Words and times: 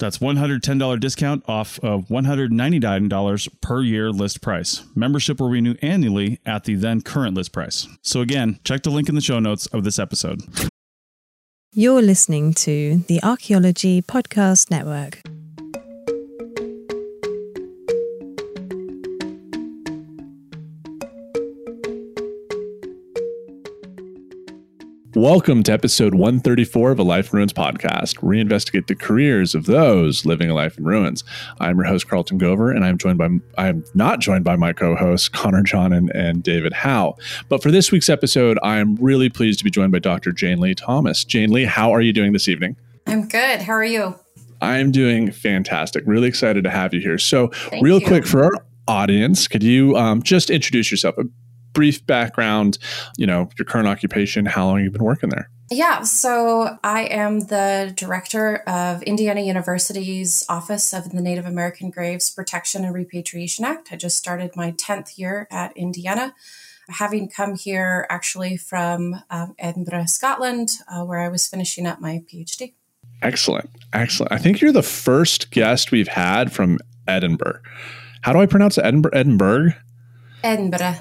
That's 0.00 0.18
$110 0.18 0.98
discount 0.98 1.44
off 1.46 1.78
of 1.80 2.08
$199 2.08 3.60
per 3.60 3.82
year 3.82 4.10
list 4.10 4.40
price. 4.40 4.82
Membership 4.96 5.38
will 5.38 5.50
renew 5.50 5.76
annually 5.82 6.40
at 6.44 6.64
the 6.64 6.74
then 6.74 7.02
current 7.02 7.36
list 7.36 7.52
price. 7.52 7.86
So 8.02 8.20
again, 8.20 8.58
check 8.64 8.82
the 8.82 8.90
link 8.90 9.08
in 9.08 9.14
the 9.14 9.20
show 9.20 9.38
notes 9.38 9.66
of 9.66 9.84
this 9.84 9.98
episode. 9.98 10.42
You're 11.72 12.02
listening 12.02 12.54
to 12.54 13.04
the 13.06 13.22
Archaeology 13.22 14.02
Podcast 14.02 14.72
Network. 14.72 15.20
Welcome 25.16 25.64
to 25.64 25.72
episode 25.72 26.14
134 26.14 26.92
of 26.92 27.00
a 27.00 27.02
Life 27.02 27.32
in 27.32 27.38
Ruins 27.38 27.52
podcast, 27.52 28.22
where 28.22 28.30
we 28.30 28.40
investigate 28.40 28.86
the 28.86 28.94
careers 28.94 29.56
of 29.56 29.66
those 29.66 30.24
living 30.24 30.48
a 30.50 30.54
life 30.54 30.78
in 30.78 30.84
ruins. 30.84 31.24
I'm 31.58 31.78
your 31.78 31.86
host, 31.86 32.08
Carlton 32.08 32.38
Gover, 32.38 32.72
and 32.72 32.84
I'm 32.84 32.96
joined 32.96 33.18
by 33.18 33.28
I'm 33.58 33.84
not 33.92 34.20
joined 34.20 34.44
by 34.44 34.54
my 34.54 34.72
co-hosts, 34.72 35.28
Connor 35.28 35.64
John 35.64 35.92
and, 35.92 36.10
and 36.10 36.44
David 36.44 36.72
Howe. 36.72 37.16
But 37.48 37.60
for 37.60 37.72
this 37.72 37.90
week's 37.90 38.08
episode, 38.08 38.56
I'm 38.62 38.94
really 38.96 39.28
pleased 39.28 39.58
to 39.58 39.64
be 39.64 39.70
joined 39.70 39.90
by 39.90 39.98
Dr. 39.98 40.30
Jayne-Leigh 40.30 40.76
Thomas. 40.76 41.24
Jayne-Leigh, 41.24 41.64
how 41.64 41.90
are 41.90 42.00
you 42.00 42.12
doing 42.12 42.32
this 42.32 42.46
evening? 42.46 42.76
I'm 43.08 43.26
good. 43.26 43.62
How 43.62 43.72
are 43.72 43.84
you? 43.84 44.14
I'm 44.60 44.92
doing 44.92 45.32
fantastic. 45.32 46.04
Really 46.06 46.28
excited 46.28 46.62
to 46.62 46.70
have 46.70 46.94
you 46.94 47.00
here. 47.00 47.18
So, 47.18 47.48
Thank 47.48 47.82
real 47.82 47.98
you. 47.98 48.06
quick 48.06 48.26
for 48.28 48.44
our 48.44 48.64
audience, 48.86 49.48
could 49.48 49.64
you 49.64 49.96
um, 49.96 50.22
just 50.22 50.50
introduce 50.50 50.92
yourself? 50.92 51.16
Brief 51.72 52.04
background, 52.06 52.78
you 53.16 53.26
know, 53.26 53.48
your 53.58 53.64
current 53.64 53.88
occupation, 53.88 54.46
how 54.46 54.66
long 54.66 54.82
you've 54.82 54.92
been 54.92 55.04
working 55.04 55.30
there. 55.30 55.50
Yeah, 55.72 56.02
so 56.02 56.78
I 56.82 57.02
am 57.04 57.40
the 57.40 57.92
director 57.96 58.56
of 58.66 59.02
Indiana 59.04 59.40
University's 59.40 60.44
Office 60.48 60.92
of 60.92 61.12
the 61.12 61.22
Native 61.22 61.46
American 61.46 61.90
Graves 61.90 62.28
Protection 62.28 62.84
and 62.84 62.92
Repatriation 62.92 63.64
Act. 63.64 63.90
I 63.92 63.96
just 63.96 64.16
started 64.16 64.56
my 64.56 64.72
10th 64.72 65.16
year 65.16 65.46
at 65.48 65.76
Indiana, 65.76 66.34
having 66.88 67.28
come 67.28 67.54
here 67.54 68.04
actually 68.10 68.56
from 68.56 69.22
um, 69.30 69.54
Edinburgh, 69.60 70.06
Scotland, 70.06 70.70
uh, 70.88 71.04
where 71.04 71.20
I 71.20 71.28
was 71.28 71.46
finishing 71.46 71.86
up 71.86 72.00
my 72.00 72.24
PhD. 72.28 72.74
Excellent. 73.22 73.70
Excellent. 73.92 74.32
I 74.32 74.38
think 74.38 74.60
you're 74.60 74.72
the 74.72 74.82
first 74.82 75.52
guest 75.52 75.92
we've 75.92 76.08
had 76.08 76.52
from 76.52 76.78
Edinburgh. 77.06 77.60
How 78.22 78.32
do 78.32 78.40
I 78.40 78.46
pronounce 78.46 78.76
it? 78.76 78.84
Edinburgh? 78.84 79.12
Edinburgh? 79.12 79.74
Edinburgh. 80.42 80.96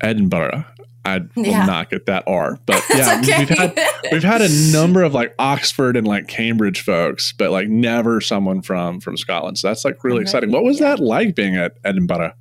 Edinburgh. 0.00 0.64
I 1.04 1.20
will 1.36 1.46
Yeah. 1.46 1.64
not 1.64 1.88
get 1.90 2.06
that 2.06 2.24
R, 2.26 2.58
but 2.66 2.82
yeah, 2.94 3.20
okay. 3.22 3.38
we've 3.38 3.48
had 3.48 3.78
we've 4.12 4.22
had 4.22 4.42
a 4.42 4.72
number 4.72 5.02
of 5.02 5.14
like 5.14 5.34
Oxford 5.38 5.96
and 5.96 6.06
like 6.06 6.28
Cambridge 6.28 6.82
folks, 6.82 7.32
but 7.32 7.50
like 7.50 7.68
never 7.68 8.20
someone 8.20 8.60
from 8.62 9.00
from 9.00 9.16
Scotland. 9.16 9.58
So 9.58 9.68
that's 9.68 9.84
like 9.84 10.04
really 10.04 10.18
Right, 10.18 10.22
exciting. 10.22 10.50
What 10.52 10.64
was 10.64 10.80
yeah. 10.80 10.96
that 10.96 11.00
like 11.00 11.34
being 11.34 11.56
at 11.56 11.76
Edinburgh? 11.84 12.34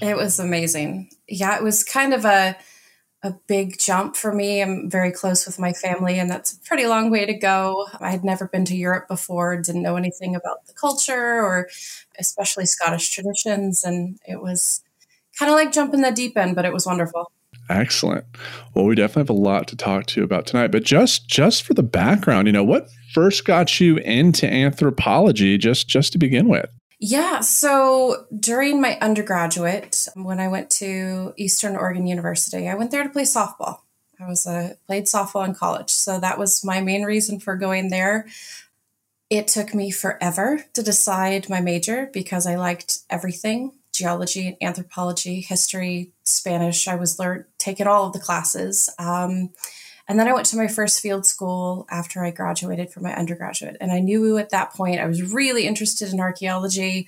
It 0.00 0.16
was 0.16 0.38
amazing. 0.38 1.08
Yeah, 1.28 1.56
it 1.56 1.62
was 1.62 1.82
kind 1.82 2.14
of 2.14 2.24
a 2.24 2.56
a 3.24 3.32
big 3.46 3.78
jump 3.78 4.16
for 4.16 4.32
me. 4.32 4.60
I'm 4.60 4.90
very 4.90 5.12
close 5.12 5.46
with 5.46 5.58
my 5.58 5.72
family, 5.72 6.18
and 6.18 6.28
that's 6.30 6.52
a 6.52 6.58
pretty 6.60 6.86
long 6.86 7.08
way 7.10 7.24
to 7.24 7.34
go. 7.34 7.86
I 8.00 8.10
had 8.10 8.24
never 8.24 8.48
been 8.48 8.64
to 8.66 8.76
Europe 8.76 9.06
before, 9.08 9.56
didn't 9.60 9.82
know 9.82 9.96
anything 9.96 10.34
about 10.34 10.66
the 10.66 10.72
culture 10.72 11.40
or 11.40 11.68
especially 12.18 12.66
Scottish 12.66 13.10
traditions, 13.10 13.84
and 13.84 14.18
it 14.26 14.42
was 14.42 14.82
kind 15.42 15.50
of 15.50 15.56
like 15.56 15.72
jumping 15.72 16.02
the 16.02 16.12
deep 16.12 16.36
end, 16.36 16.54
but 16.54 16.64
it 16.64 16.72
was 16.72 16.86
wonderful. 16.86 17.32
Excellent. 17.68 18.24
Well, 18.74 18.84
we 18.84 18.94
definitely 18.94 19.22
have 19.22 19.30
a 19.30 19.32
lot 19.32 19.66
to 19.68 19.76
talk 19.76 20.06
to 20.06 20.20
you 20.20 20.24
about 20.24 20.46
tonight. 20.46 20.70
But 20.70 20.84
just 20.84 21.28
just 21.28 21.64
for 21.64 21.74
the 21.74 21.82
background, 21.82 22.46
you 22.46 22.52
know, 22.52 22.64
what 22.64 22.88
first 23.12 23.44
got 23.44 23.80
you 23.80 23.96
into 23.98 24.46
anthropology? 24.48 25.58
Just 25.58 25.88
just 25.88 26.12
to 26.12 26.18
begin 26.18 26.48
with. 26.48 26.70
Yeah, 27.00 27.40
so 27.40 28.26
during 28.38 28.80
my 28.80 28.96
undergraduate, 29.00 30.06
when 30.14 30.38
I 30.38 30.46
went 30.46 30.70
to 30.70 31.34
Eastern 31.36 31.74
Oregon 31.74 32.06
University, 32.06 32.68
I 32.68 32.76
went 32.76 32.92
there 32.92 33.02
to 33.02 33.08
play 33.08 33.24
softball. 33.24 33.80
I 34.20 34.28
was 34.28 34.46
a 34.46 34.76
played 34.86 35.06
softball 35.06 35.44
in 35.44 35.54
college, 35.54 35.90
so 35.90 36.20
that 36.20 36.38
was 36.38 36.64
my 36.64 36.80
main 36.80 37.02
reason 37.02 37.40
for 37.40 37.56
going 37.56 37.88
there. 37.88 38.26
It 39.30 39.48
took 39.48 39.74
me 39.74 39.90
forever 39.90 40.64
to 40.74 40.82
decide 40.82 41.48
my 41.48 41.60
major 41.60 42.08
because 42.12 42.46
I 42.46 42.54
liked 42.54 42.98
everything 43.10 43.72
geology, 44.02 44.56
anthropology, 44.60 45.40
history, 45.40 46.10
Spanish. 46.24 46.88
I 46.88 46.96
was 46.96 47.20
learn 47.20 47.44
taking 47.58 47.86
all 47.86 48.06
of 48.06 48.12
the 48.12 48.18
classes. 48.18 48.90
Um, 48.98 49.50
and 50.08 50.18
then 50.18 50.26
I 50.26 50.32
went 50.32 50.46
to 50.46 50.56
my 50.56 50.66
first 50.66 51.00
field 51.00 51.24
school 51.24 51.86
after 51.88 52.24
I 52.24 52.32
graduated 52.32 52.90
from 52.90 53.04
my 53.04 53.14
undergraduate. 53.14 53.76
And 53.80 53.92
I 53.92 54.00
knew 54.00 54.38
at 54.38 54.50
that 54.50 54.72
point 54.74 55.00
I 55.00 55.06
was 55.06 55.32
really 55.32 55.68
interested 55.68 56.12
in 56.12 56.18
archaeology. 56.18 57.06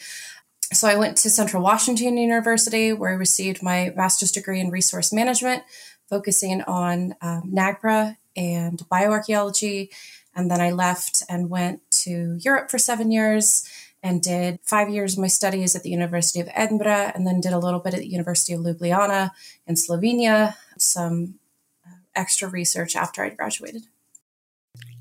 So 0.72 0.86
I 0.86 0.96
went 0.96 1.16
to 1.18 1.30
Central 1.30 1.64
Washington 1.64 2.16
University, 2.16 2.92
where 2.92 3.10
I 3.10 3.14
received 3.14 3.60
my 3.60 3.92
master's 3.96 4.30
degree 4.30 4.60
in 4.60 4.70
resource 4.70 5.12
management, 5.12 5.64
focusing 6.08 6.62
on 6.62 7.16
um, 7.20 7.50
NAGPRA 7.52 8.16
and 8.36 8.78
bioarchaeology. 8.90 9.88
And 10.36 10.48
then 10.48 10.60
I 10.60 10.70
left 10.70 11.24
and 11.28 11.50
went 11.50 11.80
to 12.04 12.38
Europe 12.40 12.70
for 12.70 12.78
seven 12.78 13.10
years 13.10 13.68
and 14.04 14.20
did 14.20 14.60
five 14.62 14.90
years 14.90 15.14
of 15.14 15.18
my 15.18 15.26
studies 15.26 15.74
at 15.74 15.82
the 15.82 15.88
University 15.88 16.38
of 16.38 16.48
Edinburgh, 16.52 17.12
and 17.14 17.26
then 17.26 17.40
did 17.40 17.54
a 17.54 17.58
little 17.58 17.80
bit 17.80 17.94
at 17.94 18.00
the 18.00 18.06
University 18.06 18.52
of 18.52 18.60
Ljubljana 18.60 19.30
in 19.66 19.76
Slovenia, 19.76 20.54
some 20.76 21.36
uh, 21.86 21.94
extra 22.14 22.46
research 22.46 22.94
after 22.94 23.24
I 23.24 23.30
graduated. 23.30 23.84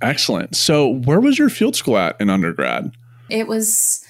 Excellent. 0.01 0.56
So, 0.56 0.88
where 0.88 1.19
was 1.19 1.38
your 1.38 1.50
field 1.50 1.75
school 1.75 1.98
at 1.98 2.19
in 2.22 2.30
undergrad? 2.30 2.94
It 3.30 3.45
was 3.45 4.06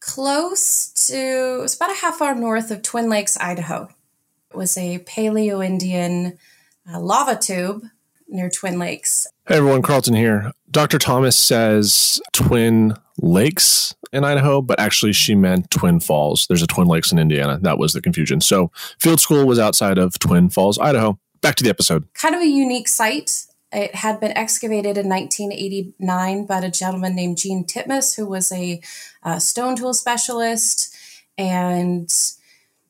close 0.00 0.88
to, 1.06 1.58
it 1.58 1.62
was 1.62 1.76
about 1.76 1.92
a 1.92 2.00
half 2.00 2.20
hour 2.20 2.34
north 2.34 2.72
of 2.72 2.82
Twin 2.82 3.08
Lakes, 3.08 3.38
Idaho. 3.38 3.88
It 4.50 4.56
was 4.56 4.76
a 4.76 4.98
Paleo 5.00 5.64
Indian 5.64 6.36
uh, 6.92 6.98
lava 6.98 7.36
tube 7.36 7.84
near 8.28 8.50
Twin 8.50 8.78
Lakes. 8.78 9.26
Hey 9.46 9.56
everyone, 9.56 9.82
Carlton 9.82 10.14
here. 10.14 10.52
Dr. 10.70 10.98
Thomas 10.98 11.38
says 11.38 12.20
Twin 12.32 12.94
Lakes 13.18 13.94
in 14.12 14.24
Idaho, 14.24 14.60
but 14.60 14.78
actually 14.80 15.12
she 15.12 15.34
meant 15.34 15.70
Twin 15.70 16.00
Falls. 16.00 16.46
There's 16.48 16.62
a 16.62 16.66
Twin 16.66 16.88
Lakes 16.88 17.12
in 17.12 17.18
Indiana. 17.18 17.58
That 17.62 17.78
was 17.78 17.92
the 17.92 18.02
confusion. 18.02 18.40
So 18.40 18.70
field 19.00 19.20
school 19.20 19.46
was 19.46 19.58
outside 19.58 19.98
of 19.98 20.18
Twin 20.18 20.50
Falls, 20.50 20.78
Idaho. 20.78 21.18
Back 21.40 21.54
to 21.56 21.64
the 21.64 21.70
episode. 21.70 22.06
Kind 22.14 22.34
of 22.34 22.40
a 22.40 22.46
unique 22.46 22.88
site 22.88 23.46
It 23.72 23.94
had 23.94 24.20
been 24.20 24.36
excavated 24.36 24.96
in 24.98 25.08
1989 25.08 26.46
by 26.46 26.58
a 26.60 26.70
gentleman 26.70 27.14
named 27.14 27.36
Gene 27.36 27.64
Titmus, 27.64 28.16
who 28.16 28.26
was 28.26 28.50
a, 28.52 28.80
a 29.22 29.40
stone 29.40 29.76
tool 29.76 29.94
specialist. 29.94 30.94
And 31.38 32.10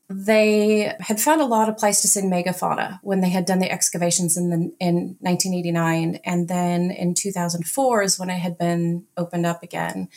they 0.08 0.94
had 1.00 1.20
found 1.20 1.41
a 1.41 1.47
lot 1.47 1.69
of 1.69 1.76
Pleistocene 1.76 2.31
megafauna 2.31 3.00
when 3.03 3.20
they 3.20 3.29
had 3.29 3.44
done 3.44 3.58
the 3.58 3.70
excavations 3.70 4.37
in 4.37 4.50
the, 4.50 4.56
in 4.79 5.17
1989, 5.20 6.20
and 6.25 6.49
then 6.49 6.93
in 6.93 7.14
2004 7.14 8.03
is 8.03 8.19
when 8.19 8.31
it 8.31 8.38
had 8.38 8.56
been 8.56 9.05
opened 9.17 9.47
up 9.47 9.62
again. 9.64 10.08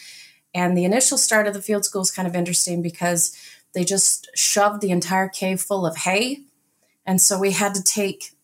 And 0.54 0.78
the 0.78 0.86
initial 0.86 1.18
start 1.18 1.48
of 1.48 1.54
the 1.54 1.62
field 1.62 1.86
school 1.86 2.02
is 2.02 2.12
kind 2.12 2.28
of 2.28 2.36
interesting 2.36 2.84
because 2.84 3.36
they 3.74 3.84
just 3.84 4.30
shoved 4.36 4.82
the 4.82 4.92
entire 4.92 5.28
cave 5.28 5.60
full 5.60 5.86
of 5.86 5.98
hay, 5.98 6.44
and 7.06 7.20
so 7.20 7.40
we 7.40 7.52
had 7.52 7.74
to 7.76 7.84
take 7.84 8.36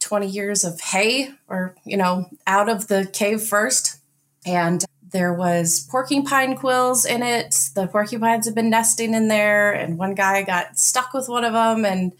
20 0.00 0.28
years 0.28 0.62
of 0.62 0.80
hay, 0.80 1.30
or 1.48 1.74
you 1.84 1.96
know, 1.96 2.26
out 2.46 2.68
of 2.68 2.86
the 2.86 3.08
cave 3.12 3.42
first, 3.42 3.98
and 4.46 4.84
there 5.12 5.32
was 5.34 5.86
porcupine 5.90 6.56
quills 6.56 7.04
in 7.04 7.22
it. 7.22 7.68
The 7.74 7.86
porcupines 7.86 8.46
had 8.46 8.54
been 8.54 8.70
nesting 8.70 9.14
in 9.14 9.28
there, 9.28 9.72
and 9.72 9.98
one 9.98 10.14
guy 10.14 10.42
got 10.42 10.78
stuck 10.78 11.12
with 11.14 11.28
one 11.28 11.44
of 11.44 11.52
them, 11.52 11.84
and 11.84 12.12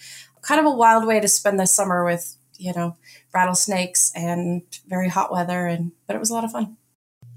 kind 0.42 0.60
of 0.60 0.66
a 0.66 0.76
wild 0.76 1.06
way 1.06 1.20
to 1.20 1.28
spend 1.28 1.58
the 1.58 1.66
summer 1.66 2.04
with, 2.04 2.36
you 2.58 2.72
know, 2.74 2.96
rattlesnakes 3.34 4.12
and 4.14 4.62
very 4.88 5.08
hot 5.08 5.32
weather. 5.32 5.66
And 5.66 5.92
but 6.06 6.16
it 6.16 6.18
was 6.20 6.30
a 6.30 6.34
lot 6.34 6.44
of 6.44 6.52
fun. 6.52 6.76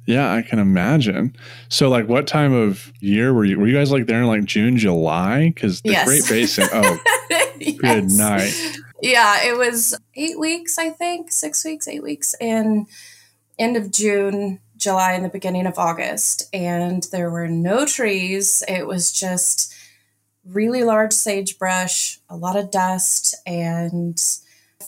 Yeah, 0.07 0.31
I 0.31 0.43
can 0.43 0.59
imagine. 0.59 1.35
So, 1.69 1.89
like, 1.89 2.07
what 2.07 2.27
time 2.27 2.53
of 2.53 2.91
year 2.99 3.33
were 3.33 3.43
you? 3.45 3.59
Were 3.59 3.67
you 3.67 3.73
guys 3.75 3.91
like 3.91 4.05
there 4.05 4.21
in 4.21 4.27
like 4.27 4.45
June, 4.45 4.77
July? 4.77 5.49
Because 5.49 5.81
the 5.81 5.91
Yes. 5.91 6.05
Great 6.07 6.27
Basin. 6.29 6.67
Oh, 6.71 6.99
Yes. 7.59 7.77
good 7.79 8.11
night. 8.11 8.75
Yeah, 9.01 9.43
it 9.47 9.57
was 9.57 9.97
eight 10.15 10.37
weeks, 10.39 10.77
I 10.77 10.89
think, 10.91 11.31
six 11.31 11.63
weeks, 11.65 11.87
eight 11.87 12.03
weeks 12.03 12.35
in 12.39 12.85
end 13.57 13.77
of 13.77 13.91
June, 13.91 14.59
July, 14.77 15.13
and 15.13 15.25
the 15.25 15.29
beginning 15.29 15.65
of 15.65 15.77
August. 15.77 16.49
And 16.53 17.03
there 17.11 17.29
were 17.29 17.47
no 17.47 17.85
trees. 17.85 18.63
It 18.67 18.87
was 18.87 19.11
just 19.11 19.73
really 20.45 20.83
large 20.83 21.13
sagebrush, 21.13 22.19
a 22.29 22.35
lot 22.35 22.55
of 22.55 22.71
dust, 22.71 23.35
and 23.47 24.21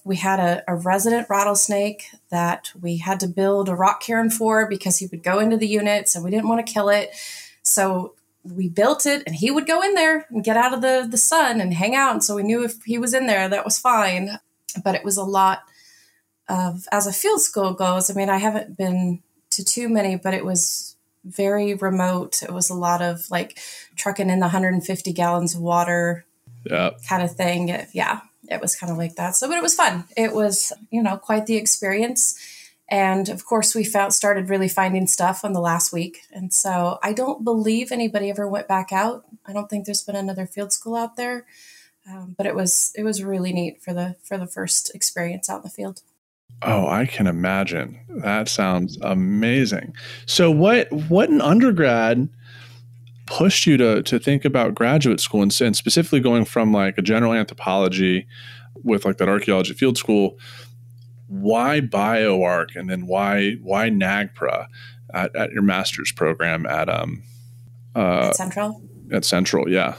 we 0.03 0.15
had 0.15 0.39
a, 0.39 0.63
a 0.67 0.75
resident 0.75 1.27
rattlesnake 1.29 2.09
that 2.29 2.71
we 2.79 2.97
had 2.97 3.19
to 3.19 3.27
build 3.27 3.67
a 3.67 3.75
rock 3.75 4.01
cairn 4.01 4.29
for 4.29 4.69
because 4.69 4.97
he 4.97 5.07
would 5.07 5.23
go 5.23 5.39
into 5.39 5.57
the 5.57 5.67
unit, 5.67 6.07
so 6.07 6.21
we 6.21 6.31
didn't 6.31 6.47
want 6.47 6.65
to 6.65 6.71
kill 6.71 6.89
it. 6.89 7.09
So 7.63 8.13
we 8.43 8.69
built 8.69 9.05
it 9.05 9.23
and 9.25 9.35
he 9.35 9.51
would 9.51 9.67
go 9.67 9.81
in 9.81 9.93
there 9.93 10.25
and 10.29 10.43
get 10.43 10.55
out 10.55 10.73
of 10.73 10.81
the, 10.81 11.07
the 11.09 11.17
sun 11.17 11.59
and 11.59 11.73
hang 11.73 11.95
out. 11.95 12.13
And 12.13 12.23
so 12.23 12.35
we 12.35 12.43
knew 12.43 12.63
if 12.63 12.83
he 12.83 12.97
was 12.97 13.13
in 13.13 13.27
there, 13.27 13.49
that 13.49 13.65
was 13.65 13.77
fine. 13.77 14.39
But 14.83 14.95
it 14.95 15.03
was 15.03 15.17
a 15.17 15.23
lot 15.23 15.63
of, 16.47 16.87
as 16.91 17.07
a 17.07 17.13
field 17.13 17.41
school 17.41 17.73
goes, 17.73 18.09
I 18.09 18.13
mean, 18.13 18.29
I 18.29 18.37
haven't 18.37 18.77
been 18.77 19.21
to 19.57 19.63
too 19.65 19.89
many, 19.89 20.15
but 20.15 20.33
it 20.33 20.45
was 20.45 20.95
very 21.25 21.74
remote. 21.74 22.42
It 22.42 22.51
was 22.54 22.69
a 22.69 22.74
lot 22.74 23.01
of 23.01 23.30
like 23.30 23.59
trucking 23.95 24.30
in 24.30 24.39
the 24.39 24.45
150 24.45 25.12
gallons 25.13 25.54
of 25.56 25.62
water 25.62 26.25
Yeah. 26.65 26.92
kind 27.07 27.21
of 27.21 27.36
thing. 27.36 27.69
It- 27.69 27.89
yeah, 27.94 28.21
it 28.50 28.62
was 28.62 28.75
kind 28.75 28.92
of 28.92 28.98
like 28.98 29.15
that. 29.15 29.36
So, 29.36 29.48
but 29.48 29.57
it 29.57 29.63
was 29.63 29.75
fun. 29.75 30.06
It 30.15 30.33
was, 30.33 30.71
you 30.89 31.04
know, 31.04 31.18
quite 31.18 31.45
the 31.45 31.57
experience. 31.57 32.36
And 32.89 33.27
of 33.27 33.45
course, 33.45 33.75
we 33.75 33.83
found 33.83 34.13
started 34.13 34.50
really 34.50 34.69
finding 34.69 35.07
stuff 35.07 35.44
on 35.44 35.51
the 35.51 35.59
last 35.59 35.92
week. 35.92 36.21
And 36.31 36.54
so 36.54 37.00
I 37.04 37.12
don't 37.12 37.44
believe 37.44 37.92
anybody 37.92 38.30
ever 38.30 38.48
went 38.48 38.69
back 38.69 38.94
out. 38.94 39.25
I 39.45 39.51
don't 39.51 39.69
think 39.69 39.86
there's 39.86 40.04
been 40.04 40.15
another 40.15 40.45
field 40.48 40.71
school 40.71 40.95
out 40.95 41.18
there. 41.18 41.45
Um, 42.09 42.36
but 42.38 42.45
it 42.45 42.56
was 42.56 42.94
it 42.95 43.04
was 43.04 43.21
really 43.21 43.51
neat 43.51 43.81
for 43.83 43.94
the 43.94 44.15
for 44.24 44.38
the 44.38 44.48
first 44.48 44.95
experience 44.95 45.50
out 45.50 45.57
in 45.57 45.63
the 45.63 45.69
field. 45.69 46.01
Oh, 46.63 46.88
I 46.88 47.06
can 47.06 47.27
imagine. 47.27 48.00
That 48.09 48.50
sounds 48.50 48.98
amazing. 49.01 49.94
So, 50.25 50.50
what 50.50 50.92
what 50.92 51.30
in 51.30 51.42
undergrad 51.42 52.27
pushed 53.27 53.65
you 53.65 53.77
to 53.77 54.01
to 54.04 54.19
think 54.19 54.45
about 54.45 54.74
graduate 54.74 55.19
school 55.19 55.44
and, 55.44 55.56
and 55.62 55.75
specifically 55.75 56.19
going 56.19 56.45
from 56.45 56.74
like 56.74 56.98
a 56.98 57.01
general 57.01 57.33
anthropology 57.33 58.25
with 58.83 59.06
like 59.06 59.18
that 59.18 59.30
archaeology 59.30 59.74
field 59.74 59.98
school? 59.98 60.38
Why 61.27 61.81
bioarc 61.81 62.75
and 62.75 62.89
then 62.89 63.06
why 63.06 63.54
why 63.62 63.89
NAGPRA 63.89 64.68
at, 65.13 65.36
at 65.36 65.51
your 65.51 65.62
master's 65.62 66.12
program 66.12 66.65
at 66.65 66.89
um 66.89 67.21
uh, 67.95 68.27
at 68.30 68.36
Central. 68.36 68.81
at 69.12 69.25
Central? 69.25 69.69
Yeah. 69.69 69.95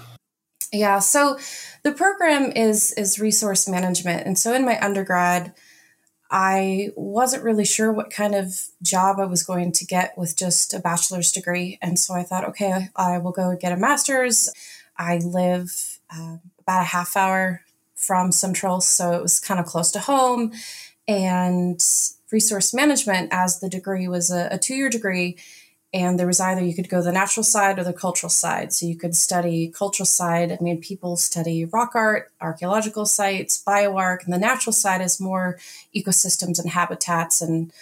Yeah, 0.72 0.98
so 0.98 1.38
the 1.82 1.92
program 1.92 2.52
is 2.52 2.92
is 2.92 3.18
resource 3.18 3.68
management, 3.68 4.26
and 4.26 4.38
so 4.38 4.52
in 4.52 4.66
my 4.66 4.78
undergrad, 4.80 5.54
I 6.30 6.90
wasn't 6.94 7.44
really 7.44 7.64
sure 7.64 7.90
what 7.90 8.10
kind 8.10 8.34
of 8.34 8.66
job 8.82 9.18
I 9.18 9.24
was 9.24 9.42
going 9.42 9.72
to 9.72 9.86
get 9.86 10.16
with 10.18 10.36
just 10.36 10.74
a 10.74 10.78
bachelor's 10.78 11.32
degree, 11.32 11.78
and 11.80 11.98
so 11.98 12.14
I 12.14 12.22
thought, 12.22 12.44
okay, 12.48 12.88
I 12.94 13.18
will 13.18 13.32
go 13.32 13.56
get 13.56 13.72
a 13.72 13.76
master's. 13.76 14.52
I 14.96 15.18
live 15.18 15.98
uh, 16.14 16.36
about 16.60 16.82
a 16.82 16.86
half 16.86 17.16
hour 17.16 17.62
from 17.94 18.32
Central, 18.32 18.80
so 18.80 19.12
it 19.12 19.22
was 19.22 19.40
kind 19.40 19.58
of 19.58 19.66
close 19.66 19.90
to 19.92 20.00
home, 20.00 20.52
and 21.06 21.82
resource 22.30 22.74
management 22.74 23.30
as 23.32 23.60
the 23.60 23.70
degree 23.70 24.06
was 24.06 24.30
a, 24.30 24.48
a 24.50 24.58
two 24.58 24.74
year 24.74 24.90
degree 24.90 25.38
and 25.92 26.18
there 26.18 26.26
was 26.26 26.40
either 26.40 26.62
you 26.62 26.74
could 26.74 26.88
go 26.88 27.02
the 27.02 27.12
natural 27.12 27.42
side 27.44 27.78
or 27.78 27.84
the 27.84 27.94
cultural 27.94 28.28
side. 28.28 28.72
So 28.72 28.86
you 28.86 28.96
could 28.96 29.16
study 29.16 29.68
cultural 29.68 30.06
side. 30.06 30.52
I 30.52 30.58
mean 30.60 30.80
people 30.80 31.16
study 31.16 31.64
rock 31.64 31.92
art 31.94 32.30
archaeological 32.40 33.06
sites 33.06 33.62
bioarc 33.66 34.24
and 34.24 34.32
the 34.32 34.38
natural 34.38 34.72
side 34.72 35.00
is 35.00 35.20
more 35.20 35.58
ecosystems 35.94 36.60
and 36.60 36.70
habitats 36.70 37.40
and 37.40 37.72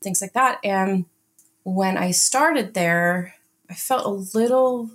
things 0.00 0.20
like 0.22 0.34
that. 0.34 0.60
And 0.62 1.06
when 1.64 1.96
i 1.98 2.12
started 2.12 2.74
there 2.74 3.34
i 3.68 3.74
felt 3.74 4.06
a 4.06 4.38
little 4.38 4.88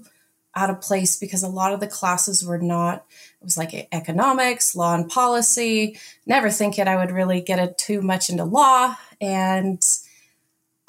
out 0.56 0.70
of 0.70 0.80
place 0.80 1.18
because 1.18 1.44
a 1.44 1.50
lot 1.50 1.74
of 1.74 1.82
the 1.82 1.88
classes 1.88 2.46
were 2.46 2.58
not 2.58 3.06
it 3.42 3.44
was 3.44 3.58
like 3.58 3.90
economics 3.92 4.76
law 4.76 4.96
and 4.96 5.10
policy. 5.10 5.98
Never 6.26 6.50
thinking 6.50 6.88
i 6.88 6.96
would 6.96 7.12
really 7.12 7.42
get 7.42 7.60
it 7.60 7.78
too 7.78 8.02
much 8.02 8.30
into 8.30 8.46
law. 8.46 8.96
And 9.20 9.84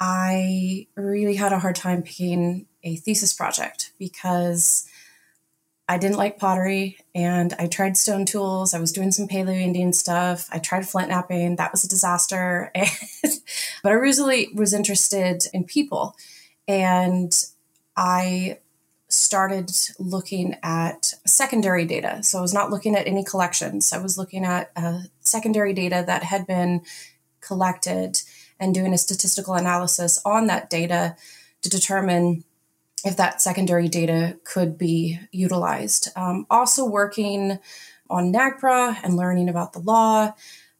I 0.05 0.87
really 0.95 1.35
had 1.35 1.53
a 1.53 1.59
hard 1.59 1.77
time 1.77 2.03
picking 2.03 2.65
a 2.83 2.97
thesis 2.97 3.31
project 3.31 3.93
because 3.97 4.85
I 5.87 5.97
didn't 5.97 6.17
like 6.17 6.37
pottery 6.37 6.97
and 7.15 7.53
I 7.57 7.67
tried 7.67 7.95
stone 7.95 8.25
tools. 8.25 8.73
I 8.73 8.81
was 8.81 8.91
doing 8.91 9.13
some 9.13 9.29
Paleo 9.29 9.61
Indian 9.61 9.93
stuff. 9.93 10.49
I 10.51 10.59
tried 10.59 10.89
flint 10.89 11.07
knapping. 11.07 11.55
That 11.55 11.71
was 11.71 11.85
a 11.85 11.87
disaster. 11.87 12.71
But 13.83 13.91
I 13.91 13.95
really 13.95 14.49
was 14.53 14.73
interested 14.73 15.45
in 15.53 15.65
people. 15.65 16.15
And 16.67 17.31
I 17.97 18.59
started 19.09 19.71
looking 19.99 20.55
at 20.63 21.13
secondary 21.25 21.85
data. 21.85 22.23
So 22.23 22.39
I 22.39 22.41
was 22.41 22.53
not 22.53 22.71
looking 22.71 22.95
at 22.95 23.07
any 23.07 23.23
collections. 23.23 23.91
I 23.91 23.99
was 23.99 24.17
looking 24.17 24.45
at 24.45 24.71
uh, 24.75 25.01
secondary 25.19 25.73
data 25.73 26.03
that 26.07 26.23
had 26.23 26.47
been 26.47 26.81
collected 27.41 28.22
and 28.63 28.73
doing 28.73 28.93
a 28.93 28.97
statistical 28.97 29.55
analysis 29.55 30.21
on 30.23 30.47
that 30.47 30.69
data 30.69 31.17
to 31.61 31.69
determine 31.69 32.45
if 33.03 33.17
that 33.17 33.41
secondary 33.41 33.89
data 33.89 34.37
could 34.45 34.77
be 34.77 35.19
utilized. 35.31 36.07
Um, 36.15 36.47
also 36.49 36.85
working 36.85 37.59
on 38.09 38.31
NAGPRA 38.31 38.99
and 39.03 39.17
learning 39.17 39.49
about 39.49 39.73
the 39.73 39.79
law, 39.79 40.33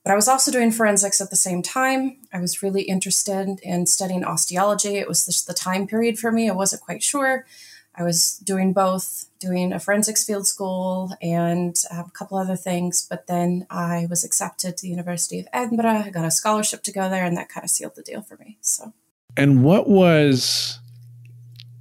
but 0.04 0.12
I 0.12 0.16
was 0.16 0.30
also 0.30 0.50
doing 0.50 0.72
forensics 0.72 1.20
at 1.20 1.30
the 1.30 1.36
same 1.36 1.62
time. 1.62 2.18
I 2.32 2.40
was 2.40 2.64
really 2.64 2.84
interested 2.84 3.60
in 3.62 3.86
studying 3.86 4.24
osteology. 4.24 4.96
It 4.96 5.08
was 5.10 5.26
just 5.26 5.48
the 5.48 5.54
time 5.54 5.86
period 5.86 6.18
for 6.18 6.32
me. 6.32 6.50
I 6.50 6.54
wasn't 6.54 6.84
quite 6.84 7.04
sure. 7.04 7.46
I 7.96 8.04
was 8.04 8.38
doing 8.40 8.74
both, 8.74 9.28
doing 9.40 9.72
a 9.72 9.80
forensics 9.80 10.24
field 10.24 10.48
school 10.48 11.16
and 11.22 11.76
um, 11.92 12.06
a 12.08 12.12
couple 12.12 12.38
other 12.38 12.56
things. 12.56 13.06
But 13.08 13.28
then 13.28 13.68
I 13.70 14.08
was 14.10 14.24
accepted 14.24 14.78
to 14.78 14.82
the 14.82 14.90
University 14.90 15.40
of 15.40 15.48
Edinburgh. 15.54 16.04
I 16.06 16.10
got 16.10 16.26
a 16.26 16.32
scholarship 16.32 16.82
to 16.84 16.92
go 16.92 17.10
there, 17.10 17.26
and 17.26 17.38
that 17.38 17.50
kind 17.50 17.64
of 17.64 17.70
sealed 17.70 17.96
the 17.96 18.02
deal 18.02 18.22
for 18.22 18.38
me. 18.38 18.58
So, 18.62 18.94
And 19.38 19.64
what 19.64 19.88
was 19.88 20.80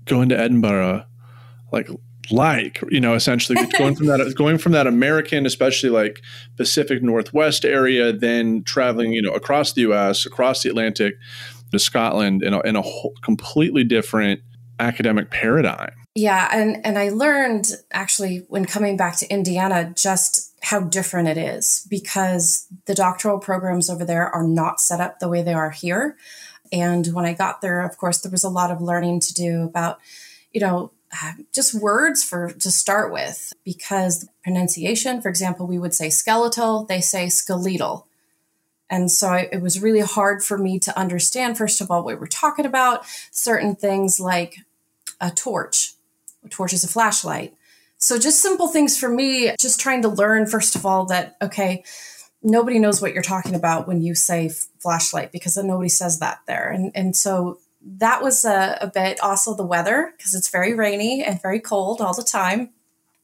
going 0.04 0.28
to 0.31 0.38
Edinburgh 0.38 1.07
like? 1.71 1.88
Like 2.31 2.81
you 2.88 3.00
know, 3.00 3.14
essentially 3.14 3.59
going 3.76 3.97
from 3.97 4.07
that 4.07 4.35
going 4.38 4.57
from 4.57 4.73
that 4.73 4.87
American, 4.87 5.45
especially 5.45 5.90
like 5.90 6.23
Pacific 6.57 7.02
Northwest 7.02 7.64
area, 7.64 8.12
then 8.12 8.62
traveling 8.62 9.12
you 9.12 9.21
know 9.21 9.33
across 9.33 9.73
the 9.73 9.81
U.S., 9.83 10.25
across 10.25 10.62
the 10.62 10.71
Atlantic 10.71 11.16
to 11.73 11.81
Scotland 11.81 12.45
in 12.45 12.54
a, 12.54 12.61
in 12.61 12.76
a 12.76 12.83
whole, 12.83 13.12
completely 13.23 13.83
different 13.83 14.40
academic 14.78 15.31
paradigm. 15.31 15.92
Yeah, 16.14 16.49
and 16.52 16.85
and 16.85 16.99
I 16.99 17.09
learned 17.09 17.73
actually 17.90 18.45
when 18.49 18.66
coming 18.66 18.97
back 18.97 19.16
to 19.19 19.31
Indiana 19.31 19.92
just 19.97 20.52
how 20.62 20.81
different 20.81 21.28
it 21.28 21.38
is 21.38 21.87
because 21.90 22.66
the 22.87 22.95
doctoral 22.95 23.38
programs 23.38 23.88
over 23.90 24.04
there 24.04 24.28
are 24.28 24.47
not 24.47 24.81
set 24.81 25.00
up 25.00 25.19
the 25.19 25.28
way 25.28 25.42
they 25.42 25.54
are 25.54 25.71
here. 25.71 26.16
And 26.71 27.07
when 27.09 27.25
I 27.25 27.33
got 27.33 27.61
there, 27.61 27.83
of 27.83 27.99
course, 27.99 28.21
there 28.21 28.31
was 28.31 28.45
a 28.45 28.49
lot 28.49 28.71
of 28.71 28.81
learning 28.81 29.21
to 29.21 29.35
do 29.35 29.62
about, 29.64 29.99
you 30.52 30.61
know, 30.61 30.92
uh, 31.23 31.33
just 31.52 31.75
words 31.75 32.25
for 32.25 32.50
to 32.50 32.71
start 32.71 33.12
with 33.12 33.52
because 33.64 34.28
pronunciation, 34.45 35.21
for 35.21 35.28
example, 35.28 35.66
we 35.66 35.78
would 35.78 35.95
say 35.95 36.09
skeletal, 36.09 36.85
they 36.85 37.00
say 37.00 37.28
skeletal. 37.28 38.07
And 38.88 39.11
so 39.11 39.28
I, 39.28 39.49
it 39.52 39.61
was 39.61 39.81
really 39.81 40.00
hard 40.00 40.42
for 40.42 40.57
me 40.57 40.78
to 40.81 40.99
understand, 40.99 41.59
first 41.59 41.81
of 41.81 41.90
all, 41.90 42.04
what 42.04 42.21
we're 42.21 42.26
talking 42.26 42.66
about, 42.66 43.04
certain 43.31 43.75
things 43.75 44.21
like 44.21 44.57
a 45.21 45.31
torch. 45.31 45.95
Torch 46.51 46.73
is 46.73 46.85
a 46.85 46.89
flashlight. 46.89 47.55
So 47.99 48.19
just 48.19 48.43
simple 48.43 48.69
things 48.69 48.99
for 48.99 49.09
me, 49.09 49.55
just 49.61 49.81
trying 49.81 50.03
to 50.03 50.09
learn, 50.09 50.47
first 50.47 50.75
of 50.75 50.85
all, 50.85 51.07
that, 51.07 51.37
okay, 51.41 51.85
nobody 52.43 52.79
knows 52.79 53.01
what 53.01 53.13
you're 53.15 53.23
talking 53.23 53.55
about 53.55 53.87
when 53.87 54.03
you 54.03 54.15
say 54.15 54.51
flashlight 54.81 55.31
because 55.31 55.57
nobody 55.57 55.89
says 55.89 56.19
that 56.19 56.41
there. 56.47 56.69
And, 56.69 56.91
and 56.97 57.17
so 57.17 57.59
that 57.85 58.23
was 58.23 58.45
a, 58.45 58.79
a 58.81 58.91
bit 58.93 59.21
also 59.21 59.55
the 59.55 59.65
weather 59.65 60.15
because 60.17 60.35
it's 60.35 60.51
very 60.51 60.75
rainy 60.75 61.23
and 61.23 61.41
very 61.41 61.61
cold 61.61 62.01
all 62.01 62.15
the 62.15 62.25
time. 62.25 62.71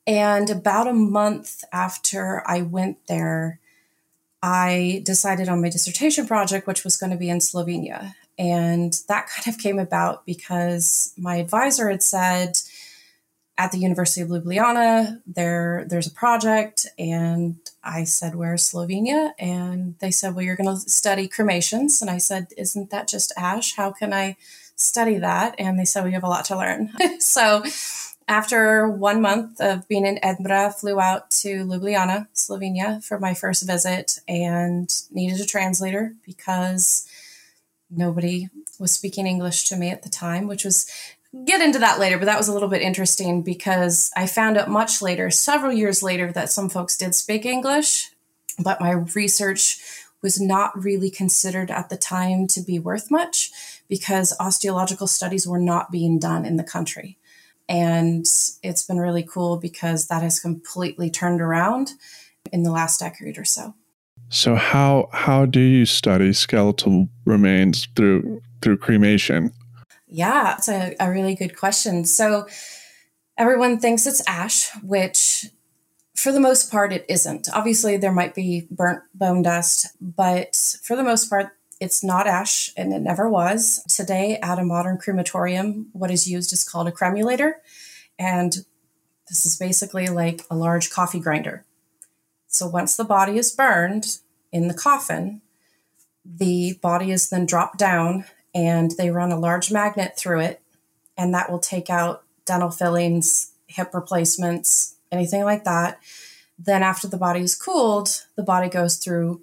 And 0.06 0.48
about 0.48 0.88
a 0.88 0.94
month 0.94 1.64
after 1.72 2.42
I 2.46 2.62
went 2.62 3.06
there, 3.08 3.60
I 4.42 5.02
decided 5.04 5.48
on 5.48 5.60
my 5.60 5.68
dissertation 5.68 6.26
project, 6.26 6.66
which 6.66 6.84
was 6.84 6.96
going 6.96 7.10
to 7.10 7.18
be 7.18 7.28
in 7.28 7.38
Slovenia. 7.38 8.14
And 8.38 8.94
that 9.08 9.28
kind 9.28 9.54
of 9.54 9.60
came 9.60 9.78
about 9.78 10.24
because 10.24 11.12
my 11.18 11.36
advisor 11.36 11.90
had 11.90 12.02
said 12.02 12.58
at 13.58 13.72
the 13.72 13.78
University 13.78 14.20
of 14.20 14.28
Ljubljana, 14.28 15.20
there 15.26 15.84
there's 15.88 16.06
a 16.06 16.12
project. 16.12 16.86
And 16.96 17.56
I 17.82 18.04
said, 18.04 18.36
Where's 18.36 18.70
Slovenia? 18.70 19.32
And 19.38 19.96
they 19.98 20.12
said, 20.12 20.34
Well, 20.34 20.44
you're 20.44 20.56
going 20.56 20.74
to 20.74 20.88
study 20.88 21.26
cremations. 21.26 22.00
And 22.00 22.10
I 22.10 22.18
said, 22.18 22.46
Isn't 22.56 22.90
that 22.90 23.08
just 23.08 23.32
ash? 23.36 23.74
How 23.74 23.90
can 23.90 24.12
I 24.12 24.36
study 24.76 25.18
that? 25.18 25.56
And 25.58 25.78
they 25.78 25.84
said, 25.84 26.04
We 26.04 26.12
have 26.12 26.22
a 26.22 26.28
lot 26.28 26.44
to 26.46 26.56
learn. 26.56 26.92
so 27.18 27.64
after 28.28 28.88
one 28.88 29.20
month 29.20 29.60
of 29.60 29.88
being 29.88 30.06
in 30.06 30.22
Edinburgh, 30.22 30.74
flew 30.78 31.00
out 31.00 31.30
to 31.30 31.64
Ljubljana, 31.64 32.28
Slovenia 32.34 33.02
for 33.02 33.18
my 33.18 33.34
first 33.34 33.66
visit 33.66 34.20
and 34.28 34.88
needed 35.10 35.40
a 35.40 35.46
translator 35.46 36.14
because 36.24 37.08
nobody 37.90 38.48
was 38.78 38.92
speaking 38.92 39.26
English 39.26 39.68
to 39.68 39.76
me 39.76 39.90
at 39.90 40.02
the 40.02 40.08
time, 40.08 40.46
which 40.46 40.64
was 40.64 40.88
get 41.44 41.60
into 41.60 41.78
that 41.78 41.98
later, 41.98 42.18
but 42.18 42.26
that 42.26 42.38
was 42.38 42.48
a 42.48 42.52
little 42.52 42.68
bit 42.68 42.82
interesting 42.82 43.42
because 43.42 44.10
I 44.16 44.26
found 44.26 44.56
out 44.56 44.68
much 44.68 45.02
later, 45.02 45.30
several 45.30 45.72
years 45.72 46.02
later, 46.02 46.32
that 46.32 46.50
some 46.50 46.68
folks 46.68 46.96
did 46.96 47.14
speak 47.14 47.44
English, 47.46 48.10
but 48.58 48.80
my 48.80 48.90
research 48.90 49.80
was 50.22 50.40
not 50.40 50.82
really 50.82 51.10
considered 51.10 51.70
at 51.70 51.88
the 51.88 51.96
time 51.96 52.46
to 52.48 52.60
be 52.60 52.78
worth 52.78 53.10
much 53.10 53.50
because 53.88 54.34
osteological 54.40 55.06
studies 55.06 55.46
were 55.46 55.60
not 55.60 55.90
being 55.90 56.18
done 56.18 56.44
in 56.44 56.56
the 56.56 56.64
country. 56.64 57.16
And 57.68 58.26
it's 58.62 58.86
been 58.86 58.98
really 58.98 59.22
cool 59.22 59.58
because 59.58 60.08
that 60.08 60.22
has 60.22 60.40
completely 60.40 61.10
turned 61.10 61.40
around 61.40 61.92
in 62.52 62.62
the 62.62 62.70
last 62.70 63.00
decade 63.00 63.38
or 63.38 63.44
so. 63.44 63.74
So 64.30 64.54
how 64.56 65.08
how 65.12 65.46
do 65.46 65.60
you 65.60 65.86
study 65.86 66.32
skeletal 66.32 67.08
remains 67.24 67.88
through 67.96 68.42
through 68.60 68.78
cremation? 68.78 69.52
Yeah, 70.08 70.56
it's 70.56 70.68
a, 70.68 70.96
a 70.98 71.10
really 71.10 71.34
good 71.34 71.56
question. 71.56 72.04
So 72.04 72.46
everyone 73.36 73.78
thinks 73.78 74.06
it's 74.06 74.22
ash, 74.26 74.70
which 74.82 75.46
for 76.16 76.32
the 76.32 76.40
most 76.40 76.70
part 76.70 76.92
it 76.92 77.04
isn't. 77.08 77.48
Obviously 77.54 77.96
there 77.96 78.12
might 78.12 78.34
be 78.34 78.66
burnt 78.70 79.02
bone 79.14 79.42
dust, 79.42 79.86
but 80.00 80.56
for 80.82 80.96
the 80.96 81.04
most 81.04 81.28
part 81.28 81.52
it's 81.80 82.02
not 82.02 82.26
ash 82.26 82.72
and 82.76 82.92
it 82.92 83.00
never 83.00 83.28
was. 83.28 83.84
Today, 83.88 84.36
at 84.42 84.58
a 84.58 84.64
modern 84.64 84.98
crematorium, 84.98 85.88
what 85.92 86.10
is 86.10 86.28
used 86.28 86.52
is 86.52 86.68
called 86.68 86.88
a 86.88 86.92
cremulator. 86.92 87.60
And 88.18 88.52
this 89.28 89.46
is 89.46 89.56
basically 89.56 90.08
like 90.08 90.42
a 90.50 90.56
large 90.56 90.90
coffee 90.90 91.20
grinder. 91.20 91.64
So 92.48 92.66
once 92.66 92.96
the 92.96 93.04
body 93.04 93.38
is 93.38 93.52
burned 93.52 94.18
in 94.50 94.66
the 94.68 94.74
coffin, 94.74 95.42
the 96.24 96.78
body 96.82 97.12
is 97.12 97.30
then 97.30 97.46
dropped 97.46 97.78
down 97.78 98.24
and 98.54 98.92
they 98.92 99.10
run 99.10 99.32
a 99.32 99.38
large 99.38 99.70
magnet 99.70 100.16
through 100.16 100.40
it. 100.40 100.60
And 101.16 101.34
that 101.34 101.50
will 101.50 101.58
take 101.58 101.90
out 101.90 102.24
dental 102.44 102.70
fillings, 102.70 103.52
hip 103.66 103.92
replacements, 103.92 104.96
anything 105.10 105.44
like 105.44 105.64
that. 105.64 105.98
Then, 106.58 106.82
after 106.82 107.06
the 107.06 107.16
body 107.16 107.40
is 107.40 107.54
cooled, 107.54 108.24
the 108.36 108.42
body 108.42 108.68
goes 108.68 108.96
through 108.96 109.42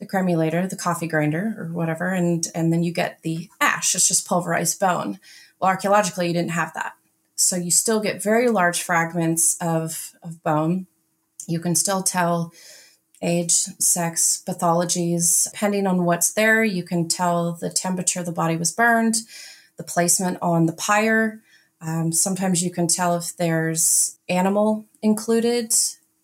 the 0.00 0.06
cremulator, 0.06 0.66
the 0.66 0.76
coffee 0.76 1.06
grinder 1.06 1.54
or 1.56 1.66
whatever, 1.72 2.08
and 2.08 2.48
and 2.54 2.72
then 2.72 2.82
you 2.82 2.92
get 2.92 3.22
the 3.22 3.48
ash. 3.60 3.94
It's 3.94 4.08
just 4.08 4.26
pulverized 4.26 4.80
bone. 4.80 5.20
Well, 5.60 5.70
archaeologically, 5.70 6.26
you 6.26 6.32
didn't 6.32 6.50
have 6.50 6.74
that, 6.74 6.94
so 7.36 7.54
you 7.54 7.70
still 7.70 8.00
get 8.00 8.22
very 8.22 8.48
large 8.48 8.82
fragments 8.82 9.56
of 9.60 10.14
of 10.22 10.42
bone. 10.42 10.88
You 11.46 11.60
can 11.60 11.76
still 11.76 12.02
tell 12.02 12.52
age, 13.22 13.52
sex, 13.52 14.42
pathologies, 14.46 15.50
depending 15.50 15.86
on 15.86 16.04
what's 16.04 16.32
there. 16.32 16.64
You 16.64 16.82
can 16.82 17.08
tell 17.08 17.52
the 17.52 17.70
temperature 17.70 18.22
the 18.22 18.32
body 18.32 18.56
was 18.56 18.72
burned, 18.72 19.16
the 19.76 19.84
placement 19.84 20.38
on 20.42 20.66
the 20.66 20.72
pyre. 20.72 21.40
Um, 21.80 22.12
sometimes 22.12 22.62
you 22.62 22.70
can 22.70 22.86
tell 22.86 23.16
if 23.16 23.36
there's 23.36 24.18
animal 24.28 24.86
included 25.02 25.72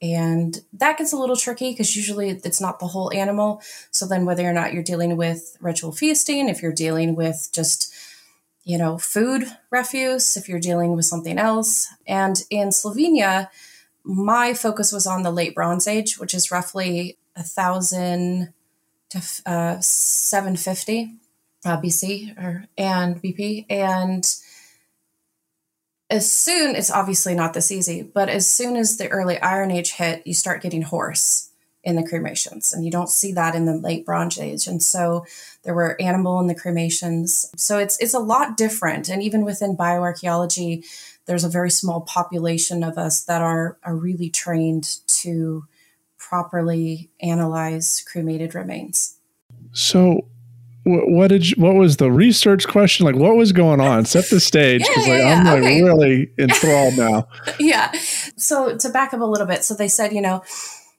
and 0.00 0.60
that 0.74 0.98
gets 0.98 1.12
a 1.12 1.16
little 1.16 1.36
tricky 1.36 1.70
because 1.70 1.96
usually 1.96 2.30
it's 2.30 2.60
not 2.60 2.78
the 2.78 2.86
whole 2.86 3.12
animal. 3.12 3.60
So 3.90 4.06
then, 4.06 4.24
whether 4.24 4.48
or 4.48 4.52
not 4.52 4.72
you're 4.72 4.82
dealing 4.82 5.16
with 5.16 5.56
ritual 5.60 5.92
feasting, 5.92 6.48
if 6.48 6.62
you're 6.62 6.72
dealing 6.72 7.16
with 7.16 7.48
just, 7.52 7.92
you 8.62 8.78
know, 8.78 8.98
food 8.98 9.44
refuse, 9.70 10.36
if 10.36 10.48
you're 10.48 10.60
dealing 10.60 10.94
with 10.94 11.04
something 11.04 11.36
else. 11.36 11.88
And 12.06 12.40
in 12.48 12.68
Slovenia, 12.68 13.48
my 14.08 14.54
focus 14.54 14.90
was 14.90 15.06
on 15.06 15.22
the 15.22 15.30
late 15.30 15.54
Bronze 15.54 15.86
Age, 15.86 16.18
which 16.18 16.32
is 16.32 16.50
roughly 16.50 17.18
a 17.36 17.42
thousand 17.42 18.54
to 19.10 19.18
uh, 19.46 19.78
750 19.80 21.14
uh, 21.64 21.80
BC 21.80 22.36
or 22.42 22.64
and 22.76 23.22
BP. 23.22 23.66
And 23.68 24.24
as 26.10 26.30
soon 26.30 26.74
it's 26.74 26.90
obviously 26.90 27.34
not 27.34 27.52
this 27.52 27.70
easy 27.70 28.00
but 28.02 28.30
as 28.30 28.50
soon 28.50 28.76
as 28.76 28.96
the 28.96 29.08
early 29.08 29.38
iron 29.40 29.70
age 29.70 29.92
hit 29.92 30.26
you 30.26 30.32
start 30.32 30.62
getting 30.62 30.80
horse 30.80 31.48
in 31.84 31.96
the 31.96 32.06
cremations 32.06 32.72
and 32.72 32.84
you 32.84 32.90
don't 32.90 33.08
see 33.08 33.32
that 33.32 33.54
in 33.54 33.64
the 33.64 33.74
late 33.74 34.04
bronze 34.04 34.38
age. 34.38 34.66
And 34.66 34.82
so 34.82 35.24
there 35.62 35.74
were 35.74 36.00
animal 36.00 36.40
in 36.40 36.46
the 36.46 36.54
cremations. 36.54 37.50
So 37.56 37.78
it's 37.78 37.98
it's 37.98 38.14
a 38.14 38.18
lot 38.18 38.56
different. 38.56 39.08
And 39.08 39.22
even 39.22 39.44
within 39.44 39.76
bioarchaeology 39.76 40.84
there's 41.28 41.44
a 41.44 41.48
very 41.48 41.70
small 41.70 42.00
population 42.00 42.82
of 42.82 42.98
us 42.98 43.22
that 43.24 43.40
are 43.40 43.78
are 43.84 43.94
really 43.94 44.30
trained 44.30 44.96
to 45.06 45.64
properly 46.18 47.10
analyze 47.22 48.04
cremated 48.10 48.54
remains 48.54 49.18
so 49.72 50.26
what 50.84 51.28
did 51.28 51.50
you, 51.50 51.62
what 51.62 51.74
was 51.74 51.98
the 51.98 52.10
research 52.10 52.66
question 52.66 53.04
like 53.04 53.14
what 53.14 53.36
was 53.36 53.52
going 53.52 53.80
on 53.80 54.04
set 54.04 54.28
the 54.30 54.40
stage 54.40 54.80
because 54.80 55.06
yeah, 55.06 55.16
yeah, 55.16 55.18
like 55.18 55.22
yeah. 55.22 55.38
i'm 55.38 55.44
like 55.44 55.62
okay. 55.62 55.82
really 55.82 56.30
enthralled 56.38 56.96
now 56.96 57.28
yeah 57.60 57.92
so 58.36 58.76
to 58.76 58.88
back 58.88 59.12
up 59.12 59.20
a 59.20 59.24
little 59.24 59.46
bit 59.46 59.62
so 59.62 59.74
they 59.74 59.88
said 59.88 60.12
you 60.12 60.20
know 60.20 60.42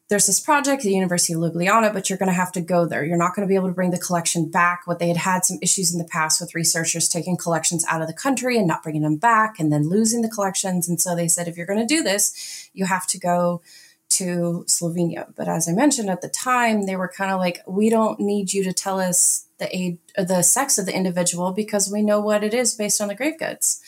there's 0.09 0.25
this 0.25 0.39
project 0.39 0.79
at 0.79 0.85
the 0.85 0.93
University 0.93 1.33
of 1.33 1.39
Ljubljana, 1.39 1.93
but 1.93 2.09
you're 2.09 2.17
going 2.17 2.29
to 2.29 2.33
have 2.33 2.51
to 2.53 2.61
go 2.61 2.85
there. 2.85 3.05
You're 3.05 3.17
not 3.17 3.35
going 3.35 3.47
to 3.47 3.49
be 3.49 3.55
able 3.55 3.67
to 3.67 3.75
bring 3.75 3.91
the 3.91 3.99
collection 3.99 4.49
back. 4.49 4.81
What 4.85 4.97
they 4.97 5.07
had 5.07 5.17
had 5.17 5.45
some 5.45 5.59
issues 5.61 5.93
in 5.93 5.99
the 5.99 6.05
past 6.05 6.41
with 6.41 6.55
researchers 6.55 7.07
taking 7.07 7.37
collections 7.37 7.85
out 7.87 8.01
of 8.01 8.07
the 8.07 8.13
country 8.13 8.57
and 8.57 8.67
not 8.67 8.81
bringing 8.81 9.03
them 9.03 9.17
back 9.17 9.59
and 9.59 9.71
then 9.71 9.87
losing 9.87 10.23
the 10.23 10.29
collections. 10.29 10.89
And 10.89 10.99
so 10.99 11.15
they 11.15 11.27
said, 11.27 11.47
if 11.47 11.57
you're 11.57 11.67
going 11.67 11.87
to 11.87 11.95
do 11.95 12.01
this, 12.01 12.69
you 12.73 12.85
have 12.85 13.05
to 13.07 13.19
go 13.19 13.61
to 14.09 14.65
Slovenia. 14.67 15.31
But 15.35 15.47
as 15.47 15.69
I 15.69 15.73
mentioned 15.73 16.09
at 16.09 16.21
the 16.21 16.27
time, 16.29 16.87
they 16.87 16.95
were 16.95 17.07
kind 17.07 17.31
of 17.31 17.39
like, 17.39 17.61
we 17.67 17.91
don't 17.91 18.19
need 18.19 18.51
you 18.51 18.63
to 18.63 18.73
tell 18.73 18.99
us 18.99 19.45
the 19.59 19.75
age, 19.75 19.99
the 20.17 20.41
sex 20.41 20.79
of 20.79 20.87
the 20.87 20.95
individual 20.95 21.51
because 21.51 21.91
we 21.91 22.01
know 22.01 22.19
what 22.19 22.43
it 22.43 22.55
is 22.55 22.73
based 22.73 22.99
on 22.99 23.09
the 23.09 23.15
grave 23.15 23.37
goods. 23.37 23.79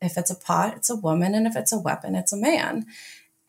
If 0.00 0.16
it's 0.16 0.30
a 0.30 0.34
pot, 0.34 0.76
it's 0.76 0.88
a 0.88 0.96
woman, 0.96 1.34
and 1.34 1.46
if 1.46 1.54
it's 1.54 1.72
a 1.72 1.78
weapon, 1.78 2.14
it's 2.14 2.32
a 2.32 2.36
man. 2.38 2.86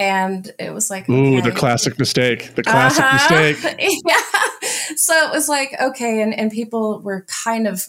And 0.02 0.52
it 0.58 0.74
was 0.74 0.90
like, 0.90 1.08
ooh, 1.10 1.38
okay. 1.38 1.42
the 1.42 1.56
classic 1.56 2.00
mistake, 2.00 2.56
the 2.56 2.64
classic 2.64 3.04
uh-huh. 3.04 3.54
mistake. 3.54 3.78
yeah. 4.08 4.70
So 4.96 5.14
it 5.14 5.32
was 5.32 5.48
like, 5.48 5.76
okay, 5.80 6.24
and 6.24 6.34
and 6.34 6.52
people 6.52 7.00
were 7.02 7.24
kind 7.44 7.68
of 7.68 7.88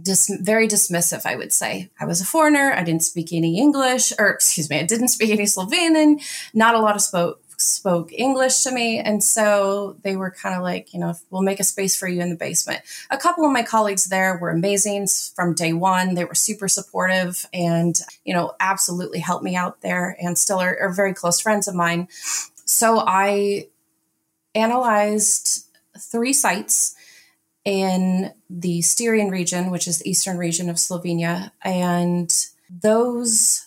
dis- 0.00 0.38
very 0.40 0.68
dismissive, 0.68 1.26
I 1.26 1.34
would 1.34 1.52
say. 1.52 1.90
I 1.98 2.04
was 2.04 2.20
a 2.20 2.24
foreigner. 2.24 2.72
I 2.72 2.84
didn't 2.84 3.02
speak 3.02 3.32
any 3.32 3.58
English, 3.58 4.12
or 4.20 4.28
excuse 4.28 4.70
me, 4.70 4.78
I 4.78 4.84
didn't 4.84 5.08
speak 5.08 5.30
any 5.30 5.46
Slovenian. 5.46 6.22
Not 6.54 6.76
a 6.76 6.78
lot 6.78 6.94
of 6.94 7.02
spoke 7.02 7.42
spoke 7.58 8.12
English 8.12 8.62
to 8.62 8.70
me. 8.70 8.98
And 8.98 9.22
so 9.22 9.96
they 10.02 10.16
were 10.16 10.30
kind 10.30 10.54
of 10.54 10.62
like, 10.62 10.92
you 10.92 11.00
know, 11.00 11.14
we'll 11.30 11.42
make 11.42 11.60
a 11.60 11.64
space 11.64 11.96
for 11.96 12.06
you 12.06 12.20
in 12.20 12.30
the 12.30 12.36
basement. 12.36 12.82
A 13.10 13.16
couple 13.16 13.44
of 13.44 13.52
my 13.52 13.62
colleagues 13.62 14.06
there 14.06 14.38
were 14.38 14.50
amazing 14.50 15.06
from 15.34 15.54
day 15.54 15.72
one. 15.72 16.14
They 16.14 16.24
were 16.24 16.34
super 16.34 16.68
supportive 16.68 17.46
and, 17.52 17.98
you 18.24 18.34
know, 18.34 18.52
absolutely 18.60 19.20
helped 19.20 19.44
me 19.44 19.56
out 19.56 19.80
there 19.80 20.16
and 20.20 20.36
still 20.36 20.58
are, 20.58 20.78
are 20.80 20.92
very 20.92 21.14
close 21.14 21.40
friends 21.40 21.66
of 21.66 21.74
mine. 21.74 22.08
So 22.66 23.02
I 23.06 23.68
analyzed 24.54 25.66
three 25.98 26.32
sites 26.32 26.94
in 27.64 28.32
the 28.50 28.82
Styrian 28.82 29.30
region, 29.30 29.70
which 29.70 29.88
is 29.88 29.98
the 29.98 30.10
eastern 30.10 30.36
region 30.36 30.68
of 30.68 30.76
Slovenia. 30.76 31.50
And 31.64 32.32
those 32.70 33.65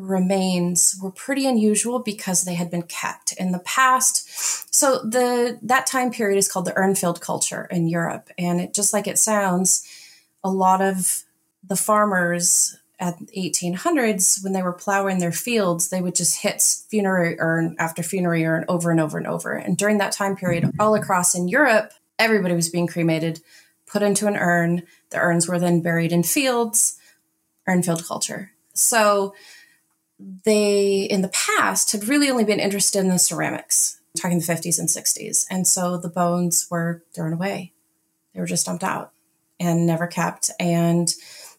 remains 0.00 0.96
were 1.02 1.10
pretty 1.10 1.46
unusual 1.46 1.98
because 1.98 2.42
they 2.42 2.54
had 2.54 2.70
been 2.70 2.82
kept 2.82 3.32
in 3.32 3.52
the 3.52 3.58
past. 3.60 4.74
So 4.74 4.98
the 4.98 5.58
that 5.62 5.86
time 5.86 6.10
period 6.10 6.38
is 6.38 6.50
called 6.50 6.64
the 6.64 6.72
Urnfield 6.72 7.20
culture 7.20 7.66
in 7.70 7.88
Europe, 7.88 8.30
and 8.38 8.60
it 8.60 8.74
just 8.74 8.92
like 8.92 9.06
it 9.06 9.18
sounds, 9.18 9.86
a 10.42 10.50
lot 10.50 10.80
of 10.80 11.24
the 11.66 11.76
farmers 11.76 12.76
at 12.98 13.18
1800s 13.36 14.44
when 14.44 14.52
they 14.52 14.62
were 14.62 14.74
plowing 14.74 15.20
their 15.20 15.32
fields 15.32 15.88
they 15.88 16.02
would 16.02 16.14
just 16.14 16.42
hit 16.42 16.60
funerary 16.60 17.34
urn 17.38 17.74
after 17.78 18.02
funerary 18.02 18.44
urn 18.44 18.62
over 18.68 18.90
and 18.90 19.00
over 19.00 19.16
and 19.16 19.26
over. 19.26 19.54
And 19.54 19.74
during 19.74 19.96
that 19.98 20.12
time 20.12 20.36
period 20.36 20.70
all 20.78 20.94
across 20.94 21.34
in 21.34 21.48
europe 21.48 21.92
everybody 22.18 22.54
was 22.54 22.68
being 22.68 22.86
cremated 22.86 23.40
put 23.90 24.02
into 24.02 24.26
an 24.26 24.36
urn. 24.36 24.82
The 25.10 25.18
urns 25.18 25.48
were 25.48 25.58
then 25.58 25.80
buried 25.80 26.12
in 26.12 26.22
fields. 26.22 26.98
Urnfield 27.68 28.06
culture. 28.06 28.52
So 28.74 29.34
they 30.44 31.02
in 31.02 31.22
the 31.22 31.28
past 31.28 31.92
had 31.92 32.08
really 32.08 32.30
only 32.30 32.44
been 32.44 32.60
interested 32.60 33.00
in 33.00 33.08
the 33.08 33.18
ceramics 33.18 34.00
talking 34.16 34.38
the 34.38 34.44
50s 34.44 34.78
and 34.78 34.88
60s 34.88 35.46
and 35.50 35.66
so 35.66 35.96
the 35.96 36.08
bones 36.08 36.66
were 36.70 37.02
thrown 37.14 37.32
away. 37.32 37.72
They 38.34 38.40
were 38.40 38.46
just 38.46 38.66
dumped 38.66 38.84
out 38.84 39.12
and 39.58 39.86
never 39.86 40.06
kept. 40.06 40.50
And 40.58 41.12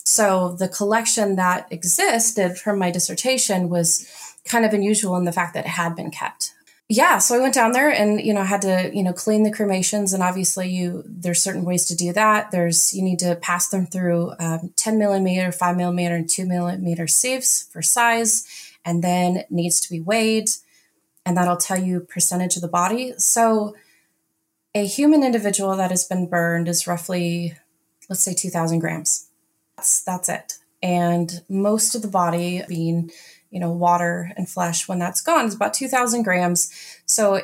so 0.03 0.55
the 0.57 0.67
collection 0.67 1.35
that 1.35 1.71
existed 1.71 2.57
from 2.57 2.79
my 2.79 2.91
dissertation 2.91 3.69
was 3.69 4.09
kind 4.45 4.65
of 4.65 4.73
unusual 4.73 5.15
in 5.17 5.25
the 5.25 5.31
fact 5.31 5.53
that 5.53 5.65
it 5.65 5.69
had 5.69 5.95
been 5.95 6.11
kept. 6.11 6.53
Yeah, 6.93 7.19
so 7.19 7.37
I 7.37 7.39
went 7.39 7.53
down 7.53 7.71
there 7.71 7.89
and 7.89 8.19
you 8.19 8.33
know 8.33 8.43
had 8.43 8.63
to 8.63 8.91
you 8.93 9.01
know 9.01 9.13
clean 9.13 9.43
the 9.43 9.51
cremations 9.51 10.11
and 10.11 10.21
obviously 10.21 10.69
you 10.69 11.03
there's 11.05 11.41
certain 11.41 11.63
ways 11.63 11.85
to 11.85 11.95
do 11.95 12.11
that. 12.11 12.51
There's 12.51 12.93
you 12.93 13.01
need 13.01 13.19
to 13.19 13.37
pass 13.37 13.69
them 13.69 13.85
through 13.85 14.33
um, 14.39 14.73
10 14.75 14.99
millimeter, 14.99 15.53
5 15.53 15.77
millimeter, 15.77 16.15
and 16.15 16.29
2 16.29 16.45
millimeter 16.45 17.07
sieves 17.07 17.69
for 17.71 17.81
size, 17.81 18.45
and 18.83 19.01
then 19.01 19.45
needs 19.49 19.79
to 19.79 19.89
be 19.89 20.01
weighed, 20.01 20.49
and 21.25 21.37
that'll 21.37 21.55
tell 21.55 21.79
you 21.79 22.01
percentage 22.01 22.57
of 22.57 22.61
the 22.61 22.67
body. 22.67 23.13
So 23.17 23.73
a 24.75 24.85
human 24.85 25.23
individual 25.23 25.77
that 25.77 25.91
has 25.91 26.03
been 26.03 26.27
burned 26.27 26.67
is 26.67 26.87
roughly 26.87 27.55
let's 28.09 28.21
say 28.21 28.33
2,000 28.33 28.79
grams 28.79 29.29
that's 29.77 30.03
that's 30.03 30.27
it. 30.27 30.57
And 30.83 31.41
most 31.47 31.95
of 31.95 32.01
the 32.01 32.07
body 32.07 32.63
being, 32.67 33.11
you 33.51 33.59
know, 33.59 33.71
water 33.71 34.31
and 34.35 34.49
flesh 34.49 34.87
when 34.87 34.97
that's 34.97 35.21
gone 35.21 35.45
is 35.45 35.53
about 35.53 35.73
2,000 35.73 36.23
grams. 36.23 36.71
So 37.05 37.41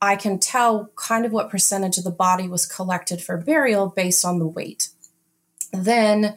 I 0.00 0.16
can 0.16 0.38
tell 0.38 0.90
kind 0.96 1.24
of 1.24 1.32
what 1.32 1.50
percentage 1.50 1.98
of 1.98 2.04
the 2.04 2.10
body 2.10 2.48
was 2.48 2.66
collected 2.66 3.22
for 3.22 3.36
burial 3.36 3.86
based 3.88 4.24
on 4.24 4.38
the 4.38 4.46
weight. 4.46 4.88
Then, 5.72 6.36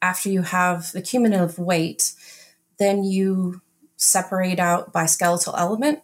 after 0.00 0.30
you 0.30 0.42
have 0.42 0.92
the 0.92 1.02
cumulative 1.02 1.58
weight, 1.58 2.12
then 2.78 3.04
you 3.04 3.60
separate 3.96 4.58
out 4.58 4.92
by 4.92 5.04
skeletal 5.04 5.54
element, 5.56 6.00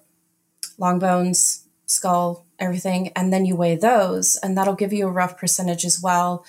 long 0.76 0.98
bones, 0.98 1.66
skull, 1.86 2.44
everything, 2.58 3.08
and 3.16 3.32
then 3.32 3.46
you 3.46 3.56
weigh 3.56 3.76
those, 3.76 4.36
and 4.36 4.58
that'll 4.58 4.74
give 4.74 4.92
you 4.92 5.06
a 5.06 5.10
rough 5.10 5.38
percentage 5.38 5.84
as 5.84 6.02
well 6.02 6.44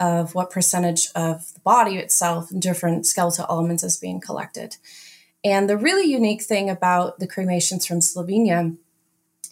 of 0.00 0.34
what 0.34 0.50
percentage 0.50 1.08
of 1.14 1.52
the 1.52 1.60
body 1.60 1.96
itself 1.96 2.50
and 2.50 2.62
different 2.62 3.06
skeletal 3.06 3.46
elements 3.48 3.84
is 3.84 3.98
being 3.98 4.20
collected. 4.20 4.76
And 5.44 5.68
the 5.68 5.76
really 5.76 6.10
unique 6.10 6.42
thing 6.42 6.68
about 6.68 7.18
the 7.18 7.26
cremations 7.26 7.86
from 7.86 8.00
Slovenia 8.00 8.76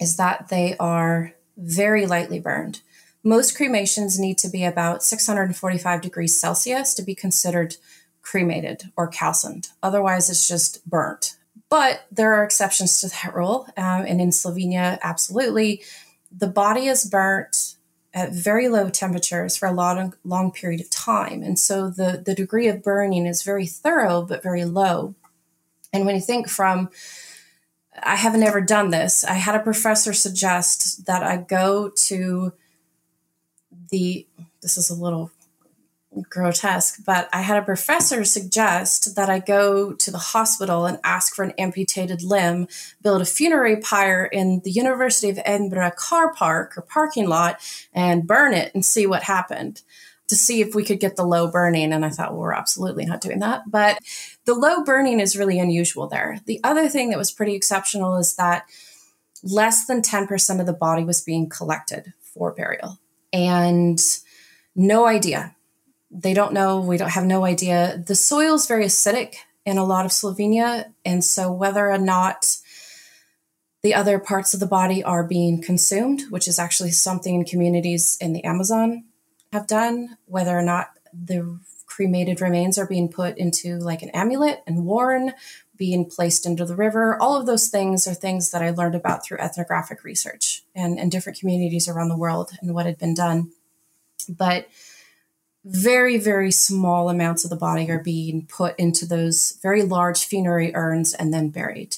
is 0.01 0.17
that 0.17 0.49
they 0.49 0.77
are 0.79 1.35
very 1.57 2.07
lightly 2.07 2.39
burned. 2.41 2.81
Most 3.25 3.57
cremations 3.57 4.19
need 4.19 4.39
to 4.39 4.49
be 4.49 4.65
about 4.65 5.03
645 5.03 6.01
degrees 6.01 6.39
Celsius 6.39 6.95
to 6.95 7.03
be 7.03 7.15
considered 7.15 7.77
cremated 8.23 8.85
or 8.97 9.09
calcined. 9.09 9.69
Otherwise, 9.83 10.31
it's 10.31 10.47
just 10.47 10.89
burnt. 10.89 11.37
But 11.69 12.07
there 12.13 12.35
are 12.35 12.45
exceptions 12.45 13.01
to 13.01 13.09
that 13.09 13.35
rule. 13.35 13.67
Um, 13.77 14.05
and 14.07 14.21
in 14.21 14.31
Slovenia, 14.31 14.99
absolutely, 15.03 15.83
the 16.31 16.47
body 16.47 16.87
is 16.87 17.05
burnt 17.05 17.77
at 18.15 18.33
very 18.33 18.69
low 18.69 18.89
temperatures 18.89 19.57
for 19.57 19.67
a 19.67 19.73
long, 19.73 20.15
long 20.25 20.51
period 20.51 20.81
of 20.81 20.91
time. 20.91 21.43
And 21.43 21.59
so 21.59 21.91
the, 21.91 22.23
the 22.25 22.35
degree 22.35 22.69
of 22.69 22.83
burning 22.83 23.27
is 23.27 23.43
very 23.43 23.67
thorough, 23.67 24.23
but 24.23 24.43
very 24.43 24.65
low. 24.65 25.15
And 25.93 26.07
when 26.07 26.15
you 26.15 26.21
think 26.21 26.49
from, 26.49 26.91
I 28.03 28.17
haven't 28.17 28.43
ever 28.43 28.61
done 28.61 28.91
this, 28.91 29.25
I 29.25 29.35
had 29.35 29.55
a 29.55 29.63
professor 29.63 30.13
suggest 30.13 31.07
that 31.07 31.23
I 31.23 31.37
go 31.37 31.91
to 32.07 32.53
the, 33.91 34.27
this 34.61 34.77
is 34.77 34.91
a 34.91 34.95
little 34.95 35.31
grotesque, 36.29 37.01
but 37.05 37.29
I 37.33 37.43
had 37.43 37.59
a 37.59 37.65
professor 37.65 38.25
suggest 38.25 39.15
that 39.17 39.29
I 39.29 39.39
go 39.39 39.93
to 39.93 40.11
the 40.11 40.19
hospital 40.19 40.87
and 40.87 40.99
ask 41.05 41.35
for 41.35 41.43
an 41.45 41.53
amputated 41.59 42.23
limb, 42.23 42.67
build 43.03 43.23
a 43.23 43.27
funerary 43.27 43.77
pyre 43.77 44.25
in 44.25 44.61
the 44.65 44.71
University 44.71 45.29
of 45.29 45.39
Edinburgh 45.45 45.93
car 45.97 46.33
park 46.33 46.77
or 46.77 46.83
parking 46.83 47.29
lot, 47.29 47.61
and 47.93 48.27
burn 48.27 48.55
it 48.55 48.75
and 48.75 48.85
see 48.85 49.07
what 49.07 49.25
happened 49.25 49.83
to 50.29 50.37
see 50.37 50.61
if 50.61 50.75
we 50.75 50.85
could 50.85 51.01
get 51.01 51.17
the 51.17 51.25
low 51.25 51.51
burning. 51.51 51.93
And 51.93 52.05
I 52.05 52.11
thought, 52.11 52.33
well, 52.33 52.43
we're 52.43 52.53
absolutely 52.53 53.07
not 53.07 53.21
doing 53.21 53.39
that. 53.41 53.63
But 53.67 53.99
the 54.49 54.55
low 54.55 54.83
burning 54.83 55.21
is 55.21 55.37
really 55.37 55.59
unusual 55.59 56.07
there. 56.07 56.41
The 56.47 56.59
other 56.65 56.89
thing 56.89 57.11
that 57.11 57.19
was 57.19 57.31
pretty 57.31 57.55
exceptional 57.55 58.17
is 58.17 58.37
that 58.37 58.65
less 59.43 59.85
than 59.85 60.01
10% 60.01 60.59
of 60.59 60.65
the 60.65 60.73
body 60.73 61.05
was 61.05 61.21
being 61.21 61.51
collected 61.51 62.15
for 62.23 62.53
burial. 62.53 62.99
And 63.31 64.01
no 64.75 65.07
idea 65.07 65.55
they 66.11 66.33
don't 66.33 66.55
know. 66.55 66.81
We 66.81 66.97
don't 66.97 67.11
have 67.11 67.27
no 67.27 67.45
idea. 67.45 68.03
The 68.07 68.15
soil 68.15 68.55
is 68.55 68.67
very 68.67 68.87
acidic 68.87 69.35
in 69.67 69.77
a 69.77 69.85
lot 69.85 70.07
of 70.07 70.13
Slovenia. 70.13 70.95
And 71.05 71.23
so 71.23 71.53
whether 71.53 71.91
or 71.91 71.99
not 71.99 72.57
the 73.83 73.93
other 73.93 74.19
parts 74.19 74.55
of 74.55 74.61
the 74.61 74.67
body 74.67 75.05
are 75.05 75.25
being 75.25 75.61
consumed, 75.61 76.23
which 76.31 76.49
is 76.49 76.59
actually 76.59 76.93
something 76.93 77.45
communities 77.45 78.17
in 78.19 78.33
the 78.33 78.45
Amazon 78.45 79.05
have 79.53 79.67
done, 79.67 80.17
whether 80.25 80.57
or 80.57 80.63
not 80.63 80.89
the 81.13 81.61
cremated 81.99 82.41
remains 82.41 82.79
are 82.79 82.87
being 82.87 83.09
put 83.09 83.37
into 83.37 83.77
like 83.79 84.03
an 84.03 84.11
amulet 84.11 84.63
and 84.69 84.87
worn, 84.87 85.35
being 85.77 86.09
placed 86.09 86.47
into 86.47 86.65
the 86.65 86.77
river. 86.77 87.21
All 87.21 87.37
of 87.37 87.45
those 87.45 87.67
things 87.67 88.07
are 88.07 88.15
things 88.15 88.53
that 88.53 88.63
I 88.63 88.71
learned 88.71 88.95
about 88.95 89.25
through 89.25 89.39
ethnographic 89.39 90.05
research 90.05 90.63
and, 90.77 90.97
and 90.97 91.11
different 91.11 91.41
communities 91.41 91.89
around 91.89 92.09
the 92.09 92.17
world 92.17 92.53
and 92.63 92.73
what 92.73 92.87
had 92.87 92.99
been 92.99 93.15
done. 93.15 93.51
But 94.29 94.69
very, 95.65 96.19
very 96.19 96.53
small 96.53 97.11
amounts 97.11 97.43
of 97.43 97.51
the 97.51 97.57
body 97.57 97.91
are 97.91 97.99
being 97.99 98.47
put 98.47 98.79
into 98.79 99.05
those 99.05 99.59
very 99.61 99.83
large 99.83 100.25
funerary 100.25 100.73
urns 100.77 101.15
and 101.15 101.35
then 101.35 101.49
buried. 101.49 101.97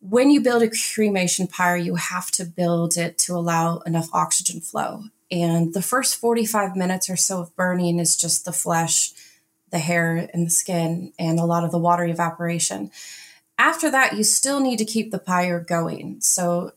When 0.00 0.30
you 0.30 0.40
build 0.40 0.62
a 0.62 0.70
cremation 0.70 1.48
pyre, 1.48 1.76
you 1.76 1.96
have 1.96 2.30
to 2.32 2.44
build 2.44 2.96
it 2.96 3.18
to 3.18 3.34
allow 3.34 3.78
enough 3.78 4.10
oxygen 4.12 4.60
flow. 4.60 5.06
And 5.30 5.74
the 5.74 5.82
first 5.82 6.16
45 6.16 6.76
minutes 6.76 7.10
or 7.10 7.16
so 7.16 7.40
of 7.40 7.54
burning 7.54 7.98
is 7.98 8.16
just 8.16 8.44
the 8.44 8.52
flesh, 8.52 9.12
the 9.70 9.78
hair, 9.78 10.28
and 10.32 10.46
the 10.46 10.50
skin, 10.50 11.12
and 11.18 11.38
a 11.38 11.44
lot 11.44 11.64
of 11.64 11.70
the 11.70 11.78
water 11.78 12.04
evaporation. 12.04 12.90
After 13.58 13.90
that, 13.90 14.16
you 14.16 14.24
still 14.24 14.60
need 14.60 14.78
to 14.78 14.84
keep 14.84 15.10
the 15.10 15.18
pyre 15.18 15.60
going. 15.60 16.20
So 16.20 16.72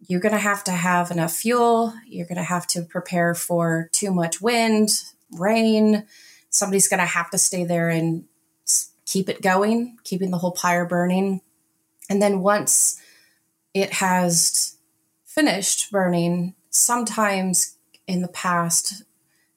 you're 0.00 0.20
going 0.20 0.32
to 0.32 0.38
have 0.38 0.64
to 0.64 0.72
have 0.72 1.10
enough 1.10 1.32
fuel. 1.32 1.94
You're 2.06 2.26
going 2.26 2.36
to 2.36 2.42
have 2.42 2.66
to 2.68 2.82
prepare 2.82 3.34
for 3.34 3.90
too 3.92 4.10
much 4.10 4.40
wind, 4.40 4.88
rain. 5.32 6.06
Somebody's 6.48 6.88
going 6.88 7.00
to 7.00 7.06
have 7.06 7.30
to 7.30 7.38
stay 7.38 7.64
there 7.64 7.88
and 7.90 8.24
keep 9.06 9.28
it 9.28 9.42
going, 9.42 9.98
keeping 10.04 10.30
the 10.30 10.38
whole 10.38 10.52
pyre 10.52 10.86
burning. 10.86 11.40
And 12.08 12.20
then 12.20 12.40
once 12.40 13.00
it 13.74 13.92
has 13.94 14.76
finished 15.24 15.92
burning, 15.92 16.54
sometimes 16.70 17.76
in 18.06 18.22
the 18.22 18.28
past, 18.28 19.02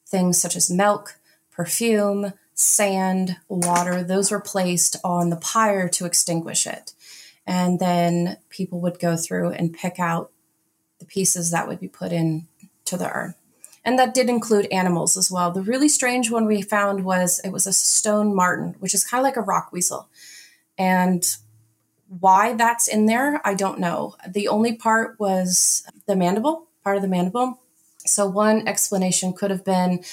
things 0.05 0.39
such 0.39 0.55
as 0.55 0.69
milk, 0.69 1.19
perfume, 1.51 2.33
sand, 2.53 3.37
water, 3.47 4.03
those 4.03 4.31
were 4.31 4.39
placed 4.39 4.97
on 5.03 5.29
the 5.29 5.37
pyre 5.37 5.89
to 5.89 6.05
extinguish 6.05 6.67
it. 6.67 6.93
And 7.45 7.79
then 7.79 8.37
people 8.49 8.79
would 8.81 8.99
go 8.99 9.15
through 9.15 9.49
and 9.51 9.73
pick 9.73 9.99
out 9.99 10.31
the 10.99 11.05
pieces 11.05 11.51
that 11.51 11.67
would 11.67 11.79
be 11.79 11.87
put 11.87 12.11
in 12.11 12.47
to 12.85 12.97
the 12.97 13.09
urn. 13.09 13.35
And 13.85 13.99
that 13.99 14.13
did 14.13 14.29
include 14.29 14.67
animals 14.71 15.17
as 15.17 15.29
well. 15.29 15.51
The 15.51 15.61
really 15.61 15.89
strange 15.89 16.31
one 16.31 16.45
we 16.45 16.61
found 16.61 17.03
was 17.03 17.39
it 17.39 17.49
was 17.49 17.67
a 17.67 17.73
stone 17.73 18.33
marten, 18.33 18.75
which 18.79 18.93
is 18.93 19.03
kind 19.03 19.19
of 19.19 19.25
like 19.25 19.35
a 19.35 19.41
rock 19.41 19.71
weasel. 19.73 20.07
And 20.77 21.25
why 22.07 22.53
that's 22.53 22.87
in 22.87 23.07
there, 23.07 23.41
I 23.45 23.55
don't 23.55 23.79
know. 23.79 24.15
The 24.27 24.47
only 24.47 24.75
part 24.75 25.19
was 25.19 25.85
the 26.05 26.15
mandible, 26.15 26.67
part 26.83 26.95
of 26.95 27.01
the 27.01 27.07
mandible. 27.07 27.59
So 28.05 28.27
one 28.27 28.67
explanation 28.67 29.33
could 29.33 29.51
have 29.51 29.63
been 29.63 30.03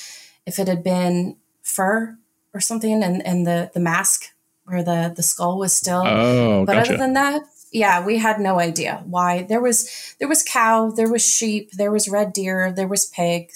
if 0.47 0.59
it 0.59 0.69
had 0.69 0.83
been 0.83 1.37
fur 1.63 2.17
or 2.55 2.61
something 2.61 3.03
and, 3.03 3.25
and 3.27 3.47
the, 3.47 3.71
the 3.75 3.81
mask 3.81 4.33
where 4.65 4.83
the, 4.83 5.13
the 5.15 5.23
skull 5.23 5.59
was 5.59 5.73
still. 5.73 6.03
Oh, 6.05 6.65
but 6.65 6.75
gotcha. 6.75 6.91
other 6.91 6.99
than 6.99 7.15
that, 7.15 7.43
yeah, 7.73 8.05
we 8.05 8.19
had 8.19 8.41
no 8.41 8.59
idea 8.59 9.03
why. 9.07 9.43
There 9.43 9.61
was 9.61 10.15
there 10.19 10.29
was 10.29 10.43
cow, 10.43 10.91
there 10.91 11.11
was 11.11 11.27
sheep, 11.27 11.73
there 11.73 11.93
was 11.93 12.09
red 12.09 12.33
deer, 12.33 12.73
there 12.73 12.89
was 12.89 13.07
pig, 13.07 13.51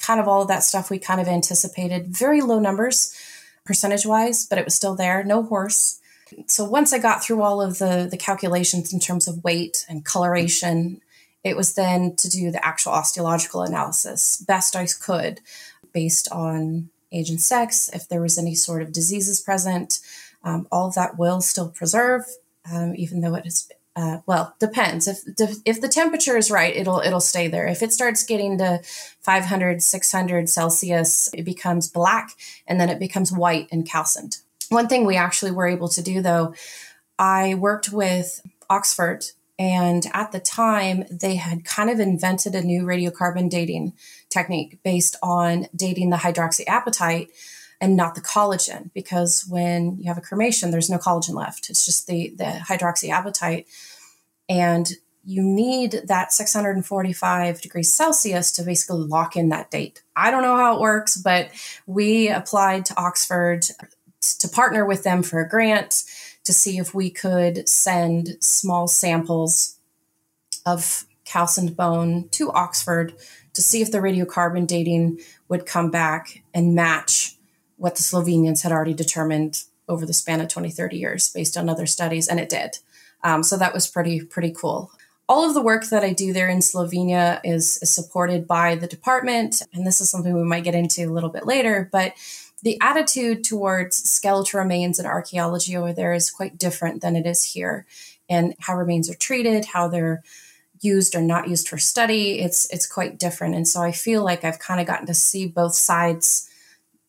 kind 0.00 0.20
of 0.20 0.28
all 0.28 0.42
of 0.42 0.48
that 0.48 0.62
stuff 0.62 0.90
we 0.90 0.98
kind 0.98 1.20
of 1.20 1.28
anticipated. 1.28 2.08
Very 2.08 2.40
low 2.40 2.58
numbers 2.58 3.18
percentage 3.64 4.04
wise, 4.04 4.46
but 4.46 4.58
it 4.58 4.64
was 4.64 4.74
still 4.74 4.94
there. 4.94 5.24
No 5.24 5.42
horse. 5.42 6.00
So 6.46 6.64
once 6.64 6.92
I 6.92 6.98
got 6.98 7.24
through 7.24 7.42
all 7.42 7.62
of 7.62 7.78
the, 7.78 8.06
the 8.10 8.16
calculations 8.16 8.92
in 8.92 9.00
terms 9.00 9.28
of 9.28 9.44
weight 9.44 9.86
and 9.88 10.04
coloration, 10.04 11.00
it 11.44 11.56
was 11.56 11.74
then 11.74 12.16
to 12.16 12.28
do 12.28 12.50
the 12.50 12.64
actual 12.64 12.92
osteological 12.92 13.62
analysis 13.62 14.38
best 14.38 14.74
I 14.74 14.86
could 14.86 15.40
based 15.92 16.28
on 16.32 16.88
age 17.12 17.30
and 17.30 17.40
sex, 17.40 17.88
if 17.92 18.08
there 18.08 18.22
was 18.22 18.38
any 18.38 18.54
sort 18.54 18.82
of 18.82 18.92
diseases 18.92 19.40
present. 19.40 20.00
Um, 20.42 20.66
all 20.72 20.88
of 20.88 20.94
that 20.94 21.18
will 21.18 21.40
still 21.40 21.68
preserve, 21.68 22.22
um, 22.70 22.94
even 22.96 23.20
though 23.20 23.34
it 23.34 23.46
is 23.46 23.70
uh, 23.96 24.18
well 24.26 24.56
depends. 24.58 25.06
If 25.06 25.18
if 25.64 25.80
the 25.80 25.88
temperature 25.88 26.36
is 26.36 26.50
right 26.50 26.74
it'll 26.74 26.98
it'll 26.98 27.20
stay 27.20 27.46
there. 27.46 27.68
If 27.68 27.82
it 27.82 27.92
starts 27.92 28.24
getting 28.24 28.58
to 28.58 28.80
500 29.20 29.82
600 29.82 30.48
celsius 30.48 31.30
it 31.32 31.44
becomes 31.44 31.88
black 31.88 32.30
and 32.66 32.80
then 32.80 32.90
it 32.90 32.98
becomes 32.98 33.30
white 33.30 33.68
and 33.70 33.86
calcined. 33.86 34.38
One 34.70 34.88
thing 34.88 35.04
we 35.04 35.16
actually 35.16 35.52
were 35.52 35.68
able 35.68 35.88
to 35.90 36.02
do 36.02 36.22
though 36.22 36.54
i 37.16 37.54
worked 37.54 37.92
with 37.92 38.40
oxford 38.68 39.26
and 39.58 40.06
at 40.12 40.32
the 40.32 40.40
time 40.40 41.04
they 41.10 41.36
had 41.36 41.64
kind 41.64 41.90
of 41.90 42.00
invented 42.00 42.54
a 42.54 42.62
new 42.62 42.82
radiocarbon 42.82 43.48
dating 43.48 43.92
technique 44.28 44.78
based 44.82 45.16
on 45.22 45.68
dating 45.74 46.10
the 46.10 46.16
hydroxyapatite 46.16 47.28
and 47.80 47.96
not 47.96 48.14
the 48.14 48.20
collagen 48.20 48.92
because 48.94 49.46
when 49.48 49.96
you 49.98 50.08
have 50.08 50.18
a 50.18 50.22
cremation 50.22 50.70
there's 50.70 50.90
no 50.90 50.98
collagen 50.98 51.34
left. 51.34 51.70
It's 51.70 51.84
just 51.84 52.06
the 52.06 52.34
the 52.36 52.44
hydroxyapatite. 52.44 53.66
And 54.48 54.90
you 55.26 55.42
need 55.42 56.02
that 56.06 56.32
645 56.32 57.60
degrees 57.60 57.92
celsius 57.92 58.52
to 58.52 58.62
basically 58.62 59.06
lock 59.06 59.36
in 59.36 59.48
that 59.48 59.70
date. 59.70 60.02
I 60.14 60.30
don't 60.30 60.42
know 60.42 60.56
how 60.56 60.74
it 60.74 60.80
works 60.80 61.16
but 61.16 61.50
we 61.86 62.28
applied 62.28 62.86
to 62.86 62.96
oxford 62.96 63.66
to 64.38 64.48
partner 64.48 64.84
with 64.84 65.04
them 65.04 65.22
for 65.22 65.40
a 65.40 65.48
grant 65.48 66.04
to 66.44 66.52
see 66.52 66.78
if 66.78 66.94
we 66.94 67.10
could 67.10 67.68
send 67.68 68.36
small 68.40 68.86
samples 68.86 69.76
of 70.66 71.06
calcined 71.24 71.76
bone 71.76 72.28
to 72.30 72.52
oxford 72.52 73.14
to 73.54 73.62
see 73.62 73.80
if 73.80 73.90
the 73.90 73.98
radiocarbon 73.98 74.66
dating 74.66 75.20
would 75.48 75.66
come 75.66 75.90
back 75.90 76.42
and 76.52 76.74
match 76.74 77.36
what 77.76 77.96
the 77.96 78.02
Slovenians 78.02 78.62
had 78.62 78.72
already 78.72 78.94
determined 78.94 79.64
over 79.88 80.04
the 80.06 80.12
span 80.12 80.40
of 80.40 80.48
20, 80.48 80.70
30 80.70 80.96
years 80.96 81.32
based 81.32 81.56
on 81.56 81.68
other 81.68 81.86
studies, 81.86 82.28
and 82.28 82.40
it 82.40 82.48
did. 82.48 82.78
Um, 83.22 83.42
so 83.42 83.56
that 83.56 83.74
was 83.74 83.86
pretty, 83.86 84.22
pretty 84.22 84.52
cool. 84.52 84.90
All 85.28 85.46
of 85.46 85.54
the 85.54 85.62
work 85.62 85.86
that 85.86 86.04
I 86.04 86.12
do 86.12 86.32
there 86.32 86.48
in 86.48 86.58
Slovenia 86.58 87.40
is, 87.44 87.78
is 87.80 87.90
supported 87.90 88.46
by 88.46 88.74
the 88.74 88.86
department, 88.86 89.62
and 89.72 89.86
this 89.86 90.00
is 90.00 90.10
something 90.10 90.34
we 90.34 90.42
might 90.42 90.64
get 90.64 90.74
into 90.74 91.08
a 91.08 91.12
little 91.12 91.30
bit 91.30 91.46
later, 91.46 91.88
but 91.90 92.12
the 92.64 92.78
attitude 92.80 93.44
towards 93.44 93.96
skeletal 94.10 94.58
remains 94.58 94.98
in 94.98 95.04
archaeology 95.04 95.76
over 95.76 95.92
there 95.92 96.14
is 96.14 96.30
quite 96.30 96.58
different 96.58 97.02
than 97.02 97.14
it 97.14 97.26
is 97.26 97.44
here. 97.44 97.86
And 98.28 98.54
how 98.58 98.74
remains 98.74 99.10
are 99.10 99.14
treated, 99.14 99.66
how 99.66 99.86
they're 99.88 100.22
used 100.80 101.14
or 101.14 101.20
not 101.20 101.48
used 101.48 101.68
for 101.68 101.76
study, 101.76 102.40
it's 102.40 102.68
it's 102.72 102.86
quite 102.86 103.18
different. 103.18 103.54
And 103.54 103.68
so 103.68 103.82
I 103.82 103.92
feel 103.92 104.24
like 104.24 104.44
I've 104.44 104.58
kind 104.58 104.80
of 104.80 104.86
gotten 104.86 105.06
to 105.06 105.14
see 105.14 105.46
both 105.46 105.74
sides 105.74 106.48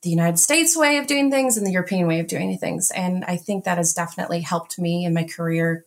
the 0.01 0.09
United 0.09 0.37
States 0.37 0.77
way 0.77 0.97
of 0.97 1.07
doing 1.07 1.31
things 1.31 1.57
and 1.57 1.65
the 1.65 1.71
European 1.71 2.05
way 2.05 2.19
of 2.19 2.27
doing 2.27 2.57
things. 2.57 2.91
And 2.91 3.25
I 3.25 3.37
think 3.37 3.63
that 3.63 3.77
has 3.77 3.93
definitely 3.93 4.41
helped 4.41 4.77
me 4.77 5.03
in 5.03 5.13
my 5.13 5.23
career 5.23 5.85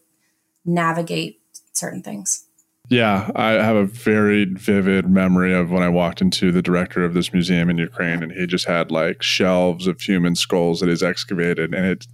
navigate 0.65 1.41
certain 1.73 2.03
things. 2.03 2.48
Yeah, 2.91 3.31
I 3.35 3.51
have 3.53 3.77
a 3.77 3.85
very 3.85 4.47
vivid 4.47 5.11
memory 5.11 5.53
of 5.53 5.71
when 5.71 5.83
I 5.83 5.91
walked 5.91 6.23
into 6.23 6.51
the 6.51 6.63
director 6.63 7.05
of 7.05 7.13
this 7.13 7.33
museum 7.35 7.69
in 7.69 7.77
Ukraine 7.77 8.23
and 8.23 8.33
he 8.33 8.47
just 8.47 8.65
had 8.65 8.91
like 8.91 9.23
shelves 9.23 9.87
of 9.87 10.01
human 10.01 10.35
skulls 10.35 10.81
that 10.81 10.89
he's 10.89 11.03
excavated 11.03 11.75
and 11.75 11.85
it 11.87 12.07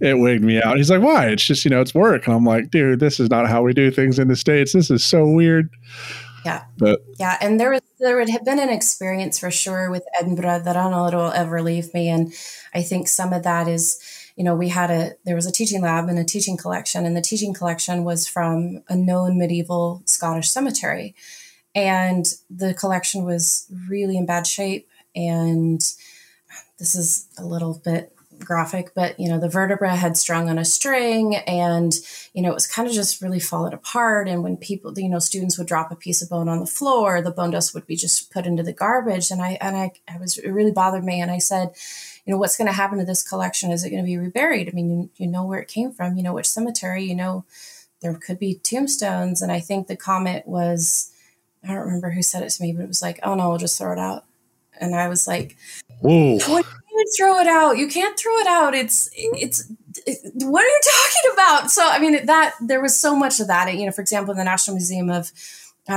it 0.00 0.18
wigged 0.18 0.42
me 0.42 0.62
out. 0.62 0.78
He's 0.78 0.90
like, 0.90 1.02
"Why? 1.02 1.26
It's 1.26 1.44
just, 1.44 1.62
you 1.64 1.70
know, 1.70 1.82
it's 1.82 1.94
work." 1.94 2.26
And 2.26 2.34
I'm 2.34 2.44
like, 2.44 2.70
"Dude, 2.70 3.00
this 3.00 3.20
is 3.20 3.28
not 3.28 3.48
how 3.48 3.62
we 3.62 3.74
do 3.74 3.90
things 3.90 4.18
in 4.18 4.28
the 4.28 4.36
states. 4.36 4.72
This 4.72 4.90
is 4.90 5.04
so 5.04 5.26
weird." 5.26 5.68
Yeah. 6.44 6.64
But 6.78 7.00
yeah, 7.18 7.36
and 7.42 7.60
there 7.60 7.70
was 7.70 7.82
there 7.98 8.16
would 8.16 8.30
have 8.30 8.44
been 8.44 8.58
an 8.58 8.70
experience 8.70 9.38
for 9.38 9.50
sure 9.50 9.90
with 9.90 10.04
Edinburgh 10.18 10.60
that 10.60 10.76
I 10.76 10.82
don't 10.82 10.90
know 10.90 11.06
it 11.06 11.14
will 11.14 11.32
ever 11.32 11.60
leave 11.60 11.92
me. 11.92 12.08
And 12.08 12.32
I 12.74 12.82
think 12.82 13.08
some 13.08 13.34
of 13.34 13.42
that 13.42 13.68
is, 13.68 14.00
you 14.40 14.44
know, 14.44 14.54
we 14.54 14.70
had 14.70 14.90
a 14.90 15.12
there 15.26 15.34
was 15.34 15.44
a 15.44 15.52
teaching 15.52 15.82
lab 15.82 16.08
and 16.08 16.18
a 16.18 16.24
teaching 16.24 16.56
collection, 16.56 17.04
and 17.04 17.14
the 17.14 17.20
teaching 17.20 17.52
collection 17.52 18.04
was 18.04 18.26
from 18.26 18.82
a 18.88 18.96
known 18.96 19.36
medieval 19.36 20.02
Scottish 20.06 20.48
cemetery. 20.48 21.14
And 21.74 22.24
the 22.48 22.72
collection 22.72 23.26
was 23.26 23.66
really 23.86 24.16
in 24.16 24.24
bad 24.24 24.46
shape. 24.46 24.88
And 25.14 25.82
this 26.78 26.94
is 26.94 27.28
a 27.36 27.44
little 27.44 27.82
bit 27.84 28.16
graphic, 28.38 28.92
but 28.94 29.20
you 29.20 29.28
know, 29.28 29.38
the 29.38 29.50
vertebra 29.50 29.94
had 29.94 30.16
strung 30.16 30.48
on 30.48 30.58
a 30.58 30.64
string 30.64 31.36
and, 31.36 31.92
you 32.32 32.40
know, 32.40 32.50
it 32.50 32.54
was 32.54 32.66
kind 32.66 32.88
of 32.88 32.94
just 32.94 33.20
really 33.20 33.40
falling 33.40 33.74
apart. 33.74 34.26
And 34.26 34.42
when 34.42 34.56
people, 34.56 34.98
you 34.98 35.10
know, 35.10 35.18
students 35.18 35.58
would 35.58 35.66
drop 35.66 35.92
a 35.92 35.96
piece 35.96 36.22
of 36.22 36.30
bone 36.30 36.48
on 36.48 36.60
the 36.60 36.66
floor, 36.66 37.20
the 37.20 37.30
bone 37.30 37.50
dust 37.50 37.74
would 37.74 37.86
be 37.86 37.94
just 37.94 38.32
put 38.32 38.46
into 38.46 38.62
the 38.62 38.72
garbage. 38.72 39.30
And 39.30 39.42
I, 39.42 39.58
and 39.60 39.76
I, 39.76 39.92
I 40.08 40.16
was, 40.16 40.38
it 40.38 40.50
really 40.50 40.72
bothered 40.72 41.04
me. 41.04 41.20
And 41.20 41.30
I 41.30 41.36
said, 41.36 41.74
you 42.24 42.32
know, 42.32 42.38
what's 42.38 42.56
going 42.56 42.66
to 42.66 42.72
happen 42.72 42.98
to 42.98 43.04
this 43.04 43.26
collection? 43.26 43.70
Is 43.70 43.84
it 43.84 43.90
going 43.90 44.02
to 44.02 44.06
be 44.06 44.16
reburied? 44.16 44.68
I 44.68 44.72
mean, 44.72 44.90
you, 44.90 45.10
you 45.16 45.26
know 45.26 45.44
where 45.44 45.60
it 45.60 45.68
came 45.68 45.92
from, 45.92 46.16
you 46.16 46.22
know, 46.22 46.34
which 46.34 46.48
cemetery, 46.48 47.04
you 47.04 47.14
know, 47.14 47.44
there 48.02 48.14
could 48.14 48.38
be 48.38 48.54
tombstones. 48.54 49.42
And 49.42 49.50
I 49.50 49.60
think 49.60 49.86
the 49.86 49.96
comment 49.96 50.46
was, 50.46 51.12
I 51.64 51.68
don't 51.68 51.78
remember 51.78 52.10
who 52.10 52.22
said 52.22 52.42
it 52.42 52.50
to 52.50 52.62
me, 52.62 52.72
but 52.72 52.82
it 52.82 52.88
was 52.88 53.02
like, 53.02 53.20
oh 53.22 53.34
no, 53.34 53.48
we'll 53.48 53.58
just 53.58 53.78
throw 53.78 53.92
it 53.92 53.98
out. 53.98 54.24
And 54.80 54.94
I 54.94 55.08
was 55.08 55.26
like, 55.26 55.56
Whoa. 56.00 56.38
What 56.48 56.66
throw 57.16 57.38
it 57.38 57.46
out. 57.46 57.78
You 57.78 57.88
can't 57.88 58.18
throw 58.18 58.36
it 58.38 58.46
out. 58.46 58.74
It's 58.74 59.10
it's 59.14 59.70
it, 60.06 60.18
what 60.34 60.62
are 60.62 60.68
you 60.68 60.80
talking 60.84 61.32
about? 61.32 61.70
So 61.70 61.82
I 61.84 61.98
mean 61.98 62.26
that 62.26 62.54
there 62.60 62.80
was 62.80 62.98
so 62.98 63.16
much 63.16 63.40
of 63.40 63.46
that. 63.48 63.74
You 63.74 63.86
know, 63.86 63.92
for 63.92 64.00
example, 64.00 64.32
in 64.32 64.38
the 64.38 64.44
National 64.44 64.76
Museum 64.76 65.10
of 65.10 65.32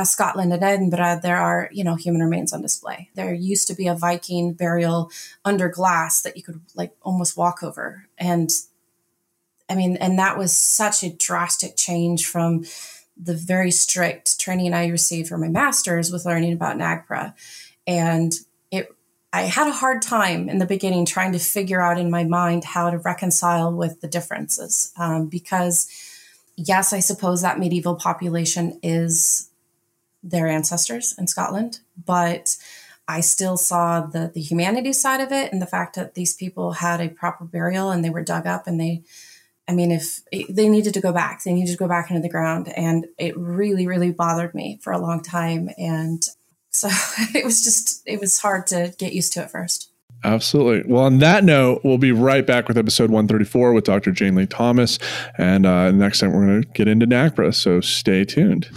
Scotland 0.02 0.52
and 0.52 0.64
Edinburgh, 0.64 1.20
there 1.22 1.38
are 1.38 1.70
you 1.72 1.84
know 1.84 1.96
human 1.96 2.24
remains 2.24 2.52
on 2.52 2.64
display. 2.64 3.10
There 3.14 3.34
used 3.34 3.68
to 3.68 3.76
be 3.76 3.86
a 3.86 3.94
Viking 3.96 4.54
burial 4.54 5.12
under 5.46 5.70
glass 5.70 6.24
that 6.24 6.36
you 6.36 6.42
could 6.42 6.62
like 6.74 6.96
almost 7.04 7.38
walk 7.38 7.62
over, 7.62 8.08
and 8.18 8.50
I 9.70 9.76
mean, 9.76 9.98
and 9.98 10.20
that 10.20 10.38
was 10.38 10.54
such 10.54 11.04
a 11.04 11.14
drastic 11.14 11.76
change 11.76 12.26
from 12.26 12.66
the 13.18 13.36
very 13.36 13.72
strict 13.72 14.40
training 14.40 14.74
I 14.74 14.88
received 14.88 15.30
for 15.30 15.38
my 15.38 15.48
master's 15.48 16.12
with 16.12 16.26
learning 16.26 16.54
about 16.54 16.78
NAGPRA. 16.78 17.34
And 17.86 18.34
it, 18.72 18.90
I 19.32 19.44
had 19.44 19.68
a 19.68 19.74
hard 19.74 20.02
time 20.02 20.50
in 20.50 20.58
the 20.58 20.66
beginning 20.66 21.06
trying 21.06 21.32
to 21.34 21.40
figure 21.40 21.82
out 21.82 22.00
in 22.00 22.12
my 22.12 22.24
mind 22.24 22.64
how 22.64 22.90
to 22.90 22.98
reconcile 22.98 23.74
with 23.74 24.02
the 24.02 24.08
differences 24.08 24.92
um, 24.98 25.28
because, 25.28 25.88
yes, 26.56 26.94
I 26.94 27.00
suppose 27.00 27.42
that 27.42 27.60
medieval 27.60 27.96
population 27.96 28.80
is 28.82 29.50
their 30.24 30.48
ancestors 30.48 31.14
in 31.18 31.28
Scotland, 31.28 31.80
but 32.06 32.58
I 33.08 33.20
still 33.20 33.58
saw 33.58 34.02
the 34.02 34.32
the 34.34 34.42
humanity 34.42 34.94
side 34.94 35.22
of 35.22 35.32
it 35.32 35.52
and 35.52 35.62
the 35.62 35.68
fact 35.68 35.96
that 35.96 36.16
these 36.16 36.34
people 36.34 36.74
had 36.74 37.02
a 37.02 37.10
proper 37.10 37.44
burial 37.44 37.92
and 37.92 38.04
they 38.04 38.10
were 38.10 38.24
dug 38.24 38.48
up 38.48 38.66
and 38.66 38.80
they 38.80 39.04
I 39.68 39.74
mean 39.74 39.92
if 39.92 40.22
they 40.32 40.70
needed 40.70 40.94
to 40.94 41.02
go 41.02 41.12
back 41.12 41.44
they 41.44 41.54
needed 41.54 41.74
to 41.74 41.78
go 41.78 41.88
back 41.90 42.10
into 42.10 42.22
the 42.22 42.30
ground 42.30 42.70
and 42.70 43.08
it 43.18 43.38
really 43.38 43.88
really 43.88 44.12
bothered 44.12 44.56
me 44.56 44.80
for 44.82 44.94
a 44.94 45.00
long 45.00 45.22
time 45.22 45.70
and 45.78 46.26
so 46.74 46.90
it 47.34 47.46
was 47.46 47.64
just, 47.64 48.04
it 48.06 48.20
was 48.20 48.40
hard 48.40 48.68
to 48.68 48.94
get 48.98 49.14
used 49.14 49.34
to 49.34 49.42
at 49.42 49.52
first. 49.52 49.90
Absolutely. 50.26 50.90
Well, 50.92 51.04
on 51.04 51.20
that 51.20 51.44
note, 51.44 51.82
we'll 51.84 51.98
be 51.98 52.14
right 52.14 52.48
back 52.48 52.68
with 52.68 52.78
episode 52.78 53.10
134 53.10 53.74
with 53.74 53.84
Dr. 53.84 54.12
Jayne-Leigh 54.12 54.48
Thomas. 54.48 54.98
And 55.38 55.66
uh, 55.66 55.92
next 55.92 56.20
time, 56.20 56.32
we're 56.32 56.46
going 56.46 56.64
to 56.64 56.70
get 56.70 56.88
into 56.88 57.06
NAGPRA. 57.06 57.54
So 57.54 57.82
stay 57.82 58.24
tuned. 58.24 58.70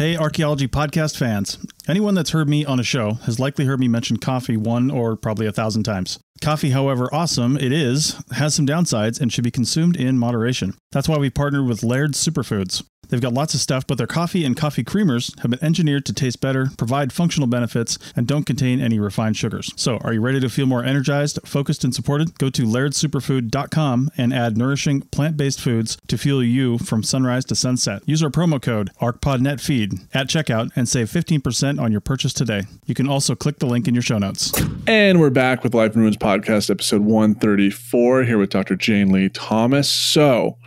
Hey, 0.00 0.16
archaeology 0.16 0.66
podcast 0.66 1.18
fans. 1.18 1.58
Anyone 1.86 2.14
that's 2.14 2.30
heard 2.30 2.48
me 2.48 2.64
on 2.64 2.80
a 2.80 2.82
show 2.82 3.18
has 3.26 3.38
likely 3.38 3.66
heard 3.66 3.80
me 3.80 3.86
mention 3.86 4.16
coffee 4.16 4.56
one 4.56 4.90
or 4.90 5.14
probably 5.14 5.46
a 5.46 5.52
thousand 5.52 5.82
times. 5.82 6.18
Coffee, 6.40 6.70
however 6.70 7.10
awesome 7.12 7.58
it 7.58 7.70
is, 7.70 8.18
has 8.32 8.54
some 8.54 8.66
downsides 8.66 9.20
and 9.20 9.30
should 9.30 9.44
be 9.44 9.50
consumed 9.50 9.98
in 9.98 10.18
moderation. 10.18 10.72
That's 10.90 11.06
why 11.06 11.18
we 11.18 11.28
partnered 11.28 11.66
with 11.66 11.82
Laird 11.82 12.12
Superfoods. 12.12 12.82
They've 13.10 13.20
got 13.20 13.34
lots 13.34 13.54
of 13.54 13.60
stuff, 13.60 13.86
but 13.86 13.98
their 13.98 14.06
coffee 14.06 14.44
and 14.44 14.56
coffee 14.56 14.84
creamers 14.84 15.38
have 15.40 15.50
been 15.50 15.62
engineered 15.62 16.06
to 16.06 16.12
taste 16.12 16.40
better, 16.40 16.70
provide 16.78 17.12
functional 17.12 17.48
benefits, 17.48 17.98
and 18.16 18.26
don't 18.26 18.44
contain 18.44 18.80
any 18.80 18.98
refined 18.98 19.36
sugars. 19.36 19.72
So, 19.76 19.98
are 19.98 20.12
you 20.12 20.20
ready 20.20 20.40
to 20.40 20.48
feel 20.48 20.66
more 20.66 20.84
energized, 20.84 21.38
focused, 21.44 21.84
and 21.84 21.94
supported? 21.94 22.38
Go 22.38 22.50
to 22.50 22.62
lairdsuperfood.com 22.62 24.10
and 24.16 24.32
add 24.32 24.56
nourishing 24.56 25.02
plant-based 25.02 25.60
foods 25.60 25.98
to 26.08 26.16
fuel 26.16 26.42
you 26.42 26.78
from 26.78 27.02
sunrise 27.02 27.44
to 27.46 27.54
sunset. 27.54 28.02
Use 28.06 28.22
our 28.22 28.30
promo 28.30 28.62
code 28.62 28.90
ARCPODNETFEED 29.00 30.08
at 30.14 30.28
checkout 30.28 30.70
and 30.76 30.88
save 30.88 31.10
15% 31.10 31.80
on 31.80 31.92
your 31.92 32.00
purchase 32.00 32.32
today. 32.32 32.62
You 32.86 32.94
can 32.94 33.08
also 33.08 33.34
click 33.34 33.58
the 33.58 33.66
link 33.66 33.88
in 33.88 33.94
your 33.94 34.02
show 34.02 34.18
notes. 34.18 34.52
And 34.86 35.20
we're 35.20 35.30
back 35.30 35.62
with 35.64 35.74
Life 35.74 35.94
in 35.94 36.00
Ruins 36.00 36.16
podcast, 36.16 36.70
episode 36.70 37.02
134, 37.02 38.24
here 38.24 38.38
with 38.38 38.50
Dr. 38.50 38.76
Jayne-Leigh 38.76 39.30
Thomas. 39.30 39.90
So, 39.90 40.58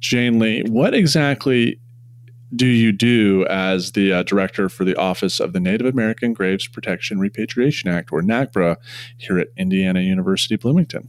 Jayne-Leigh, 0.00 0.64
what 0.64 0.94
exactly 0.94 1.78
do 2.54 2.66
you 2.66 2.92
do 2.92 3.46
as 3.46 3.92
the 3.92 4.12
uh, 4.12 4.22
director 4.22 4.68
for 4.68 4.84
the 4.84 4.96
Office 4.96 5.40
of 5.40 5.52
the 5.52 5.60
Native 5.60 5.86
American 5.86 6.32
Graves 6.32 6.68
Protection 6.68 7.18
Repatriation 7.18 7.90
Act, 7.90 8.12
or 8.12 8.22
NAGPRA, 8.22 8.76
here 9.16 9.38
at 9.38 9.48
Indiana 9.56 10.00
University 10.00 10.56
Bloomington? 10.56 11.08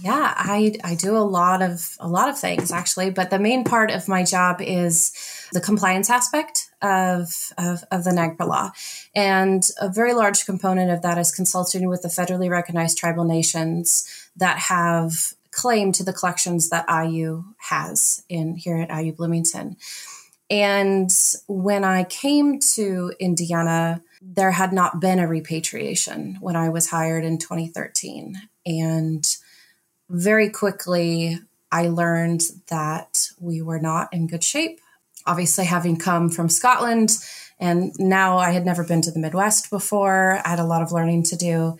Yeah, 0.00 0.34
I, 0.36 0.74
I 0.82 0.96
do 0.96 1.16
a 1.16 1.18
lot 1.18 1.62
of 1.62 1.96
a 2.00 2.08
lot 2.08 2.28
of 2.28 2.36
things 2.38 2.72
actually, 2.72 3.10
but 3.10 3.30
the 3.30 3.38
main 3.38 3.62
part 3.62 3.92
of 3.92 4.08
my 4.08 4.24
job 4.24 4.60
is 4.60 5.12
the 5.52 5.60
compliance 5.60 6.10
aspect 6.10 6.68
of, 6.82 7.52
of, 7.58 7.84
of 7.92 8.02
the 8.02 8.10
NAGPRA 8.10 8.46
law. 8.46 8.72
And 9.14 9.62
a 9.80 9.88
very 9.88 10.12
large 10.12 10.44
component 10.44 10.90
of 10.90 11.02
that 11.02 11.16
is 11.16 11.30
consulting 11.30 11.88
with 11.88 12.02
the 12.02 12.08
federally 12.08 12.50
recognized 12.50 12.98
tribal 12.98 13.24
nations 13.24 14.28
that 14.36 14.58
have 14.58 15.34
claim 15.52 15.92
to 15.92 16.02
the 16.02 16.12
collections 16.12 16.70
that 16.70 16.84
IU 16.88 17.44
has 17.58 18.24
in 18.28 18.56
here 18.56 18.76
at 18.76 18.90
IU 18.90 19.12
Bloomington. 19.12 19.76
And 20.54 21.10
when 21.48 21.82
I 21.82 22.04
came 22.04 22.60
to 22.60 23.12
Indiana, 23.18 24.00
there 24.22 24.52
had 24.52 24.72
not 24.72 25.00
been 25.00 25.18
a 25.18 25.26
repatriation 25.26 26.38
when 26.40 26.54
I 26.54 26.68
was 26.68 26.88
hired 26.88 27.24
in 27.24 27.38
2013. 27.38 28.40
And 28.64 29.36
very 30.08 30.48
quickly, 30.48 31.40
I 31.72 31.88
learned 31.88 32.42
that 32.68 33.30
we 33.40 33.62
were 33.62 33.80
not 33.80 34.14
in 34.14 34.28
good 34.28 34.44
shape. 34.44 34.78
Obviously, 35.26 35.64
having 35.64 35.96
come 35.96 36.30
from 36.30 36.48
Scotland, 36.48 37.10
and 37.58 37.92
now 37.98 38.38
I 38.38 38.52
had 38.52 38.64
never 38.64 38.84
been 38.84 39.02
to 39.02 39.10
the 39.10 39.18
Midwest 39.18 39.70
before, 39.70 40.40
I 40.44 40.50
had 40.50 40.60
a 40.60 40.64
lot 40.64 40.82
of 40.82 40.92
learning 40.92 41.24
to 41.24 41.36
do. 41.36 41.78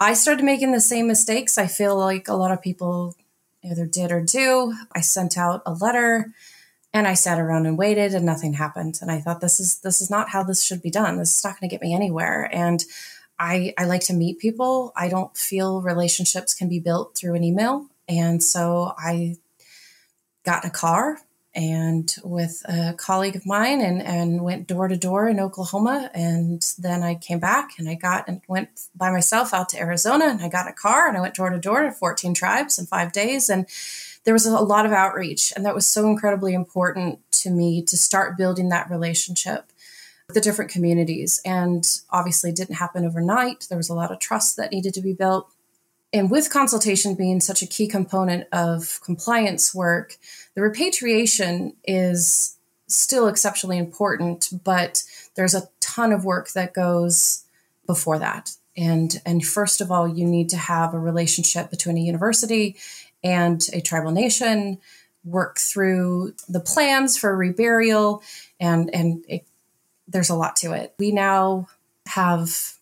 I 0.00 0.14
started 0.14 0.44
making 0.44 0.72
the 0.72 0.80
same 0.80 1.06
mistakes. 1.06 1.56
I 1.56 1.68
feel 1.68 1.96
like 1.96 2.26
a 2.26 2.34
lot 2.34 2.50
of 2.50 2.60
people 2.60 3.14
either 3.62 3.86
did 3.86 4.10
or 4.10 4.22
do. 4.22 4.74
I 4.90 5.02
sent 5.02 5.38
out 5.38 5.62
a 5.64 5.72
letter 5.72 6.32
and 6.94 7.08
I 7.08 7.14
sat 7.14 7.40
around 7.40 7.66
and 7.66 7.78
waited 7.78 8.14
and 8.14 8.26
nothing 8.26 8.54
happened. 8.54 8.98
And 9.00 9.10
I 9.10 9.20
thought 9.20 9.40
this 9.40 9.58
is 9.58 9.78
this 9.78 10.00
is 10.00 10.10
not 10.10 10.28
how 10.28 10.42
this 10.42 10.62
should 10.62 10.82
be 10.82 10.90
done. 10.90 11.16
This 11.16 11.38
is 11.38 11.44
not 11.44 11.58
going 11.58 11.68
to 11.68 11.74
get 11.74 11.82
me 11.82 11.94
anywhere. 11.94 12.48
And 12.52 12.84
I, 13.38 13.74
I 13.78 13.86
like 13.86 14.02
to 14.02 14.12
meet 14.12 14.38
people. 14.38 14.92
I 14.94 15.08
don't 15.08 15.36
feel 15.36 15.80
relationships 15.80 16.54
can 16.54 16.68
be 16.68 16.78
built 16.78 17.16
through 17.16 17.34
an 17.34 17.44
email. 17.44 17.86
And 18.08 18.42
so 18.42 18.94
I 18.98 19.36
got 20.44 20.64
a 20.64 20.70
car 20.70 21.18
and 21.54 22.14
with 22.24 22.62
a 22.66 22.94
colleague 22.96 23.36
of 23.36 23.44
mine 23.44 23.80
and, 23.80 24.02
and 24.02 24.42
went 24.42 24.66
door 24.66 24.88
to 24.88 24.96
door 24.96 25.28
in 25.28 25.40
Oklahoma. 25.40 26.10
And 26.14 26.62
then 26.78 27.02
I 27.02 27.14
came 27.14 27.40
back 27.40 27.78
and 27.78 27.88
I 27.88 27.94
got 27.94 28.28
and 28.28 28.40
went 28.48 28.68
by 28.94 29.10
myself 29.10 29.52
out 29.52 29.68
to 29.70 29.78
Arizona 29.78 30.26
and 30.26 30.40
I 30.40 30.48
got 30.48 30.68
a 30.68 30.72
car 30.72 31.08
and 31.08 31.16
I 31.16 31.20
went 31.20 31.34
door 31.34 31.50
to 31.50 31.58
door 31.58 31.82
to 31.82 31.92
14 31.92 32.34
tribes 32.34 32.78
in 32.78 32.86
five 32.86 33.12
days. 33.12 33.50
And 33.50 33.66
there 34.24 34.34
was 34.34 34.46
a 34.46 34.60
lot 34.60 34.86
of 34.86 34.92
outreach. 34.92 35.52
And 35.54 35.64
that 35.64 35.74
was 35.74 35.86
so 35.86 36.08
incredibly 36.08 36.54
important 36.54 37.20
to 37.32 37.50
me 37.50 37.82
to 37.82 37.96
start 37.96 38.36
building 38.36 38.68
that 38.68 38.90
relationship 38.90 39.72
with 40.28 40.34
the 40.34 40.40
different 40.40 40.70
communities. 40.70 41.40
And 41.44 41.84
obviously, 42.10 42.52
didn't 42.52 42.76
happen 42.76 43.04
overnight. 43.04 43.66
There 43.68 43.78
was 43.78 43.88
a 43.88 43.94
lot 43.94 44.12
of 44.12 44.18
trust 44.18 44.56
that 44.56 44.72
needed 44.72 44.94
to 44.94 45.00
be 45.00 45.12
built. 45.12 45.50
And 46.12 46.30
with 46.30 46.50
consultation 46.50 47.14
being 47.14 47.40
such 47.40 47.62
a 47.62 47.66
key 47.66 47.88
component 47.88 48.46
of 48.52 49.00
compliance 49.02 49.74
work, 49.74 50.18
the 50.54 50.60
repatriation 50.60 51.74
is 51.84 52.58
still 52.86 53.28
exceptionally 53.28 53.78
important, 53.78 54.50
but 54.62 55.02
there's 55.34 55.54
a 55.54 55.68
ton 55.80 56.12
of 56.12 56.24
work 56.24 56.50
that 56.50 56.74
goes 56.74 57.44
before 57.86 58.18
that. 58.18 58.50
And, 58.76 59.20
and 59.24 59.44
first 59.44 59.80
of 59.80 59.90
all, 59.90 60.06
you 60.06 60.26
need 60.26 60.50
to 60.50 60.56
have 60.56 60.94
a 60.94 60.98
relationship 60.98 61.70
between 61.70 61.96
a 61.96 62.00
university 62.00 62.76
and 63.22 63.62
a 63.72 63.80
tribal 63.80 64.10
nation, 64.10 64.78
work 65.24 65.58
through 65.58 66.34
the 66.48 66.60
plans 66.60 67.16
for 67.16 67.36
reburial, 67.36 68.22
and, 68.58 68.92
and 68.94 69.24
it 69.28 69.46
there's 70.08 70.30
a 70.30 70.34
lot 70.34 70.56
to 70.56 70.72
it. 70.72 70.94
We 70.98 71.10
now 71.10 71.68
have 72.06 72.74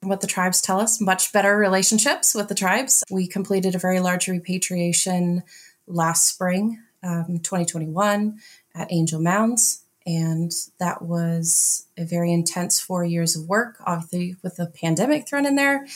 what 0.00 0.20
the 0.20 0.26
tribes 0.26 0.60
tell 0.60 0.80
us 0.80 1.00
much 1.00 1.32
better 1.32 1.56
relationships 1.56 2.34
with 2.34 2.48
the 2.48 2.54
tribes. 2.54 3.02
We 3.10 3.26
completed 3.26 3.74
a 3.74 3.78
very 3.78 4.00
large 4.00 4.28
repatriation 4.28 5.42
last 5.86 6.24
spring, 6.24 6.80
um, 7.02 7.40
2021, 7.42 8.38
at 8.74 8.92
Angel 8.92 9.20
Mounds. 9.20 9.82
And 10.06 10.52
that 10.78 11.02
was 11.02 11.86
a 11.98 12.04
very 12.04 12.32
intense 12.32 12.80
four 12.80 13.04
years 13.04 13.36
of 13.36 13.48
work, 13.48 13.78
obviously, 13.84 14.36
with 14.42 14.56
the 14.56 14.66
pandemic 14.66 15.28
thrown 15.28 15.44
in 15.44 15.56
there. 15.56 15.86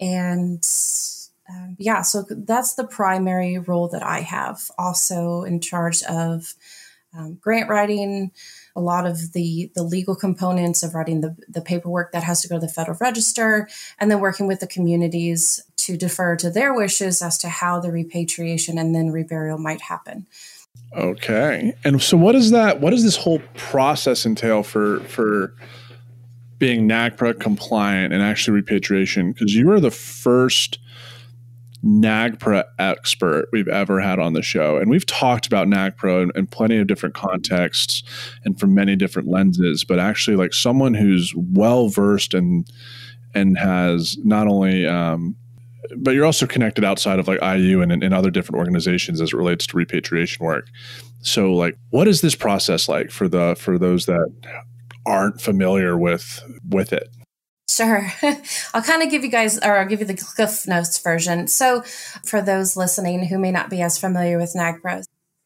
And 0.00 0.62
um, 1.48 1.76
yeah, 1.78 2.02
so 2.02 2.24
that's 2.28 2.74
the 2.74 2.86
primary 2.86 3.58
role 3.58 3.88
that 3.88 4.02
I 4.02 4.20
have. 4.20 4.70
Also, 4.78 5.42
in 5.42 5.60
charge 5.60 6.02
of 6.04 6.54
um, 7.16 7.34
grant 7.34 7.68
writing, 7.68 8.32
a 8.74 8.80
lot 8.80 9.06
of 9.06 9.32
the 9.32 9.70
the 9.74 9.82
legal 9.82 10.16
components 10.16 10.82
of 10.82 10.94
writing 10.94 11.20
the, 11.20 11.36
the 11.48 11.60
paperwork 11.60 12.12
that 12.12 12.24
has 12.24 12.40
to 12.42 12.48
go 12.48 12.56
to 12.56 12.60
the 12.60 12.72
federal 12.72 12.98
register 13.00 13.68
and 13.98 14.10
then 14.10 14.20
working 14.20 14.46
with 14.46 14.60
the 14.60 14.66
communities 14.66 15.62
to 15.76 15.96
defer 15.96 16.34
to 16.36 16.50
their 16.50 16.74
wishes 16.74 17.22
as 17.22 17.38
to 17.38 17.48
how 17.48 17.78
the 17.78 17.92
repatriation 17.92 18.78
and 18.78 18.94
then 18.94 19.12
reburial 19.12 19.58
might 19.58 19.80
happen 19.82 20.26
okay 20.96 21.72
and 21.84 22.02
so 22.02 22.16
what 22.16 22.34
is 22.34 22.50
that 22.50 22.80
what 22.80 22.90
does 22.90 23.04
this 23.04 23.16
whole 23.16 23.40
process 23.54 24.26
entail 24.26 24.62
for 24.62 25.00
for 25.00 25.54
being 26.58 26.88
NAGPRA 26.88 27.38
compliant 27.40 28.12
and 28.12 28.22
actually 28.22 28.54
repatriation 28.54 29.32
because 29.32 29.54
you 29.54 29.70
are 29.70 29.80
the 29.80 29.90
first 29.90 30.78
NAGPRA 31.84 32.64
expert 32.78 33.48
we've 33.52 33.68
ever 33.68 34.00
had 34.00 34.18
on 34.18 34.32
the 34.32 34.42
show. 34.42 34.78
And 34.78 34.90
we've 34.90 35.04
talked 35.04 35.46
about 35.46 35.68
NAGPRA 35.68 36.22
in, 36.22 36.32
in, 36.34 36.46
plenty 36.46 36.78
of 36.78 36.86
different 36.86 37.14
contexts 37.14 38.02
and 38.44 38.58
from 38.58 38.74
many 38.74 38.96
different 38.96 39.28
lenses, 39.28 39.84
but 39.84 39.98
actually 39.98 40.36
like 40.36 40.54
someone 40.54 40.94
who's 40.94 41.34
well 41.36 41.88
versed 41.88 42.32
and 42.32 42.66
and 43.34 43.58
has 43.58 44.16
not 44.22 44.46
only 44.46 44.86
um, 44.86 45.36
but 45.96 46.12
you're 46.12 46.24
also 46.24 46.46
connected 46.46 46.84
outside 46.84 47.18
of 47.18 47.28
like 47.28 47.42
IU 47.42 47.82
and, 47.82 47.92
and 47.92 48.14
other 48.14 48.30
different 48.30 48.58
organizations 48.58 49.20
as 49.20 49.32
it 49.32 49.36
relates 49.36 49.66
to 49.66 49.76
repatriation 49.76 50.44
work. 50.44 50.68
So 51.20 51.52
like 51.52 51.76
what 51.90 52.08
is 52.08 52.22
this 52.22 52.34
process 52.34 52.88
like 52.88 53.10
for 53.10 53.28
the 53.28 53.56
for 53.58 53.78
those 53.78 54.06
that 54.06 54.32
aren't 55.04 55.40
familiar 55.40 55.98
with 55.98 56.42
with 56.66 56.94
it? 56.94 57.10
Sure. 57.68 58.12
I'll 58.74 58.82
kind 58.82 59.02
of 59.02 59.10
give 59.10 59.24
you 59.24 59.30
guys, 59.30 59.58
or 59.58 59.78
I'll 59.78 59.88
give 59.88 60.00
you 60.00 60.06
the 60.06 60.14
Cliff 60.14 60.66
Notes 60.66 60.98
version. 60.98 61.46
So, 61.48 61.82
for 62.24 62.42
those 62.42 62.76
listening 62.76 63.26
who 63.26 63.38
may 63.38 63.50
not 63.50 63.70
be 63.70 63.80
as 63.80 63.98
familiar 63.98 64.38
with 64.38 64.54
NAGPRA, 64.54 65.04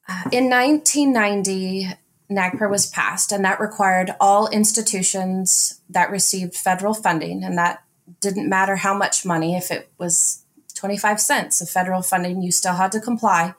uh, 0.09 0.23
in 0.33 0.51
1990, 0.51 1.89
NAGPRA 2.31 2.71
was 2.71 2.87
passed, 2.87 3.31
and 3.31 3.45
that 3.45 3.61
required 3.61 4.15
all 4.21 4.49
institutions 4.49 5.81
that 5.89 6.11
received 6.11 6.55
federal 6.55 6.95
funding, 6.95 7.45
and 7.45 7.57
that 7.57 7.83
didn't 8.21 8.49
matter 8.49 8.77
how 8.77 8.95
much 8.95 9.25
money, 9.25 9.57
if 9.57 9.71
it 9.71 9.91
was 9.99 10.45
25 10.75 11.21
cents 11.21 11.61
of 11.61 11.71
federal 11.71 12.03
funding, 12.03 12.43
you 12.43 12.51
still 12.51 12.75
had 12.75 12.93
to 12.93 13.01
comply 13.01 13.55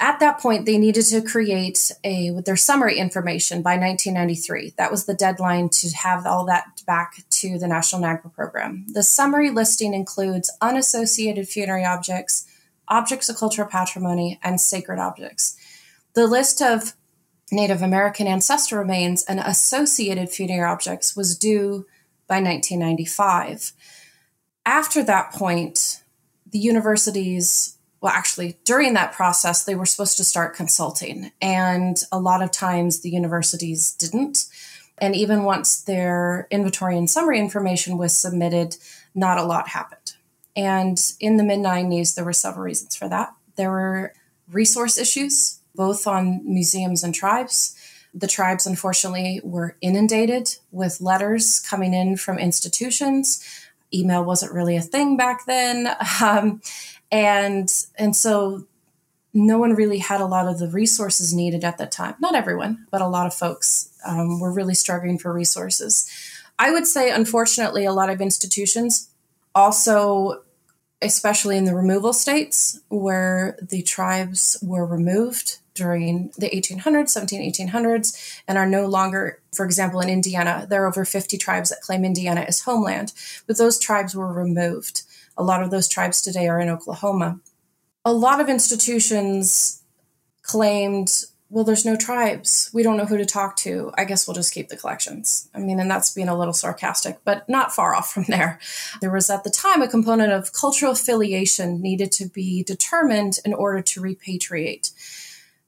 at 0.00 0.18
that 0.20 0.40
point, 0.40 0.66
they 0.66 0.78
needed 0.78 1.04
to 1.06 1.22
create 1.22 1.92
a 2.02 2.30
with 2.32 2.44
their 2.44 2.56
summary 2.56 2.98
information 2.98 3.62
by 3.62 3.76
1993. 3.76 4.74
That 4.76 4.90
was 4.90 5.06
the 5.06 5.14
deadline 5.14 5.68
to 5.70 5.90
have 5.90 6.26
all 6.26 6.44
that 6.46 6.82
back 6.86 7.22
to 7.30 7.58
the 7.58 7.68
National 7.68 8.02
NAGPRA 8.02 8.32
program. 8.32 8.86
The 8.88 9.04
summary 9.04 9.50
listing 9.50 9.94
includes 9.94 10.50
unassociated 10.60 11.48
funerary 11.48 11.84
objects, 11.84 12.46
objects 12.88 13.28
of 13.28 13.36
cultural 13.36 13.68
patrimony, 13.68 14.40
and 14.42 14.60
sacred 14.60 14.98
objects. 14.98 15.56
The 16.14 16.26
list 16.26 16.60
of 16.60 16.94
Native 17.52 17.80
American 17.80 18.26
ancestor 18.26 18.78
remains 18.78 19.24
and 19.24 19.40
associated 19.40 20.28
funerary 20.28 20.70
objects 20.70 21.16
was 21.16 21.38
due 21.38 21.86
by 22.26 22.40
1995. 22.40 23.72
After 24.66 25.02
that 25.04 25.32
point, 25.32 26.02
the 26.50 26.58
universities 26.58 27.77
well, 28.00 28.12
actually, 28.12 28.56
during 28.64 28.94
that 28.94 29.12
process, 29.12 29.64
they 29.64 29.74
were 29.74 29.86
supposed 29.86 30.16
to 30.18 30.24
start 30.24 30.54
consulting. 30.54 31.32
And 31.42 31.96
a 32.12 32.20
lot 32.20 32.42
of 32.42 32.52
times 32.52 33.00
the 33.00 33.10
universities 33.10 33.92
didn't. 33.92 34.44
And 34.98 35.16
even 35.16 35.44
once 35.44 35.82
their 35.82 36.46
inventory 36.50 36.96
and 36.96 37.10
summary 37.10 37.38
information 37.38 37.98
was 37.98 38.16
submitted, 38.16 38.76
not 39.14 39.38
a 39.38 39.44
lot 39.44 39.68
happened. 39.68 40.14
And 40.56 41.00
in 41.20 41.36
the 41.36 41.44
mid 41.44 41.60
90s, 41.60 42.14
there 42.14 42.24
were 42.24 42.32
several 42.32 42.64
reasons 42.64 42.96
for 42.96 43.08
that. 43.08 43.32
There 43.56 43.70
were 43.70 44.12
resource 44.50 44.98
issues, 44.98 45.60
both 45.74 46.06
on 46.06 46.40
museums 46.44 47.02
and 47.02 47.14
tribes. 47.14 47.76
The 48.14 48.26
tribes, 48.26 48.66
unfortunately, 48.66 49.40
were 49.44 49.76
inundated 49.80 50.56
with 50.70 51.00
letters 51.00 51.60
coming 51.60 51.94
in 51.94 52.16
from 52.16 52.38
institutions. 52.38 53.44
Email 53.92 54.24
wasn't 54.24 54.52
really 54.52 54.76
a 54.76 54.82
thing 54.82 55.16
back 55.16 55.46
then. 55.46 55.88
Um, 56.22 56.60
and 57.10 57.70
and 57.96 58.14
so 58.14 58.66
no 59.34 59.58
one 59.58 59.74
really 59.74 59.98
had 59.98 60.20
a 60.20 60.26
lot 60.26 60.48
of 60.48 60.58
the 60.58 60.68
resources 60.68 61.34
needed 61.34 61.62
at 61.62 61.78
that 61.78 61.92
time. 61.92 62.14
Not 62.20 62.34
everyone 62.34 62.86
but 62.90 63.00
a 63.00 63.08
lot 63.08 63.26
of 63.26 63.34
folks 63.34 63.90
um, 64.06 64.40
were 64.40 64.52
really 64.52 64.74
struggling 64.74 65.18
for 65.18 65.32
resources. 65.32 66.10
I 66.58 66.70
would 66.70 66.86
say 66.86 67.10
unfortunately 67.10 67.84
a 67.84 67.92
lot 67.92 68.10
of 68.10 68.20
institutions 68.20 69.10
also 69.54 70.42
especially 71.00 71.56
in 71.56 71.64
the 71.64 71.74
removal 71.74 72.12
states 72.12 72.80
where 72.88 73.56
the 73.62 73.82
tribes 73.82 74.58
were 74.62 74.84
removed 74.84 75.58
during 75.74 76.32
the 76.36 76.50
1800s 76.50 77.10
17 77.10 77.52
1800s 77.52 78.40
and 78.48 78.58
are 78.58 78.66
no 78.66 78.86
longer 78.86 79.40
for 79.54 79.64
example 79.64 80.00
in 80.00 80.08
indiana 80.08 80.66
there 80.68 80.82
are 80.82 80.88
over 80.88 81.04
50 81.04 81.38
tribes 81.38 81.70
that 81.70 81.80
claim 81.80 82.04
indiana 82.04 82.44
as 82.48 82.62
homeland 82.62 83.12
but 83.46 83.58
those 83.58 83.78
tribes 83.78 84.14
were 84.14 84.32
removed 84.32 85.02
a 85.38 85.42
lot 85.42 85.62
of 85.62 85.70
those 85.70 85.88
tribes 85.88 86.20
today 86.20 86.48
are 86.48 86.60
in 86.60 86.68
Oklahoma. 86.68 87.40
a 88.04 88.12
lot 88.12 88.40
of 88.40 88.48
institutions 88.48 89.82
claimed 90.42 91.24
well, 91.50 91.64
there's 91.64 91.86
no 91.86 91.96
tribes. 91.96 92.70
We 92.74 92.82
don't 92.82 92.98
know 92.98 93.06
who 93.06 93.16
to 93.16 93.24
talk 93.24 93.56
to. 93.58 93.90
I 93.96 94.04
guess 94.04 94.26
we'll 94.26 94.34
just 94.34 94.52
keep 94.52 94.68
the 94.68 94.76
collections. 94.76 95.48
I 95.54 95.60
mean, 95.60 95.80
and 95.80 95.90
that's 95.90 96.12
being 96.12 96.28
a 96.28 96.36
little 96.36 96.52
sarcastic, 96.52 97.20
but 97.24 97.48
not 97.48 97.74
far 97.74 97.94
off 97.96 98.12
from 98.12 98.24
there. 98.28 98.60
There 99.00 99.10
was 99.10 99.30
at 99.30 99.44
the 99.44 99.50
time 99.50 99.80
a 99.80 99.88
component 99.88 100.32
of 100.32 100.52
cultural 100.52 100.92
affiliation 100.92 101.80
needed 101.80 102.12
to 102.12 102.28
be 102.28 102.62
determined 102.62 103.38
in 103.44 103.54
order 103.54 103.80
to 103.80 104.02
repatriate. 104.02 104.92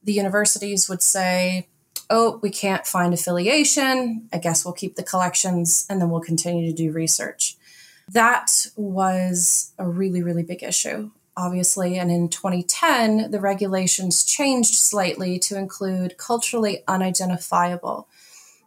The 0.03 0.13
universities 0.13 0.87
would 0.87 1.01
say, 1.01 1.67
oh, 2.11 2.39
we 2.43 2.51
can't 2.51 2.85
find 2.85 3.13
affiliation. 3.13 4.29
I 4.31 4.37
guess 4.37 4.63
we'll 4.63 4.73
keep 4.73 4.95
the 4.95 5.03
collections 5.03 5.87
and 5.89 5.99
then 5.99 6.11
we'll 6.11 6.21
continue 6.21 6.67
to 6.69 6.75
do 6.75 6.91
research. 6.91 7.57
That 8.11 8.67
was 8.75 9.73
a 9.77 9.87
really, 9.87 10.21
really 10.21 10.43
big 10.43 10.63
issue 10.63 11.11
obviously. 11.37 11.97
And 11.97 12.11
in 12.11 12.29
2010, 12.29 13.31
the 13.31 13.39
regulations 13.39 14.23
changed 14.23 14.75
slightly 14.75 15.39
to 15.39 15.57
include 15.57 16.17
culturally 16.17 16.83
unidentifiable. 16.87 18.07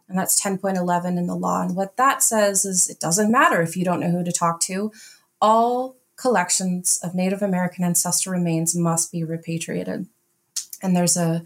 And 0.07 0.17
that's 0.17 0.41
10.11 0.41 1.17
in 1.17 1.27
the 1.27 1.35
law. 1.35 1.61
And 1.61 1.75
what 1.75 1.97
that 1.97 2.21
says 2.21 2.65
is 2.65 2.89
it 2.89 2.99
doesn't 2.99 3.31
matter 3.31 3.61
if 3.61 3.75
you 3.75 3.85
don't 3.85 3.99
know 3.99 4.11
who 4.11 4.23
to 4.23 4.31
talk 4.31 4.59
to, 4.61 4.91
all 5.41 5.97
collections 6.15 6.99
of 7.03 7.15
Native 7.15 7.41
American 7.41 7.83
ancestral 7.83 8.33
remains 8.33 8.75
must 8.75 9.11
be 9.11 9.23
repatriated. 9.23 10.07
And 10.81 10.95
there's 10.95 11.17
a 11.17 11.43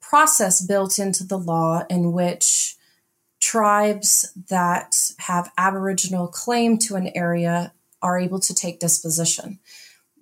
process 0.00 0.60
built 0.60 0.98
into 0.98 1.24
the 1.24 1.38
law 1.38 1.84
in 1.90 2.12
which 2.12 2.76
tribes 3.40 4.32
that 4.48 5.12
have 5.18 5.50
Aboriginal 5.58 6.28
claim 6.28 6.78
to 6.78 6.96
an 6.96 7.10
area 7.14 7.72
are 8.02 8.18
able 8.18 8.40
to 8.40 8.54
take 8.54 8.80
disposition. 8.80 9.58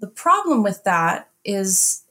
The 0.00 0.07
problem 0.07 0.62
with 0.62 0.85
that 0.85 1.28
is 1.44 2.04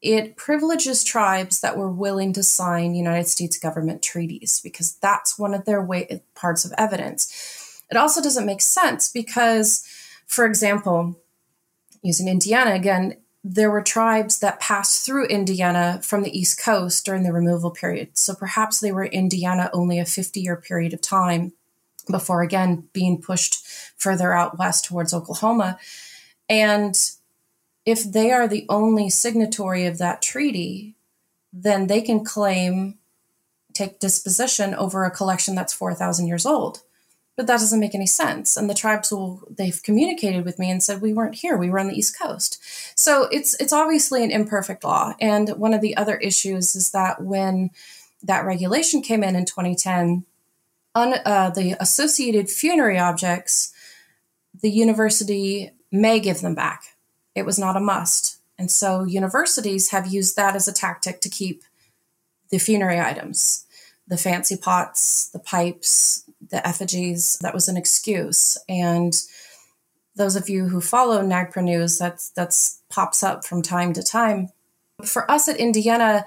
it 0.00 0.36
privileges 0.36 1.02
tribes 1.02 1.60
that 1.60 1.76
were 1.76 1.90
willing 1.90 2.32
to 2.32 2.42
sign 2.42 2.94
United 2.94 3.28
States 3.28 3.58
government 3.58 4.00
treaties 4.02 4.60
because 4.62 4.94
that's 4.96 5.38
one 5.38 5.54
of 5.54 5.64
their 5.64 5.82
way, 5.82 6.22
parts 6.34 6.64
of 6.64 6.72
evidence. 6.78 7.82
It 7.90 7.96
also 7.96 8.22
doesn't 8.22 8.46
make 8.46 8.60
sense 8.60 9.10
because, 9.10 9.84
for 10.26 10.46
example, 10.46 11.20
using 12.02 12.28
Indiana 12.28 12.72
again, 12.72 13.16
there 13.44 13.70
were 13.70 13.82
tribes 13.82 14.40
that 14.40 14.60
passed 14.60 15.06
through 15.06 15.26
Indiana 15.26 16.00
from 16.02 16.22
the 16.22 16.36
East 16.36 16.60
Coast 16.60 17.04
during 17.04 17.22
the 17.22 17.32
removal 17.32 17.70
period. 17.70 18.18
So 18.18 18.34
perhaps 18.34 18.80
they 18.80 18.92
were 18.92 19.04
Indiana 19.04 19.70
only 19.72 19.98
a 19.98 20.04
50 20.04 20.40
year 20.40 20.56
period 20.56 20.92
of 20.92 21.00
time 21.00 21.52
before 22.10 22.42
again 22.42 22.88
being 22.92 23.20
pushed 23.20 23.66
further 23.96 24.32
out 24.32 24.58
west 24.58 24.84
towards 24.84 25.14
Oklahoma. 25.14 25.78
And 26.48 26.98
if 27.84 28.04
they 28.04 28.32
are 28.32 28.48
the 28.48 28.66
only 28.68 29.08
signatory 29.08 29.86
of 29.86 29.98
that 29.98 30.20
treaty, 30.22 30.96
then 31.52 31.86
they 31.86 32.00
can 32.00 32.24
claim, 32.24 32.98
take 33.72 34.00
disposition 34.00 34.74
over 34.74 35.04
a 35.04 35.10
collection 35.10 35.54
that's 35.54 35.72
4,000 35.72 36.26
years 36.26 36.44
old. 36.44 36.82
But 37.38 37.46
that 37.46 37.60
doesn't 37.60 37.80
make 37.80 37.94
any 37.94 38.06
sense. 38.06 38.58
And 38.58 38.68
the 38.68 38.74
tribes 38.74 39.10
will, 39.10 39.48
they've 39.48 39.82
communicated 39.82 40.44
with 40.44 40.58
me 40.58 40.70
and 40.70 40.82
said, 40.82 41.00
we 41.00 41.14
weren't 41.14 41.36
here, 41.36 41.56
we 41.56 41.70
were 41.70 41.78
on 41.78 41.88
the 41.88 41.96
East 41.96 42.18
Coast. 42.18 42.60
So 42.98 43.28
it's, 43.32 43.58
it's 43.58 43.72
obviously 43.72 44.22
an 44.22 44.30
imperfect 44.30 44.84
law. 44.84 45.14
And 45.20 45.48
one 45.50 45.72
of 45.72 45.80
the 45.80 45.96
other 45.96 46.16
issues 46.18 46.76
is 46.76 46.90
that 46.90 47.22
when 47.22 47.70
that 48.22 48.44
regulation 48.44 49.00
came 49.00 49.24
in 49.24 49.34
in 49.34 49.46
2010, 49.46 50.26
on 50.94 51.14
uh, 51.24 51.50
the 51.50 51.76
associated 51.80 52.50
funerary 52.50 52.98
objects, 52.98 53.72
the 54.60 54.70
university 54.70 55.70
may 55.90 56.20
give 56.20 56.42
them 56.42 56.54
back 56.54 56.98
it 57.38 57.46
was 57.46 57.58
not 57.58 57.76
a 57.76 57.80
must. 57.80 58.38
And 58.58 58.70
so 58.70 59.04
universities 59.04 59.90
have 59.90 60.12
used 60.12 60.36
that 60.36 60.56
as 60.56 60.66
a 60.66 60.72
tactic 60.72 61.20
to 61.20 61.28
keep 61.28 61.62
the 62.50 62.58
funerary 62.58 63.00
items, 63.00 63.64
the 64.08 64.16
fancy 64.16 64.56
pots, 64.56 65.28
the 65.28 65.38
pipes, 65.38 66.27
the 66.50 66.66
effigies. 66.66 67.38
That 67.40 67.54
was 67.54 67.68
an 67.68 67.76
excuse. 67.76 68.58
And 68.68 69.14
those 70.16 70.36
of 70.36 70.48
you 70.48 70.68
who 70.68 70.80
follow 70.80 71.22
NAGPRA 71.22 71.62
news, 71.62 71.98
that's 71.98 72.30
that's 72.30 72.82
pops 72.90 73.22
up 73.22 73.44
from 73.44 73.62
time 73.62 73.92
to 73.94 74.02
time. 74.02 74.48
For 75.04 75.30
us 75.30 75.48
at 75.48 75.58
Indiana, 75.58 76.26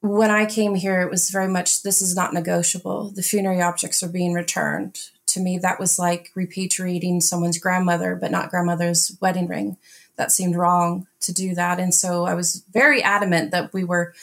when 0.00 0.30
I 0.30 0.46
came 0.46 0.74
here, 0.74 1.02
it 1.02 1.10
was 1.10 1.30
very 1.30 1.48
much 1.48 1.82
this 1.82 2.00
is 2.00 2.16
not 2.16 2.32
negotiable. 2.32 3.10
The 3.10 3.22
funerary 3.22 3.60
objects 3.60 4.02
are 4.02 4.08
being 4.08 4.32
returned 4.32 4.98
to 5.32 5.40
me, 5.40 5.58
that 5.58 5.80
was 5.80 5.98
like 5.98 6.30
repatriating 6.36 7.22
someone's 7.22 7.58
grandmother, 7.58 8.16
but 8.16 8.30
not 8.30 8.50
grandmother's 8.50 9.16
wedding 9.20 9.48
ring. 9.48 9.76
That 10.16 10.32
seemed 10.32 10.56
wrong 10.56 11.06
to 11.20 11.32
do 11.32 11.54
that. 11.54 11.80
And 11.80 11.94
so 11.94 12.24
I 12.24 12.34
was 12.34 12.64
very 12.72 13.02
adamant 13.02 13.50
that 13.52 13.72
we 13.72 13.84
were 13.84 14.14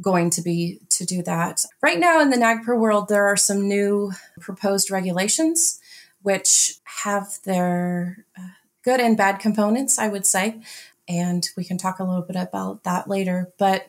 going 0.00 0.30
to 0.30 0.42
be 0.42 0.80
to 0.90 1.04
do 1.04 1.22
that. 1.22 1.64
Right 1.82 1.98
now 1.98 2.20
in 2.20 2.30
the 2.30 2.36
NAGPRA 2.36 2.78
world, 2.78 3.08
there 3.08 3.26
are 3.26 3.36
some 3.36 3.68
new 3.68 4.12
proposed 4.40 4.90
regulations 4.90 5.80
which 6.22 6.74
have 6.84 7.38
their 7.44 8.24
uh, 8.38 8.48
good 8.82 9.00
and 9.00 9.16
bad 9.16 9.38
components, 9.38 9.98
I 9.98 10.08
would 10.08 10.26
say. 10.26 10.60
And 11.08 11.46
we 11.56 11.64
can 11.64 11.78
talk 11.78 11.98
a 11.98 12.04
little 12.04 12.22
bit 12.22 12.36
about 12.36 12.84
that 12.84 13.08
later. 13.08 13.52
But 13.58 13.88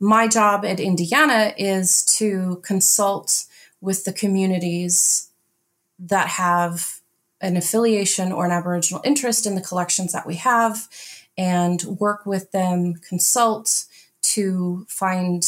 my 0.00 0.28
job 0.28 0.64
at 0.64 0.80
Indiana 0.80 1.54
is 1.56 2.04
to 2.16 2.60
consult 2.64 3.44
with 3.80 4.04
the 4.04 4.12
communities 4.12 5.30
that 5.98 6.28
have 6.28 7.00
an 7.40 7.56
affiliation 7.56 8.32
or 8.32 8.44
an 8.44 8.50
Aboriginal 8.50 9.00
interest 9.04 9.46
in 9.46 9.54
the 9.54 9.60
collections 9.60 10.12
that 10.12 10.26
we 10.26 10.36
have 10.36 10.88
and 11.36 11.82
work 11.84 12.26
with 12.26 12.50
them, 12.50 12.94
consult 12.94 13.84
to 14.34 14.86
find 14.88 15.42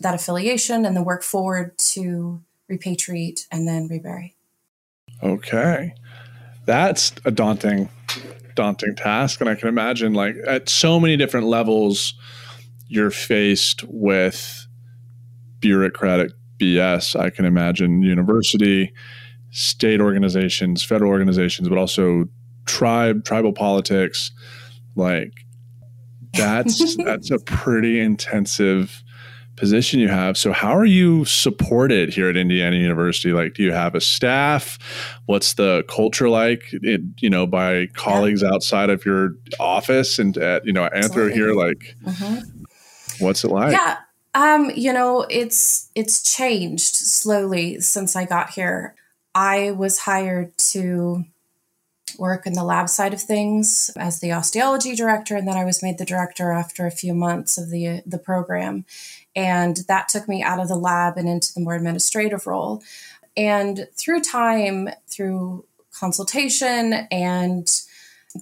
that 0.00 0.14
affiliation 0.14 0.86
and 0.86 0.96
then 0.96 1.04
work 1.04 1.22
forward 1.22 1.76
to 1.78 2.42
repatriate 2.70 3.46
and 3.50 3.66
then 3.68 3.88
rebury. 3.88 4.36
Okay. 5.22 5.94
That's 6.66 7.12
a 7.24 7.30
daunting 7.30 7.88
daunting 8.56 8.94
task 8.96 9.40
and 9.40 9.48
I 9.48 9.54
can 9.54 9.68
imagine 9.68 10.12
like 10.12 10.34
at 10.46 10.68
so 10.68 10.98
many 10.98 11.16
different 11.16 11.46
levels 11.46 12.14
you're 12.88 13.10
faced 13.10 13.84
with 13.84 14.66
bureaucratic 15.60 16.32
BS. 16.58 17.18
I 17.18 17.30
can 17.30 17.44
imagine 17.44 18.02
university 18.02 18.92
state 19.50 20.00
organizations, 20.00 20.82
federal 20.84 21.10
organizations, 21.10 21.68
but 21.68 21.78
also 21.78 22.26
tribe, 22.66 23.24
tribal 23.24 23.52
politics. 23.52 24.32
Like 24.96 25.32
that's 26.34 26.96
that's 27.04 27.30
a 27.30 27.38
pretty 27.38 28.00
intensive 28.00 29.02
position 29.56 30.00
you 30.00 30.08
have. 30.08 30.38
So 30.38 30.52
how 30.52 30.74
are 30.76 30.86
you 30.86 31.24
supported 31.26 32.12
here 32.12 32.30
at 32.30 32.36
Indiana 32.36 32.76
University? 32.76 33.32
Like, 33.32 33.54
do 33.54 33.62
you 33.62 33.72
have 33.72 33.94
a 33.94 34.00
staff? 34.00 34.78
What's 35.26 35.54
the 35.54 35.84
culture 35.88 36.28
like? 36.28 36.64
It, 36.72 37.02
you 37.18 37.28
know, 37.28 37.46
by 37.46 37.88
colleagues 37.88 38.42
yeah. 38.42 38.52
outside 38.52 38.88
of 38.90 39.04
your 39.04 39.34
office 39.60 40.18
and 40.18 40.36
at 40.38 40.64
you 40.64 40.72
know 40.72 40.88
Anthro 40.94 41.32
here. 41.32 41.52
Like, 41.52 41.94
mm-hmm. 42.04 43.24
what's 43.24 43.44
it 43.44 43.50
like? 43.50 43.72
Yeah. 43.72 43.98
Um, 44.32 44.70
you 44.74 44.92
know, 44.92 45.26
it's 45.28 45.90
it's 45.94 46.22
changed 46.22 46.94
slowly 46.94 47.80
since 47.80 48.16
I 48.16 48.24
got 48.24 48.50
here. 48.50 48.94
I 49.34 49.72
was 49.72 49.98
hired 49.98 50.56
to 50.72 51.24
work 52.18 52.46
in 52.46 52.52
the 52.52 52.64
lab 52.64 52.88
side 52.88 53.14
of 53.14 53.20
things 53.20 53.90
as 53.96 54.20
the 54.20 54.32
osteology 54.32 54.94
director, 54.94 55.36
and 55.36 55.46
then 55.46 55.56
I 55.56 55.64
was 55.64 55.82
made 55.82 55.98
the 55.98 56.04
director 56.04 56.50
after 56.52 56.86
a 56.86 56.90
few 56.90 57.14
months 57.14 57.58
of 57.58 57.70
the 57.70 58.02
the 58.06 58.18
program, 58.18 58.84
and 59.34 59.78
that 59.88 60.08
took 60.08 60.28
me 60.28 60.42
out 60.42 60.60
of 60.60 60.68
the 60.68 60.76
lab 60.76 61.16
and 61.16 61.28
into 61.28 61.52
the 61.54 61.60
more 61.60 61.74
administrative 61.74 62.46
role. 62.46 62.82
And 63.36 63.88
through 63.96 64.20
time, 64.22 64.88
through 65.08 65.64
consultation, 65.92 66.92
and 67.10 67.68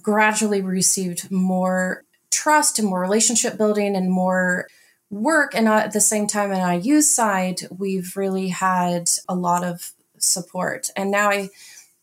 gradually 0.01 0.61
received 0.61 1.31
more 1.31 2.03
trust 2.31 2.79
and 2.79 2.87
more 2.87 2.99
relationship 2.99 3.57
building 3.57 3.95
and 3.95 4.11
more 4.11 4.67
work. 5.09 5.55
And 5.55 5.67
at 5.67 5.93
the 5.93 6.01
same 6.01 6.27
time, 6.27 6.51
on 6.51 6.81
IU 6.81 7.01
side, 7.01 7.61
we've 7.75 8.15
really 8.15 8.49
had 8.49 9.09
a 9.27 9.35
lot 9.35 9.63
of 9.63 9.93
support. 10.17 10.89
And 10.95 11.11
now 11.11 11.29
I'm 11.31 11.49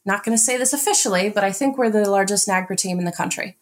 not 0.06 0.24
going 0.24 0.36
to 0.36 0.42
say 0.42 0.56
this 0.56 0.72
officially, 0.72 1.28
but 1.28 1.44
I 1.44 1.52
think 1.52 1.76
we're 1.76 1.90
the 1.90 2.10
largest 2.10 2.48
NAGPRA 2.48 2.76
team 2.76 2.98
in 2.98 3.04
the 3.04 3.12
country. 3.12 3.56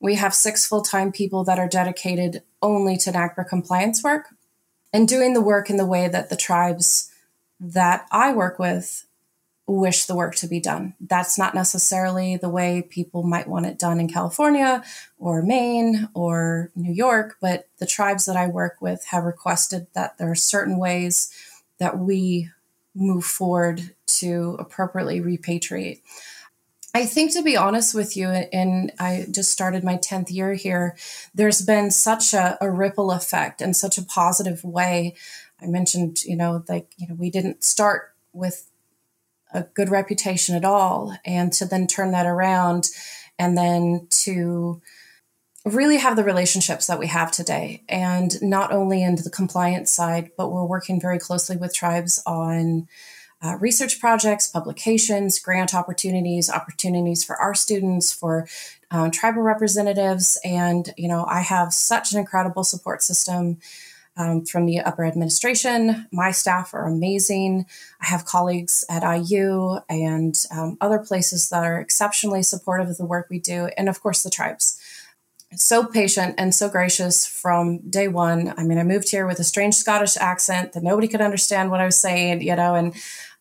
We 0.00 0.14
have 0.14 0.34
six 0.34 0.66
full 0.66 0.82
time 0.82 1.12
people 1.12 1.44
that 1.44 1.58
are 1.58 1.68
dedicated 1.68 2.42
only 2.62 2.96
to 2.98 3.10
NAGPRA 3.10 3.48
compliance 3.48 4.02
work 4.02 4.28
and 4.92 5.06
doing 5.06 5.34
the 5.34 5.40
work 5.40 5.68
in 5.68 5.76
the 5.76 5.86
way 5.86 6.08
that 6.08 6.30
the 6.30 6.36
tribes 6.36 7.10
that 7.58 8.06
I 8.10 8.32
work 8.32 8.58
with 8.58 9.04
wish 9.66 10.06
the 10.06 10.16
work 10.16 10.34
to 10.36 10.48
be 10.48 10.58
done. 10.58 10.94
That's 11.00 11.38
not 11.38 11.54
necessarily 11.54 12.36
the 12.36 12.48
way 12.48 12.82
people 12.82 13.22
might 13.22 13.48
want 13.48 13.66
it 13.66 13.78
done 13.78 14.00
in 14.00 14.08
California 14.08 14.82
or 15.18 15.42
Maine 15.42 16.08
or 16.14 16.70
New 16.74 16.92
York, 16.92 17.36
but 17.40 17.68
the 17.78 17.86
tribes 17.86 18.24
that 18.24 18.36
I 18.36 18.48
work 18.48 18.78
with 18.80 19.04
have 19.06 19.24
requested 19.24 19.86
that 19.94 20.18
there 20.18 20.30
are 20.30 20.36
certain 20.36 20.78
ways 20.78 21.30
that 21.78 21.98
we 21.98 22.50
move 22.94 23.24
forward 23.24 23.94
to 24.20 24.56
appropriately 24.58 25.20
repatriate. 25.20 26.00
I 26.92 27.06
think, 27.06 27.32
to 27.34 27.42
be 27.42 27.56
honest 27.56 27.94
with 27.94 28.16
you, 28.16 28.28
and 28.28 28.92
I 28.98 29.26
just 29.30 29.52
started 29.52 29.84
my 29.84 29.96
10th 29.96 30.32
year 30.32 30.54
here, 30.54 30.96
there's 31.34 31.62
been 31.62 31.90
such 31.90 32.34
a, 32.34 32.58
a, 32.60 32.68
ripple 32.68 33.12
effect 33.12 33.60
in 33.60 33.74
such 33.74 33.96
a 33.96 34.02
positive 34.02 34.64
way. 34.64 35.14
I 35.62 35.66
mentioned, 35.66 36.24
you 36.24 36.34
know, 36.34 36.64
like, 36.68 36.92
you 36.96 37.06
know, 37.06 37.14
we 37.14 37.30
didn't 37.30 37.62
start 37.62 38.12
with 38.32 38.68
a 39.52 39.62
good 39.62 39.88
reputation 39.88 40.56
at 40.56 40.64
all. 40.64 41.16
And 41.24 41.52
to 41.54 41.64
then 41.64 41.86
turn 41.86 42.10
that 42.10 42.26
around 42.26 42.88
and 43.38 43.56
then 43.56 44.06
to 44.10 44.80
really 45.64 45.98
have 45.98 46.16
the 46.16 46.24
relationships 46.24 46.86
that 46.86 46.98
we 46.98 47.06
have 47.06 47.30
today. 47.30 47.82
And 47.88 48.40
not 48.42 48.72
only 48.72 49.02
in 49.02 49.16
the 49.16 49.30
compliance 49.30 49.90
side, 49.90 50.30
but 50.36 50.50
we're 50.50 50.64
working 50.64 51.00
very 51.00 51.18
closely 51.18 51.56
with 51.56 51.74
tribes 51.74 52.22
on 52.26 52.88
uh, 53.42 53.56
research 53.58 54.00
projects, 54.00 54.46
publications, 54.46 55.38
grant 55.38 55.74
opportunities, 55.74 56.50
opportunities 56.50 57.24
for 57.24 57.36
our 57.36 57.54
students, 57.54 58.12
for 58.12 58.46
uh, 58.90 59.08
tribal 59.12 59.42
representatives. 59.42 60.38
And, 60.44 60.92
you 60.96 61.08
know, 61.08 61.24
I 61.26 61.40
have 61.40 61.72
such 61.72 62.12
an 62.12 62.18
incredible 62.18 62.64
support 62.64 63.02
system 63.02 63.58
um, 64.16 64.44
from 64.44 64.66
the 64.66 64.80
upper 64.80 65.04
administration. 65.04 66.06
My 66.12 66.32
staff 66.32 66.74
are 66.74 66.86
amazing. 66.86 67.66
I 68.00 68.06
have 68.06 68.24
colleagues 68.24 68.84
at 68.90 69.02
IU 69.02 69.78
and 69.88 70.34
um, 70.50 70.76
other 70.80 70.98
places 70.98 71.48
that 71.48 71.64
are 71.64 71.80
exceptionally 71.80 72.42
supportive 72.42 72.88
of 72.88 72.98
the 72.98 73.06
work 73.06 73.28
we 73.30 73.38
do. 73.38 73.70
And 73.78 73.88
of 73.88 74.02
course, 74.02 74.22
the 74.22 74.30
tribes 74.30 74.78
so 75.56 75.84
patient 75.84 76.36
and 76.38 76.54
so 76.54 76.68
gracious 76.68 77.26
from 77.26 77.78
day 77.90 78.06
one. 78.06 78.54
I 78.56 78.62
mean, 78.62 78.78
I 78.78 78.84
moved 78.84 79.10
here 79.10 79.26
with 79.26 79.40
a 79.40 79.44
strange 79.44 79.74
Scottish 79.74 80.16
accent 80.16 80.74
that 80.74 80.82
nobody 80.82 81.08
could 81.08 81.20
understand 81.20 81.70
what 81.70 81.80
I 81.80 81.86
was 81.86 81.96
saying, 81.96 82.42
you 82.42 82.54
know, 82.54 82.74
and 82.76 82.94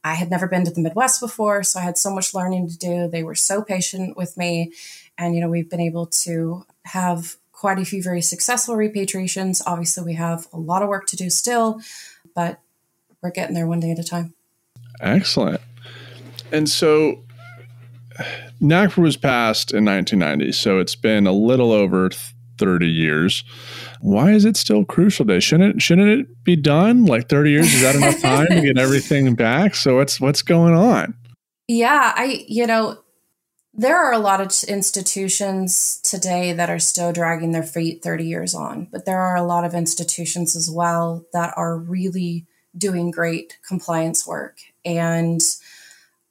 I 0.03 0.15
had 0.15 0.29
never 0.29 0.47
been 0.47 0.65
to 0.65 0.71
the 0.71 0.81
Midwest 0.81 1.19
before, 1.19 1.63
so 1.63 1.79
I 1.79 1.83
had 1.83 1.97
so 1.97 2.13
much 2.13 2.33
learning 2.33 2.69
to 2.69 2.77
do. 2.77 3.07
They 3.07 3.23
were 3.23 3.35
so 3.35 3.61
patient 3.61 4.15
with 4.15 4.37
me. 4.37 4.71
And, 5.17 5.35
you 5.35 5.41
know, 5.41 5.49
we've 5.49 5.69
been 5.69 5.81
able 5.81 6.05
to 6.07 6.65
have 6.85 7.35
quite 7.51 7.77
a 7.77 7.85
few 7.85 8.01
very 8.01 8.21
successful 8.21 8.75
repatriations. 8.75 9.61
Obviously, 9.65 10.03
we 10.03 10.13
have 10.13 10.47
a 10.53 10.57
lot 10.57 10.81
of 10.81 10.87
work 10.87 11.05
to 11.07 11.17
do 11.17 11.29
still, 11.29 11.81
but 12.33 12.59
we're 13.21 13.31
getting 13.31 13.53
there 13.55 13.67
one 13.67 13.81
day 13.81 13.91
at 13.91 13.99
a 13.99 14.03
time. 14.03 14.33
Excellent. 15.01 15.59
And 16.51 16.69
so 16.69 17.23
NAGPRA 18.61 18.97
was 18.97 19.17
passed 19.17 19.71
in 19.71 19.83
1990, 19.83 20.53
so 20.53 20.79
it's 20.79 20.95
been 20.95 21.27
a 21.27 21.33
little 21.33 21.73
over 21.73 22.09
30 22.59 22.87
years. 22.87 23.43
Why 24.01 24.31
is 24.31 24.45
it 24.45 24.57
still 24.57 24.85
crucial 24.85 25.25
day? 25.25 25.39
Shouldn't 25.39 25.77
it, 25.77 25.81
shouldn't 25.81 26.09
it 26.09 26.43
be 26.43 26.55
done? 26.55 27.05
Like 27.05 27.29
30 27.29 27.51
years 27.51 27.73
is 27.73 27.81
that 27.81 27.95
enough 27.95 28.21
time 28.21 28.47
to 28.47 28.61
get 28.61 28.77
everything 28.77 29.33
back? 29.33 29.75
So 29.75 29.95
what's 29.95 30.21
what's 30.21 30.41
going 30.41 30.75
on? 30.75 31.15
Yeah, 31.67 32.13
I 32.15 32.45
you 32.47 32.67
know 32.67 32.99
there 33.73 33.97
are 33.97 34.11
a 34.11 34.19
lot 34.19 34.41
of 34.41 34.51
institutions 34.67 36.01
today 36.03 36.53
that 36.53 36.69
are 36.69 36.79
still 36.79 37.13
dragging 37.13 37.51
their 37.51 37.63
feet 37.63 38.03
30 38.03 38.25
years 38.25 38.53
on, 38.53 38.87
but 38.91 39.05
there 39.05 39.19
are 39.19 39.35
a 39.35 39.43
lot 39.43 39.63
of 39.63 39.73
institutions 39.73 40.55
as 40.55 40.69
well 40.69 41.25
that 41.33 41.53
are 41.55 41.77
really 41.77 42.45
doing 42.77 43.11
great 43.11 43.57
compliance 43.65 44.27
work. 44.27 44.57
And 44.83 45.41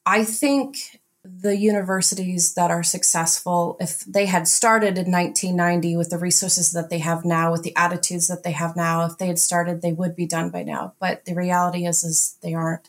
I 0.04 0.24
think 0.24 0.97
the 1.40 1.56
universities 1.56 2.54
that 2.54 2.70
are 2.70 2.82
successful, 2.82 3.76
if 3.80 4.00
they 4.00 4.26
had 4.26 4.48
started 4.48 4.98
in 4.98 5.10
1990 5.10 5.96
with 5.96 6.10
the 6.10 6.18
resources 6.18 6.72
that 6.72 6.90
they 6.90 6.98
have 6.98 7.24
now, 7.24 7.52
with 7.52 7.62
the 7.62 7.76
attitudes 7.76 8.28
that 8.28 8.42
they 8.42 8.52
have 8.52 8.76
now, 8.76 9.04
if 9.04 9.18
they 9.18 9.26
had 9.26 9.38
started, 9.38 9.82
they 9.82 9.92
would 9.92 10.16
be 10.16 10.26
done 10.26 10.50
by 10.50 10.62
now. 10.62 10.94
But 10.98 11.24
the 11.24 11.34
reality 11.34 11.86
is, 11.86 12.04
is 12.04 12.36
they 12.42 12.54
aren't. 12.54 12.88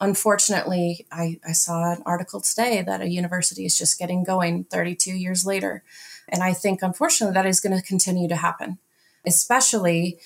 Unfortunately, 0.00 1.06
I, 1.10 1.40
I 1.46 1.52
saw 1.52 1.92
an 1.92 2.02
article 2.04 2.40
today 2.40 2.82
that 2.82 3.00
a 3.00 3.08
university 3.08 3.64
is 3.64 3.78
just 3.78 3.98
getting 3.98 4.24
going 4.24 4.64
32 4.64 5.12
years 5.12 5.46
later. 5.46 5.82
And 6.28 6.42
I 6.42 6.52
think, 6.52 6.82
unfortunately, 6.82 7.34
that 7.34 7.46
is 7.46 7.60
going 7.60 7.76
to 7.76 7.86
continue 7.86 8.28
to 8.28 8.36
happen, 8.36 8.78
especially 9.24 10.18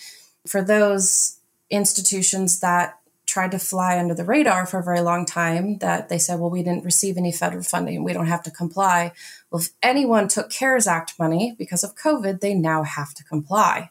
for 0.46 0.62
those 0.62 1.38
institutions 1.70 2.61
that 2.61 2.99
tried 3.31 3.53
to 3.53 3.59
fly 3.59 3.99
under 3.99 4.14
the 4.14 4.24
radar 4.24 4.66
for 4.66 4.81
a 4.81 4.85
very 4.85 5.01
long 5.01 5.24
time 5.24 5.78
that 5.78 6.09
they 6.09 6.18
said, 6.18 6.41
well, 6.41 6.51
we 6.51 6.62
didn't 6.62 6.85
receive 6.85 7.16
any 7.16 7.31
federal 7.31 7.62
funding. 7.62 8.03
We 8.03 8.12
don't 8.12 8.26
have 8.26 8.43
to 8.43 8.51
comply. 8.51 9.12
Well, 9.51 9.62
if 9.62 9.68
anyone 9.83 10.28
took 10.28 10.51
CARES 10.51 10.87
Act 10.87 11.18
money 11.18 11.55
because 11.57 11.85
of 11.85 11.97
COVID, 11.97 12.41
they 12.41 12.55
now 12.55 12.83
have 12.83 13.14
to 13.14 13.24
comply. 13.24 13.91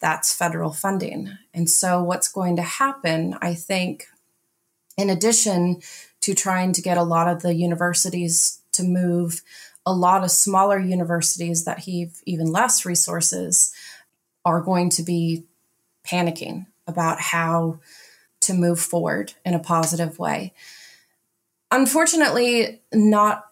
That's 0.00 0.34
federal 0.34 0.72
funding. 0.72 1.36
And 1.52 1.68
so, 1.68 2.02
what's 2.02 2.32
going 2.32 2.56
to 2.56 2.62
happen, 2.62 3.36
I 3.40 3.54
think, 3.54 4.06
in 4.96 5.10
addition 5.10 5.80
to 6.22 6.34
trying 6.34 6.72
to 6.72 6.82
get 6.82 6.98
a 6.98 7.02
lot 7.02 7.28
of 7.28 7.42
the 7.42 7.54
universities 7.54 8.60
to 8.72 8.82
move, 8.82 9.42
a 9.84 9.92
lot 9.92 10.24
of 10.24 10.30
smaller 10.30 10.78
universities 10.78 11.64
that 11.64 11.80
have 11.80 12.22
even 12.24 12.50
less 12.50 12.84
resources 12.86 13.72
are 14.44 14.60
going 14.60 14.90
to 14.90 15.02
be 15.02 15.44
panicking 16.04 16.66
about 16.86 17.20
how 17.20 17.78
to 18.42 18.54
move 18.54 18.80
forward 18.80 19.34
in 19.44 19.54
a 19.54 19.58
positive 19.58 20.18
way. 20.18 20.52
Unfortunately, 21.70 22.82
not 22.92 23.46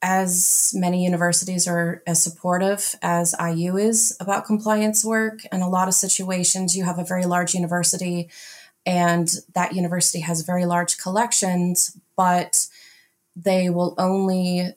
as 0.00 0.72
many 0.74 1.04
universities 1.04 1.66
are 1.66 2.02
as 2.06 2.22
supportive 2.22 2.94
as 3.02 3.34
IU 3.40 3.76
is 3.76 4.16
about 4.20 4.46
compliance 4.46 5.04
work. 5.04 5.40
In 5.52 5.60
a 5.60 5.68
lot 5.68 5.88
of 5.88 5.94
situations, 5.94 6.76
you 6.76 6.84
have 6.84 6.98
a 6.98 7.04
very 7.04 7.26
large 7.26 7.54
university, 7.54 8.30
and 8.86 9.28
that 9.54 9.74
university 9.74 10.20
has 10.20 10.42
very 10.42 10.64
large 10.66 10.98
collections, 10.98 11.96
but 12.16 12.68
they 13.34 13.70
will 13.70 13.94
only 13.98 14.74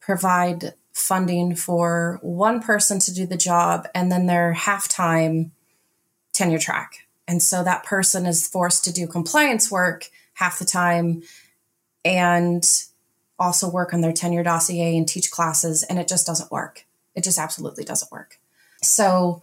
provide 0.00 0.74
funding 0.92 1.54
for 1.54 2.18
one 2.22 2.62
person 2.62 2.98
to 3.00 3.12
do 3.12 3.26
the 3.26 3.36
job, 3.36 3.86
and 3.94 4.10
then 4.10 4.26
their 4.26 4.52
half-time 4.52 5.52
tenure 6.32 6.58
track 6.58 7.05
and 7.28 7.42
so 7.42 7.64
that 7.64 7.84
person 7.84 8.26
is 8.26 8.46
forced 8.46 8.84
to 8.84 8.92
do 8.92 9.06
compliance 9.06 9.70
work 9.70 10.10
half 10.34 10.58
the 10.58 10.64
time 10.64 11.22
and 12.04 12.84
also 13.38 13.68
work 13.68 13.92
on 13.92 14.00
their 14.00 14.12
tenure 14.12 14.42
dossier 14.42 14.96
and 14.96 15.08
teach 15.08 15.30
classes. 15.30 15.82
And 15.82 15.98
it 15.98 16.08
just 16.08 16.26
doesn't 16.26 16.52
work. 16.52 16.86
It 17.14 17.24
just 17.24 17.38
absolutely 17.38 17.84
doesn't 17.84 18.12
work. 18.12 18.38
So 18.82 19.42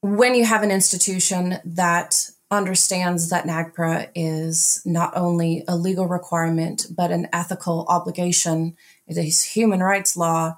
when 0.00 0.34
you 0.34 0.44
have 0.44 0.62
an 0.62 0.70
institution 0.70 1.58
that 1.64 2.30
understands 2.50 3.30
that 3.30 3.46
NAGPRA 3.46 4.10
is 4.14 4.82
not 4.84 5.16
only 5.16 5.64
a 5.66 5.76
legal 5.76 6.06
requirement, 6.06 6.86
but 6.94 7.10
an 7.10 7.28
ethical 7.32 7.86
obligation, 7.88 8.76
it 9.06 9.16
is 9.16 9.42
human 9.42 9.80
rights 9.80 10.16
law 10.16 10.56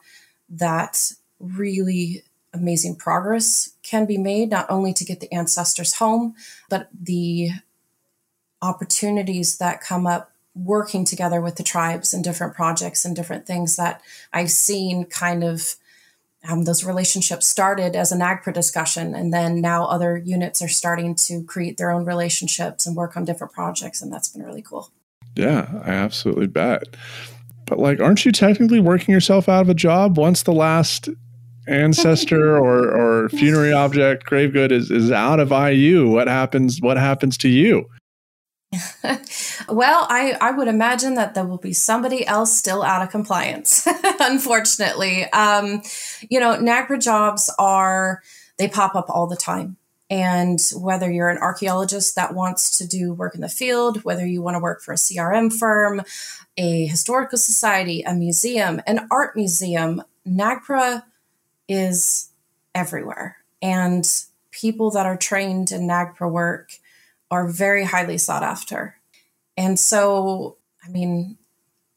that 0.48 1.12
really 1.38 2.24
amazing 2.54 2.96
progress 2.96 3.70
can 3.82 4.06
be 4.06 4.16
made, 4.16 4.50
not 4.50 4.66
only 4.70 4.92
to 4.94 5.04
get 5.04 5.20
the 5.20 5.32
ancestors 5.32 5.94
home, 5.94 6.34
but 6.70 6.88
the 6.98 7.50
opportunities 8.62 9.58
that 9.58 9.80
come 9.80 10.06
up 10.06 10.32
working 10.54 11.04
together 11.04 11.40
with 11.40 11.56
the 11.56 11.62
tribes 11.62 12.14
and 12.14 12.22
different 12.22 12.54
projects 12.54 13.04
and 13.04 13.16
different 13.16 13.46
things 13.46 13.76
that 13.76 14.00
I've 14.32 14.50
seen 14.50 15.04
kind 15.04 15.42
of 15.42 15.76
um, 16.48 16.64
those 16.64 16.84
relationships 16.84 17.46
started 17.46 17.96
as 17.96 18.12
an 18.12 18.20
NAGPRA 18.20 18.52
discussion, 18.52 19.14
and 19.14 19.32
then 19.32 19.60
now 19.60 19.86
other 19.86 20.16
units 20.16 20.60
are 20.60 20.68
starting 20.68 21.14
to 21.14 21.42
create 21.44 21.78
their 21.78 21.90
own 21.90 22.04
relationships 22.04 22.86
and 22.86 22.94
work 22.94 23.16
on 23.16 23.24
different 23.24 23.52
projects, 23.52 24.02
and 24.02 24.12
that's 24.12 24.28
been 24.28 24.42
really 24.42 24.62
cool. 24.62 24.90
Yeah, 25.36 25.80
I 25.82 25.90
absolutely 25.90 26.46
bet. 26.46 26.96
But 27.66 27.78
like, 27.78 27.98
aren't 27.98 28.26
you 28.26 28.32
technically 28.32 28.78
working 28.78 29.12
yourself 29.12 29.48
out 29.48 29.62
of 29.62 29.70
a 29.70 29.74
job 29.74 30.18
once 30.18 30.42
the 30.42 30.52
last 30.52 31.08
ancestor 31.66 32.56
or 32.64 32.90
or 32.90 33.28
funerary 33.30 33.72
object 33.72 34.24
grave 34.24 34.52
good 34.52 34.72
is 34.72 34.90
is 34.90 35.10
out 35.10 35.40
of 35.40 35.50
IU, 35.50 36.08
what 36.08 36.28
happens 36.28 36.80
what 36.80 36.96
happens 36.96 37.36
to 37.38 37.48
you? 37.48 37.86
well, 39.68 40.06
I, 40.08 40.36
I 40.40 40.50
would 40.50 40.68
imagine 40.68 41.14
that 41.14 41.34
there 41.34 41.44
will 41.44 41.58
be 41.58 41.72
somebody 41.72 42.26
else 42.26 42.56
still 42.56 42.82
out 42.82 43.02
of 43.02 43.10
compliance, 43.10 43.86
unfortunately. 44.20 45.24
Um, 45.32 45.82
you 46.28 46.40
know, 46.40 46.56
NAGPRA 46.56 47.02
jobs 47.02 47.52
are, 47.58 48.22
they 48.58 48.68
pop 48.68 48.94
up 48.94 49.06
all 49.08 49.26
the 49.26 49.36
time. 49.36 49.76
And 50.10 50.60
whether 50.76 51.10
you're 51.10 51.30
an 51.30 51.38
archaeologist 51.38 52.14
that 52.16 52.34
wants 52.34 52.78
to 52.78 52.86
do 52.86 53.14
work 53.14 53.34
in 53.34 53.40
the 53.40 53.48
field, 53.48 54.04
whether 54.04 54.26
you 54.26 54.42
want 54.42 54.54
to 54.54 54.60
work 54.60 54.82
for 54.82 54.92
a 54.92 54.96
CRM 54.96 55.52
firm, 55.52 56.02
a 56.56 56.86
historical 56.86 57.38
society, 57.38 58.02
a 58.02 58.14
museum, 58.14 58.82
an 58.86 59.08
art 59.10 59.34
museum, 59.34 60.02
NAGPRA 60.26 61.02
is 61.68 62.30
everywhere. 62.74 63.38
And 63.62 64.08
people 64.50 64.90
that 64.92 65.06
are 65.06 65.16
trained 65.16 65.72
in 65.72 65.82
NAGPRA 65.82 66.30
work 66.30 66.72
are 67.30 67.48
very 67.48 67.84
highly 67.84 68.18
sought 68.18 68.42
after. 68.42 68.96
And 69.56 69.78
so, 69.78 70.56
I 70.84 70.88
mean, 70.88 71.38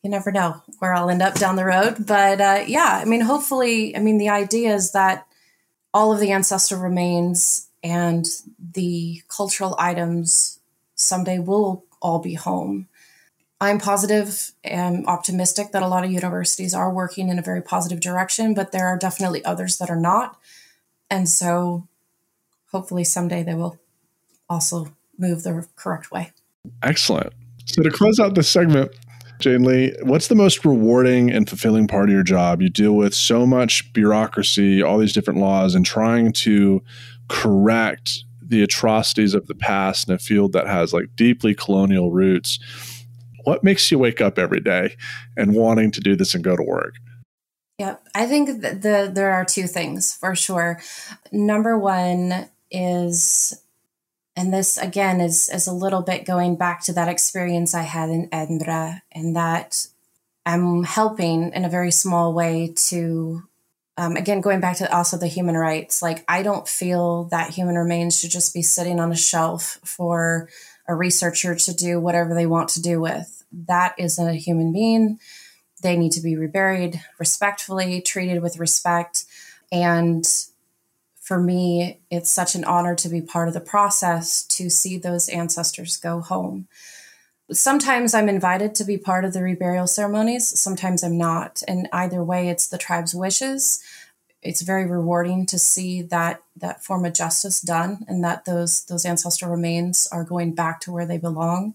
you 0.03 0.09
never 0.09 0.31
know 0.31 0.61
where 0.79 0.93
I'll 0.93 1.09
end 1.09 1.21
up 1.21 1.35
down 1.35 1.55
the 1.55 1.65
road. 1.65 2.05
But 2.05 2.39
uh, 2.39 2.63
yeah, 2.65 2.99
I 3.01 3.05
mean, 3.05 3.21
hopefully, 3.21 3.95
I 3.95 3.99
mean, 3.99 4.17
the 4.17 4.29
idea 4.29 4.73
is 4.73 4.91
that 4.91 5.27
all 5.93 6.13
of 6.13 6.19
the 6.19 6.31
ancestral 6.31 6.81
remains 6.81 7.67
and 7.83 8.25
the 8.73 9.21
cultural 9.27 9.75
items 9.79 10.59
someday 10.95 11.39
will 11.39 11.85
all 12.01 12.19
be 12.19 12.33
home. 12.35 12.87
I'm 13.59 13.79
positive 13.79 14.51
and 14.63 15.05
optimistic 15.07 15.71
that 15.71 15.81
a 15.81 15.87
lot 15.87 16.03
of 16.03 16.11
universities 16.11 16.73
are 16.73 16.93
working 16.93 17.29
in 17.29 17.39
a 17.39 17.41
very 17.41 17.61
positive 17.61 17.99
direction, 17.99 18.53
but 18.53 18.71
there 18.71 18.87
are 18.87 18.97
definitely 18.97 19.43
others 19.43 19.77
that 19.79 19.89
are 19.89 19.99
not. 19.99 20.37
And 21.09 21.27
so 21.27 21.87
hopefully 22.71 23.03
someday 23.03 23.41
they 23.43 23.55
will 23.55 23.79
also 24.49 24.93
move 25.17 25.43
the 25.43 25.67
correct 25.75 26.11
way. 26.11 26.31
Excellent. 26.83 27.33
So 27.65 27.81
to 27.81 27.89
close 27.89 28.19
out 28.19 28.35
this 28.35 28.47
segment, 28.49 28.91
Jayne-Leigh, 29.39 29.95
what's 30.03 30.27
the 30.27 30.35
most 30.35 30.63
rewarding 30.63 31.31
and 31.31 31.47
fulfilling 31.49 31.87
part 31.87 32.09
of 32.09 32.13
your 32.13 32.23
job? 32.23 32.61
You 32.61 32.69
deal 32.69 32.93
with 32.93 33.13
so 33.13 33.45
much 33.45 33.91
bureaucracy, 33.93 34.81
all 34.81 34.97
these 34.97 35.13
different 35.13 35.39
laws, 35.39 35.75
and 35.75 35.85
trying 35.85 36.31
to 36.33 36.83
correct 37.27 38.23
the 38.41 38.63
atrocities 38.63 39.33
of 39.33 39.47
the 39.47 39.55
past 39.55 40.07
in 40.07 40.13
a 40.13 40.19
field 40.19 40.53
that 40.53 40.67
has 40.67 40.93
like 40.93 41.15
deeply 41.15 41.53
colonial 41.53 42.11
roots. 42.11 42.59
What 43.47 43.63
makes 43.63 43.89
you 43.89 43.97
wake 43.97 44.19
up 44.19 44.37
every 44.37 44.59
day 44.59 44.97
and 45.37 45.55
wanting 45.55 45.91
to 45.91 46.01
do 46.01 46.17
this 46.17 46.35
and 46.35 46.43
go 46.43 46.57
to 46.57 46.63
work? 46.63 46.95
Yeah, 47.79 47.95
I 48.13 48.25
think 48.25 48.61
that 48.61 48.81
the 48.81 49.09
there 49.09 49.31
are 49.31 49.45
two 49.45 49.67
things 49.67 50.13
for 50.13 50.35
sure. 50.35 50.81
Number 51.31 51.79
one 51.79 52.49
is 52.69 53.57
and 54.35 54.53
this 54.53 54.75
again 54.75 55.21
is 55.21 55.47
is 55.47 55.65
a 55.65 55.71
little 55.71 56.01
bit 56.01 56.25
going 56.25 56.57
back 56.57 56.83
to 56.83 56.93
that 56.93 57.07
experience 57.07 57.73
I 57.73 57.83
had 57.83 58.09
in 58.09 58.27
Edinburgh, 58.33 58.95
and 59.13 59.33
that 59.37 59.87
I'm 60.45 60.83
helping 60.83 61.53
in 61.53 61.63
a 61.63 61.69
very 61.69 61.91
small 61.91 62.33
way 62.33 62.73
to. 62.89 63.43
Um, 63.99 64.17
again, 64.17 64.41
going 64.41 64.59
back 64.59 64.75
to 64.77 64.93
also 64.93 65.17
the 65.17 65.27
human 65.27 65.55
rights, 65.55 66.01
like 66.01 66.25
I 66.27 66.43
don't 66.43 66.67
feel 66.67 67.23
that 67.31 67.51
human 67.51 67.75
remains 67.75 68.19
should 68.19 68.29
just 68.29 68.53
be 68.53 68.61
sitting 68.61 68.99
on 68.99 69.13
a 69.13 69.15
shelf 69.15 69.79
for 69.85 70.49
a 70.85 70.93
researcher 70.93 71.55
to 71.55 71.73
do 71.73 71.99
whatever 71.99 72.33
they 72.33 72.45
want 72.45 72.69
to 72.69 72.81
do 72.81 72.99
with. 72.99 73.36
That 73.51 73.95
isn't 73.97 74.27
a 74.27 74.35
human 74.35 74.73
being. 74.73 75.19
They 75.81 75.95
need 75.95 76.11
to 76.13 76.21
be 76.21 76.35
reburied 76.35 77.01
respectfully, 77.19 78.01
treated 78.01 78.41
with 78.41 78.57
respect, 78.59 79.25
and 79.71 80.25
for 81.27 81.41
me, 81.41 81.99
it's 82.09 82.31
such 82.31 82.55
an 82.55 82.63
honor 82.63 82.95
to 82.95 83.09
be 83.09 83.19
part 83.19 83.49
of 83.49 83.53
the 83.53 83.59
process 83.59 84.43
to 84.43 84.69
see 84.69 84.97
those 84.97 85.27
ancestors 85.27 85.97
go 85.97 86.21
home. 86.21 86.69
Sometimes 87.51 88.13
I'm 88.13 88.29
invited 88.29 88.73
to 88.75 88.85
be 88.85 88.97
part 88.97 89.25
of 89.25 89.33
the 89.33 89.41
reburial 89.41 89.89
ceremonies, 89.89 90.57
sometimes 90.57 91.03
I'm 91.03 91.17
not. 91.17 91.63
And 91.67 91.89
either 91.91 92.23
way, 92.23 92.47
it's 92.47 92.69
the 92.69 92.77
tribe's 92.77 93.13
wishes. 93.13 93.83
It's 94.41 94.61
very 94.61 94.85
rewarding 94.85 95.45
to 95.47 95.59
see 95.59 96.01
that 96.03 96.41
that 96.55 96.83
form 96.85 97.03
of 97.03 97.13
justice 97.13 97.59
done 97.59 98.05
and 98.07 98.23
that 98.23 98.45
those 98.45 98.85
those 98.85 99.05
ancestral 99.05 99.51
remains 99.51 100.07
are 100.11 100.23
going 100.23 100.53
back 100.55 100.79
to 100.81 100.93
where 100.93 101.05
they 101.05 101.17
belong. 101.17 101.73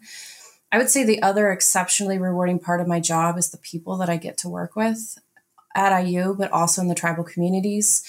I 0.72 0.78
would 0.78 0.90
say 0.90 1.04
the 1.04 1.22
other 1.22 1.52
exceptionally 1.52 2.18
rewarding 2.18 2.58
part 2.58 2.80
of 2.80 2.88
my 2.88 2.98
job 2.98 3.38
is 3.38 3.50
the 3.50 3.58
people 3.58 3.96
that 3.98 4.08
I 4.08 4.16
get 4.16 4.38
to 4.38 4.48
work 4.48 4.74
with 4.74 5.18
at 5.74 5.96
IU, 6.04 6.34
but 6.36 6.50
also 6.50 6.82
in 6.82 6.88
the 6.88 6.94
tribal 6.94 7.24
communities 7.24 8.02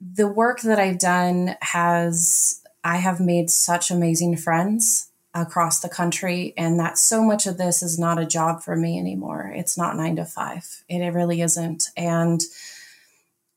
the 0.00 0.28
work 0.28 0.60
that 0.62 0.78
I've 0.78 0.98
done 0.98 1.56
has, 1.60 2.62
I 2.84 2.96
have 2.96 3.20
made 3.20 3.50
such 3.50 3.90
amazing 3.90 4.36
friends 4.36 5.10
across 5.34 5.80
the 5.80 5.88
country, 5.88 6.54
and 6.56 6.80
that 6.80 6.98
so 6.98 7.22
much 7.22 7.46
of 7.46 7.58
this 7.58 7.82
is 7.82 7.98
not 7.98 8.20
a 8.20 8.26
job 8.26 8.62
for 8.62 8.74
me 8.76 8.98
anymore. 8.98 9.52
It's 9.54 9.76
not 9.76 9.96
nine 9.96 10.16
to 10.16 10.24
five, 10.24 10.84
it, 10.88 11.00
it 11.00 11.12
really 11.12 11.42
isn't. 11.42 11.88
And 11.96 12.40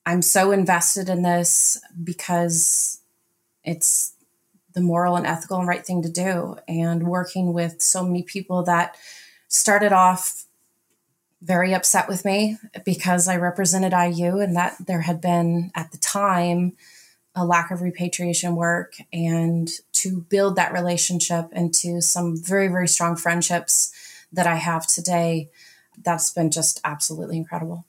I'm 0.06 0.22
so 0.22 0.52
invested 0.52 1.10
in 1.10 1.22
this 1.22 1.80
because 2.04 3.00
it's 3.64 4.14
the 4.74 4.82
moral 4.82 5.16
and 5.16 5.26
ethical 5.26 5.58
and 5.58 5.68
right 5.68 5.86
thing 5.86 6.02
to 6.04 6.10
do. 6.10 6.58
And 6.68 7.08
working 7.08 7.54
with 7.54 7.82
so 7.82 8.04
many 8.04 8.24
people 8.24 8.64
that 8.64 8.96
started 9.48 9.92
off 9.92 10.46
very 11.42 11.74
upset 11.74 12.08
with 12.08 12.24
me 12.24 12.58
because 12.86 13.28
I 13.28 13.36
represented 13.38 13.94
IU 13.94 14.40
and 14.40 14.56
that 14.56 14.76
there 14.86 15.02
had 15.02 15.22
been 15.22 15.72
at 15.76 15.92
the 15.92 15.98
time 15.98 16.74
a 17.34 17.46
lack 17.46 17.72
of 17.72 17.82
repatriation 17.82 18.56
work 18.56 18.96
and 19.12 19.70
to 19.94 20.22
build 20.30 20.58
that 20.58 20.74
relationship 20.74 21.48
into 21.54 22.02
some 22.02 22.38
very, 22.38 22.68
very 22.68 22.88
strong 22.88 23.16
friendships 23.16 23.92
that 24.34 24.48
I 24.48 24.56
have 24.56 24.86
today. 24.86 25.50
That's 26.04 26.32
been 26.32 26.52
just 26.52 26.82
absolutely 26.84 27.38
incredible. 27.38 27.86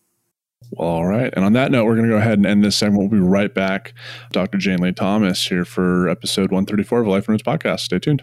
Well, 0.70 0.88
all 0.88 1.06
right. 1.06 1.32
And 1.34 1.44
on 1.44 1.52
that 1.54 1.70
note, 1.70 1.84
we're 1.84 1.96
going 1.96 2.08
to 2.08 2.14
go 2.14 2.18
ahead 2.18 2.38
and 2.38 2.46
end 2.46 2.64
this 2.64 2.76
segment. 2.76 3.00
We'll 3.00 3.20
be 3.20 3.26
right 3.26 3.52
back. 3.52 3.94
Dr. 4.30 4.58
Jayne-Leigh 4.58 4.92
Thomas 4.92 5.46
here 5.46 5.64
for 5.64 6.08
episode 6.08 6.50
134 6.50 7.00
of 7.00 7.06
Life 7.06 7.28
and 7.28 7.42
podcast. 7.44 7.80
Stay 7.80 7.98
tuned. 7.98 8.22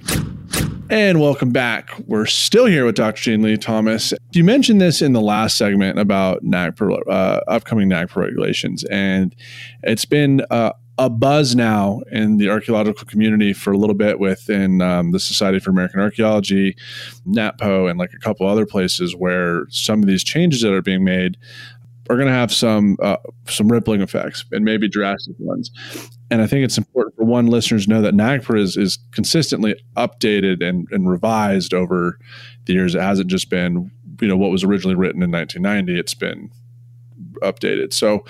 And 0.91 1.21
welcome 1.21 1.51
back. 1.51 1.91
We're 2.07 2.25
still 2.25 2.65
here 2.65 2.85
with 2.85 2.95
Dr. 2.95 3.21
Jayne-Leigh 3.21 3.57
Thomas. 3.57 4.13
You 4.31 4.43
mentioned 4.43 4.81
this 4.81 5.03
in 5.03 5.13
the 5.13 5.21
last 5.21 5.55
segment 5.55 5.99
about 5.99 6.43
NAGPRA, 6.43 7.07
uh, 7.07 7.41
upcoming 7.47 7.89
NAGPRA 7.89 8.15
regulations, 8.15 8.83
and 8.85 9.35
it's 9.83 10.05
been 10.05 10.41
uh, 10.49 10.73
a 10.99 11.09
buzz 11.09 11.55
now 11.55 12.01
in 12.11 12.37
the 12.37 12.49
archaeological 12.49 13.05
community 13.05 13.53
for 13.53 13.71
a 13.71 13.77
little 13.77 13.95
bit 13.95 14.19
within 14.19 14.81
um, 14.81 15.11
the 15.11 15.19
Society 15.19 15.57
for 15.57 15.69
American 15.69 16.01
Archaeology, 16.01 16.75
NAPO, 17.25 17.89
and 17.89 17.97
like 17.97 18.11
a 18.13 18.19
couple 18.19 18.45
other 18.45 18.65
places 18.65 19.15
where 19.15 19.65
some 19.69 20.01
of 20.01 20.07
these 20.07 20.25
changes 20.25 20.61
that 20.61 20.73
are 20.73 20.81
being 20.81 21.05
made 21.05 21.37
are 22.09 22.15
going 22.15 22.27
to 22.27 22.33
have 22.33 22.51
some 22.51 22.97
uh, 23.01 23.17
some 23.47 23.71
rippling 23.71 24.01
effects 24.01 24.43
and 24.51 24.65
maybe 24.65 24.89
drastic 24.89 25.35
ones. 25.39 25.71
And 26.31 26.41
I 26.41 26.47
think 26.47 26.65
it's 26.65 26.77
important 26.77 27.15
for 27.15 27.23
one 27.23 27.47
listeners 27.47 27.85
to 27.85 27.91
know 27.91 28.01
that 28.01 28.13
NAGPRA 28.13 28.59
is, 28.59 28.77
is 28.77 28.99
consistently 29.11 29.75
updated 29.95 30.67
and, 30.67 30.87
and 30.91 31.09
revised 31.09 31.73
over 31.73 32.19
the 32.65 32.73
years. 32.73 32.95
It 32.95 33.01
hasn't 33.01 33.29
just 33.29 33.49
been 33.49 33.91
you 34.21 34.27
know 34.27 34.37
what 34.37 34.51
was 34.51 34.63
originally 34.63 34.95
written 34.95 35.21
in 35.21 35.31
1990. 35.31 35.99
It's 35.99 36.13
been 36.13 36.51
updated. 37.41 37.93
So 37.93 38.25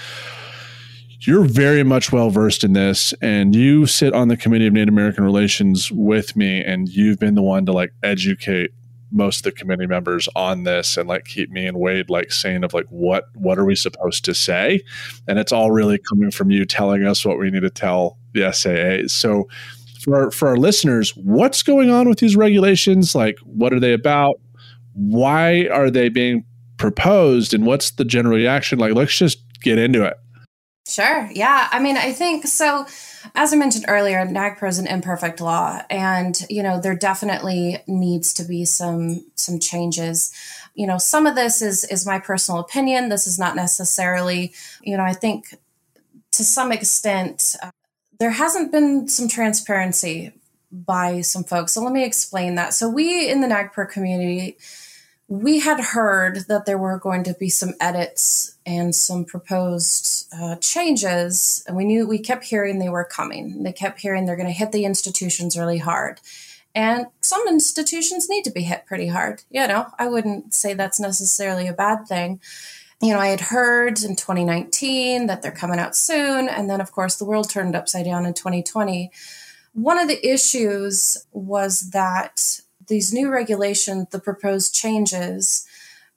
you're 1.22 1.44
very 1.44 1.84
much 1.84 2.12
well 2.12 2.30
versed 2.30 2.64
in 2.64 2.74
this 2.74 3.14
and 3.22 3.54
you 3.54 3.86
sit 3.86 4.14
on 4.14 4.30
the 4.30 4.38
committee 4.38 4.66
of 4.68 4.72
native 4.72 4.94
american 4.94 5.22
relations 5.22 5.92
with 5.92 6.34
me 6.38 6.64
and 6.64 6.88
you've 6.88 7.20
been 7.20 7.36
the 7.36 7.42
one 7.42 7.66
to 7.66 7.74
like 7.74 7.92
educate 8.04 8.72
most 9.12 9.40
of 9.40 9.44
the 9.44 9.52
committee 9.52 9.88
members 9.88 10.30
on 10.36 10.64
this 10.64 10.98
and 10.98 11.08
like 11.08 11.26
keep 11.26 11.50
me 11.50 11.66
and 11.66 11.80
Wade 11.80 12.10
like 12.10 12.32
saying 12.32 12.64
of 12.64 12.74
like 12.74 12.86
what 12.90 13.26
what 13.36 13.58
are 13.58 13.66
we 13.66 13.76
supposed 13.76 14.26
to 14.26 14.34
say? 14.34 14.82
And 15.28 15.40
it's 15.40 15.52
all 15.52 15.72
really 15.72 16.00
coming 16.10 16.32
from 16.32 16.52
you 16.52 16.66
telling 16.66 17.06
us 17.06 17.26
what 17.26 17.40
we 17.40 17.50
need 17.50 17.62
to 17.62 17.70
tell 17.70 18.18
the 18.34 18.42
SAAs 18.42 19.12
so 19.12 19.48
for 20.02 20.16
our, 20.16 20.32
for 20.32 20.48
our 20.48 20.58
listeners 20.58 21.16
what's 21.16 21.64
going 21.64 21.90
on 21.90 22.08
with 22.08 22.20
these 22.20 22.36
regulations? 22.36 23.16
Like 23.16 23.38
what 23.40 23.74
are 23.74 23.80
they 23.80 23.94
about? 23.94 24.40
Why 24.94 25.68
are 25.68 25.90
they 25.90 26.10
being 26.10 26.46
proposed? 26.78 27.54
And 27.54 27.66
what's 27.66 27.92
the 27.92 28.06
general 28.06 28.36
reaction? 28.36 28.80
Like 28.80 28.94
let's 28.94 29.18
just 29.18 29.40
get 29.62 29.78
into 29.78 30.04
it. 30.06 30.18
Sure. 30.88 31.30
Yeah. 31.32 31.68
I 31.72 31.80
mean 31.80 31.98
i 31.98 32.12
think 32.12 32.48
so 32.48 32.86
as 33.36 33.54
I 33.54 33.58
mentioned 33.58 33.86
earlier, 33.88 34.26
NAGPRA 34.26 34.70
is 34.70 34.80
an 34.80 34.88
imperfect 34.88 35.42
law, 35.42 35.82
and 35.90 36.40
you 36.50 36.64
know 36.64 36.80
there 36.80 36.96
definitely 36.96 37.80
needs 37.88 38.34
to 38.36 38.44
be 38.44 38.66
some 38.66 39.26
some 39.36 39.60
changes. 39.60 40.32
You 40.76 40.88
know, 40.88 40.98
some 40.98 41.26
of 41.26 41.36
this 41.36 41.62
is 41.62 41.84
is 41.86 42.06
my 42.06 42.20
personal 42.20 42.60
opinion. 42.60 43.10
This 43.10 43.28
is 43.28 43.40
not 43.40 43.56
necessarily, 43.56 44.54
you 44.82 44.98
know, 44.98 45.04
I 45.04 45.14
think 45.14 45.56
to 46.32 46.44
some 46.44 46.72
extent 46.72 47.56
uh, 47.62 47.72
there 48.20 48.32
hasn't 48.32 48.72
been 48.72 49.08
some 49.08 49.28
transparency 49.28 50.34
by 50.72 51.22
some 51.22 51.44
folks. 51.44 51.74
So 51.74 51.82
let 51.82 51.94
me 51.94 52.04
explain 52.04 52.56
that. 52.56 52.74
So 52.74 52.90
we 52.90 53.30
in 53.30 53.42
the 53.42 53.48
NAGPRA 53.48 53.90
community 53.90 54.58
we 55.30 55.60
had 55.60 55.80
heard 55.80 56.48
that 56.48 56.66
there 56.66 56.80
were 56.80 56.98
going 56.98 57.24
to 57.24 57.36
be 57.36 57.50
some 57.50 57.76
edits 57.80 58.58
and 58.66 58.96
some 58.96 59.26
proposed 59.26 60.28
uh, 60.34 60.56
changes, 60.56 61.64
and 61.68 61.78
we 61.78 61.86
knew 61.86 62.08
we 62.08 62.18
kept 62.18 62.44
hearing 62.44 62.80
they 62.80 62.90
were 62.90 63.06
coming. 63.06 63.62
They 63.62 63.72
kept 63.72 64.00
hearing 64.00 64.26
they're 64.26 64.36
going 64.36 64.48
to 64.48 64.52
hit 64.52 64.72
the 64.72 64.86
institutions 64.86 65.56
really 65.56 65.78
hard. 65.78 66.20
And 66.74 67.06
some 67.22 67.48
institutions 67.48 68.28
need 68.28 68.44
to 68.46 68.52
be 68.52 68.64
hit 68.64 68.88
pretty 68.88 69.08
hard. 69.08 69.44
You 69.52 69.68
know, 69.68 69.86
I 70.00 70.08
wouldn't 70.08 70.56
say 70.56 70.74
that's 70.74 71.00
necessarily 71.00 71.68
a 71.68 71.74
bad 71.74 72.08
thing. 72.08 72.40
You 73.00 73.14
know, 73.14 73.20
I 73.20 73.28
had 73.28 73.42
heard 73.42 74.02
in 74.02 74.16
2019 74.16 75.28
that 75.28 75.44
they're 75.44 75.52
coming 75.52 75.80
out 75.80 75.96
soon. 75.96 76.50
And 76.50 76.70
then, 76.70 76.82
of 76.82 76.92
course, 76.92 77.18
the 77.18 77.26
world 77.26 77.50
turned 77.50 77.76
upside 77.76 78.06
down 78.06 78.26
in 78.26 78.34
2020. 78.34 79.12
One 79.74 80.00
of 80.00 80.08
the 80.08 80.28
issues 80.28 81.24
was 81.32 81.92
that 81.92 82.62
these 82.90 83.14
new 83.14 83.30
regulations, 83.30 84.08
the 84.12 84.20
proposed 84.20 84.76
changes, 84.76 85.66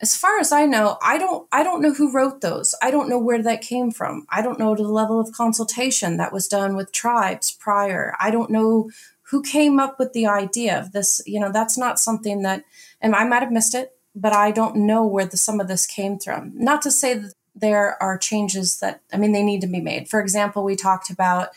as 0.03 0.17
far 0.17 0.41
as 0.41 0.51
I 0.51 0.67
know, 0.67 0.99
I 1.01 1.17
don't 1.17 1.47
I 1.53 1.63
don't 1.63 1.81
know 1.81 1.95
who 1.95 2.13
wrote 2.13 2.41
those. 2.41 2.75
I 2.83 2.91
don't 2.91 3.09
know 3.09 3.21
where 3.21 3.41
that 3.41 3.63
came 3.63 3.93
from. 3.93 4.27
I 4.29 4.43
don't 4.43 4.59
know 4.59 4.75
the 4.75 4.83
level 4.83 5.21
of 5.21 5.33
consultation 5.33 6.17
that 6.17 6.33
was 6.33 6.49
done 6.49 6.75
with 6.75 6.91
tribes 6.91 7.53
prior. 7.53 8.17
I 8.19 8.33
don't 8.33 8.51
know 8.51 8.91
who 9.31 9.43
came 9.43 9.79
up 9.79 10.01
with 10.01 10.13
the 10.13 10.27
idea 10.27 10.79
of 10.79 10.91
this. 10.91 11.23
You 11.25 11.39
know, 11.39 11.53
that's 11.53 11.79
not 11.79 12.01
something 12.01 12.43
that 12.43 12.65
and 13.01 13.15
I 13.15 13.25
might 13.25 13.43
have 13.43 13.53
missed 13.53 13.77
it, 13.77 13.97
but 14.15 14.33
I 14.33 14.51
don't 14.51 14.77
know 14.77 15.07
where 15.07 15.25
the, 15.25 15.37
some 15.37 15.61
of 15.61 15.69
this 15.69 15.87
came 15.87 16.19
from. 16.19 16.53
Not 16.57 16.83
to 16.83 16.91
say 16.91 17.15
that 17.15 17.33
there 17.55 18.03
are 18.03 18.19
changes 18.19 18.81
that 18.81 19.03
I 19.13 19.19
mean 19.19 19.31
they 19.31 19.45
need 19.45 19.61
to 19.61 19.69
be 19.69 19.81
made. 19.81 20.09
For 20.09 20.21
example, 20.21 20.65
we 20.65 20.75
talked 20.75 21.11
about 21.11 21.51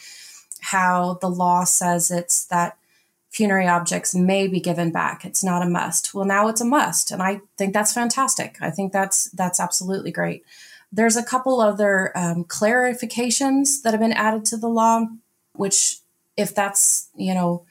how 0.61 1.18
the 1.20 1.30
law 1.30 1.63
says 1.63 2.11
it's 2.11 2.45
that 2.45 2.78
funerary 3.36 3.67
objects 3.67 4.15
may 4.15 4.47
be 4.47 4.61
given 4.61 4.91
back. 4.91 5.25
It's 5.25 5.43
not 5.43 5.61
a 5.61 5.69
must. 5.69 6.13
Well, 6.13 6.23
now 6.23 6.47
it's 6.47 6.61
a 6.61 6.65
must, 6.65 7.11
and 7.11 7.21
I 7.21 7.41
think 7.57 7.73
that's 7.73 7.91
fantastic. 7.91 8.55
I 8.61 8.71
think 8.71 8.93
that's 8.93 9.29
that's 9.31 9.59
absolutely 9.59 10.11
great. 10.11 10.45
There's 10.89 11.17
a 11.17 11.23
couple 11.23 11.59
other 11.59 12.17
um, 12.17 12.45
clarifications 12.45 13.81
that 13.81 13.91
have 13.91 13.99
been 13.99 14.13
added 14.13 14.45
to 14.45 14.57
the 14.57 14.69
law, 14.69 15.07
which, 15.53 15.97
if 16.38 16.55
that's 16.55 17.09
you 17.13 17.33
know 17.33 17.65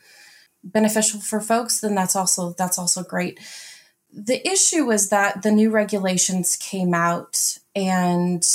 beneficial 0.63 1.21
for 1.21 1.41
folks, 1.41 1.81
then 1.81 1.95
that's 1.95 2.15
also 2.15 2.53
that's 2.59 2.79
also 2.79 3.03
great. 3.03 3.41
The 4.13 4.47
issue 4.47 4.85
was 4.85 5.09
that 5.09 5.43
the 5.43 5.51
new 5.51 5.71
regulations 5.71 6.57
came 6.57 6.93
out 6.93 7.59
and 7.75 8.47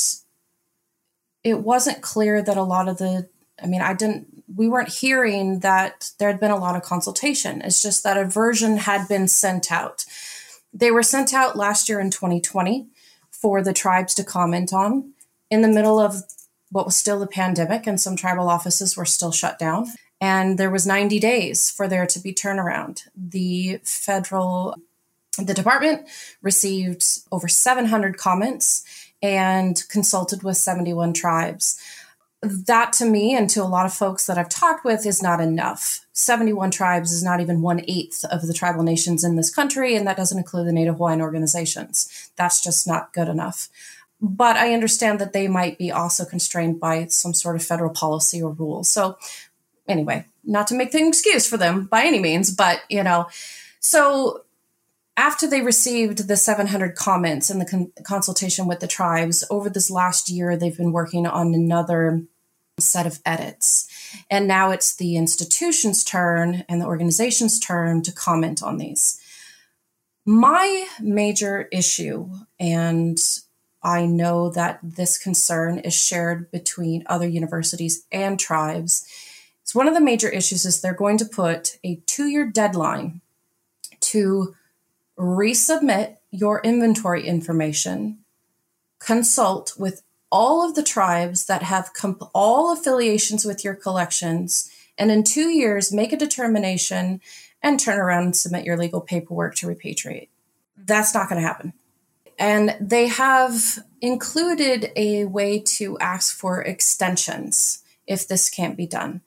it 1.43 1.59
wasn't 1.61 2.01
clear 2.01 2.43
that 2.43 2.55
a 2.55 2.63
lot 2.63 2.87
of 2.87 2.99
the 2.99 3.27
I 3.61 3.65
mean, 3.65 3.81
I 3.81 3.93
didn't 3.95 4.38
we 4.55 4.67
weren't 4.67 4.89
hearing 4.89 5.59
that 5.59 6.11
there 6.17 6.29
had 6.29 6.39
been 6.39 6.51
a 6.51 6.57
lot 6.57 6.75
of 6.75 6.81
consultation. 6.81 7.61
It's 7.61 7.81
just 7.81 8.03
that 8.03 8.17
a 8.17 8.25
version 8.25 8.77
had 8.77 9.07
been 9.07 9.27
sent 9.27 9.71
out. 9.71 10.05
They 10.73 10.91
were 10.91 11.03
sent 11.03 11.33
out 11.33 11.55
last 11.55 11.89
year 11.89 11.99
in 11.99 12.11
2020 12.11 12.87
for 13.31 13.61
the 13.61 13.73
tribes 13.73 14.13
to 14.15 14.23
comment 14.23 14.73
on 14.73 15.13
in 15.49 15.61
the 15.61 15.67
middle 15.67 15.99
of 15.99 16.23
what 16.71 16.85
was 16.85 16.95
still 16.95 17.19
the 17.19 17.27
pandemic 17.27 17.87
and 17.87 17.99
some 17.99 18.15
tribal 18.15 18.49
offices 18.49 18.95
were 18.95 19.05
still 19.05 19.31
shut 19.31 19.57
down 19.57 19.87
and 20.21 20.57
there 20.57 20.69
was 20.69 20.85
90 20.85 21.19
days 21.19 21.71
for 21.71 21.87
there 21.87 22.05
to 22.05 22.19
be 22.19 22.33
turnaround 22.33 23.07
the 23.15 23.79
federal 23.83 24.75
the 25.37 25.53
department 25.53 26.07
received 26.41 27.03
over 27.31 27.47
700 27.47 28.17
comments 28.17 28.83
and 29.21 29.83
consulted 29.89 30.43
with 30.43 30.57
71 30.57 31.13
tribes 31.13 31.79
that 32.41 32.93
to 32.93 33.05
me 33.05 33.35
and 33.35 33.49
to 33.49 33.61
a 33.61 33.65
lot 33.65 33.85
of 33.85 33.93
folks 33.93 34.25
that 34.25 34.37
I've 34.37 34.49
talked 34.49 34.85
with 34.85 35.05
is 35.05 35.21
not 35.21 35.41
enough. 35.41 36.05
71 36.13 36.71
tribes 36.71 37.11
is 37.11 37.23
not 37.23 37.41
even 37.41 37.61
one 37.61 37.81
eighth 37.87 38.23
of 38.25 38.47
the 38.47 38.53
tribal 38.53 38.83
nations 38.83 39.23
in 39.23 39.35
this 39.35 39.53
country, 39.53 39.95
and 39.95 40.07
that 40.07 40.17
doesn't 40.17 40.37
include 40.37 40.67
the 40.67 40.71
Native 40.71 40.95
Hawaiian 40.95 41.21
organizations. 41.21 42.31
That's 42.37 42.61
just 42.63 42.87
not 42.87 43.13
good 43.13 43.27
enough. 43.27 43.67
But 44.21 44.57
I 44.57 44.73
understand 44.73 45.19
that 45.19 45.33
they 45.33 45.47
might 45.47 45.77
be 45.77 45.91
also 45.91 46.25
constrained 46.25 46.79
by 46.79 47.07
some 47.07 47.33
sort 47.33 47.55
of 47.55 47.63
federal 47.63 47.91
policy 47.91 48.41
or 48.41 48.51
rule. 48.51 48.83
So, 48.83 49.17
anyway, 49.87 50.25
not 50.43 50.67
to 50.67 50.75
make 50.75 50.91
the 50.91 51.05
excuse 51.05 51.47
for 51.47 51.57
them 51.57 51.85
by 51.85 52.03
any 52.03 52.19
means, 52.19 52.51
but 52.51 52.81
you 52.89 53.03
know, 53.03 53.27
so 53.79 54.43
after 55.19 55.45
they 55.45 55.59
received 55.59 56.29
the 56.29 56.37
700 56.37 56.95
comments 56.95 57.49
and 57.49 57.59
the 57.59 57.65
con- 57.65 57.91
consultation 58.03 58.67
with 58.67 58.79
the 58.79 58.87
tribes 58.87 59.43
over 59.49 59.69
this 59.69 59.91
last 59.91 60.29
year 60.29 60.55
they've 60.55 60.77
been 60.77 60.93
working 60.93 61.27
on 61.27 61.53
another 61.53 62.23
set 62.79 63.05
of 63.05 63.19
edits. 63.25 63.85
And 64.31 64.47
now 64.47 64.71
it's 64.71 64.95
the 64.95 65.17
institution's 65.17 66.05
turn 66.05 66.63
and 66.69 66.79
the 66.79 66.85
organization's 66.85 67.59
turn 67.59 68.01
to 68.03 68.13
comment 68.13 68.63
on 68.63 68.77
these. 68.77 69.19
My 70.25 70.87
major 71.01 71.67
issue 71.71 72.29
and 72.57 73.17
i 73.81 74.05
know 74.05 74.49
that 74.49 74.79
this 74.83 75.17
concern 75.17 75.79
is 75.79 75.93
shared 75.93 76.51
between 76.51 77.03
other 77.05 77.27
universities 77.27 78.05
and 78.11 78.37
tribes 78.37 79.07
it's 79.61 79.73
one 79.73 79.87
of 79.87 79.93
the 79.93 80.01
major 80.01 80.27
issues 80.27 80.65
is 80.65 80.81
they're 80.81 80.93
going 80.93 81.17
to 81.17 81.23
put 81.23 81.77
a 81.85 82.01
two-year 82.05 82.45
deadline 82.51 83.21
to 84.01 84.53
resubmit 85.19 86.15
your 86.31 86.61
inventory 86.61 87.27
information, 87.27 88.19
consult 88.99 89.73
with 89.77 90.01
all 90.31 90.67
of 90.67 90.75
the 90.75 90.83
tribes 90.83 91.45
that 91.45 91.63
have 91.63 91.93
comp- 91.93 92.29
all 92.33 92.71
affiliations 92.71 93.43
with 93.43 93.63
your 93.63 93.75
collections, 93.75 94.71
and 94.97 95.11
in 95.11 95.23
two 95.23 95.49
years 95.49 95.91
make 95.91 96.13
a 96.13 96.17
determination 96.17 97.19
and 97.61 97.79
turn 97.79 97.99
around 97.99 98.23
and 98.23 98.35
submit 98.35 98.65
your 98.65 98.77
legal 98.77 99.01
paperwork 99.01 99.55
to 99.55 99.67
repatriate. 99.67 100.29
That's 100.77 101.13
not 101.13 101.27
going 101.27 101.41
to 101.41 101.47
happen. 101.47 101.73
And 102.37 102.77
they 102.79 103.07
have 103.07 103.79
included 104.01 104.91
a 104.95 105.25
way 105.25 105.59
to 105.59 105.97
ask 105.99 106.33
for 106.33 106.61
extensions 106.61 107.83
if 108.07 108.27
this 108.27 108.49
can't 108.49 108.77
be 108.77 108.87
done. 108.87 109.21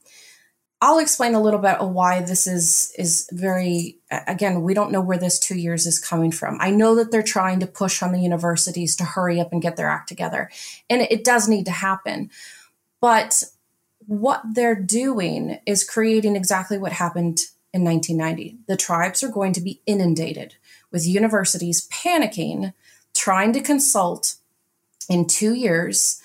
I'll 0.84 0.98
explain 0.98 1.36
a 1.36 1.40
little 1.40 1.60
bit 1.60 1.76
of 1.76 1.92
why 1.92 2.22
this 2.22 2.48
is 2.48 2.92
is 2.98 3.28
very 3.32 3.98
again, 4.10 4.62
we 4.62 4.74
don't 4.74 4.90
know 4.90 5.00
where 5.00 5.16
this 5.16 5.38
2 5.38 5.54
years 5.54 5.86
is 5.86 6.00
coming 6.00 6.32
from. 6.32 6.58
I 6.60 6.70
know 6.72 6.96
that 6.96 7.12
they're 7.12 7.22
trying 7.22 7.60
to 7.60 7.68
push 7.68 8.02
on 8.02 8.10
the 8.10 8.20
universities 8.20 8.96
to 8.96 9.04
hurry 9.04 9.40
up 9.40 9.52
and 9.52 9.62
get 9.62 9.76
their 9.76 9.88
act 9.88 10.08
together. 10.08 10.50
And 10.90 11.02
it 11.02 11.22
does 11.22 11.48
need 11.48 11.66
to 11.66 11.70
happen. 11.70 12.30
But 13.00 13.44
what 14.06 14.42
they're 14.54 14.74
doing 14.74 15.60
is 15.66 15.88
creating 15.88 16.34
exactly 16.34 16.78
what 16.78 16.92
happened 16.92 17.42
in 17.72 17.84
1990. 17.84 18.58
The 18.66 18.76
tribes 18.76 19.22
are 19.22 19.28
going 19.28 19.52
to 19.52 19.60
be 19.60 19.80
inundated 19.86 20.56
with 20.90 21.06
universities 21.06 21.88
panicking, 21.92 22.74
trying 23.14 23.52
to 23.52 23.60
consult 23.60 24.34
in 25.08 25.28
2 25.28 25.54
years 25.54 26.20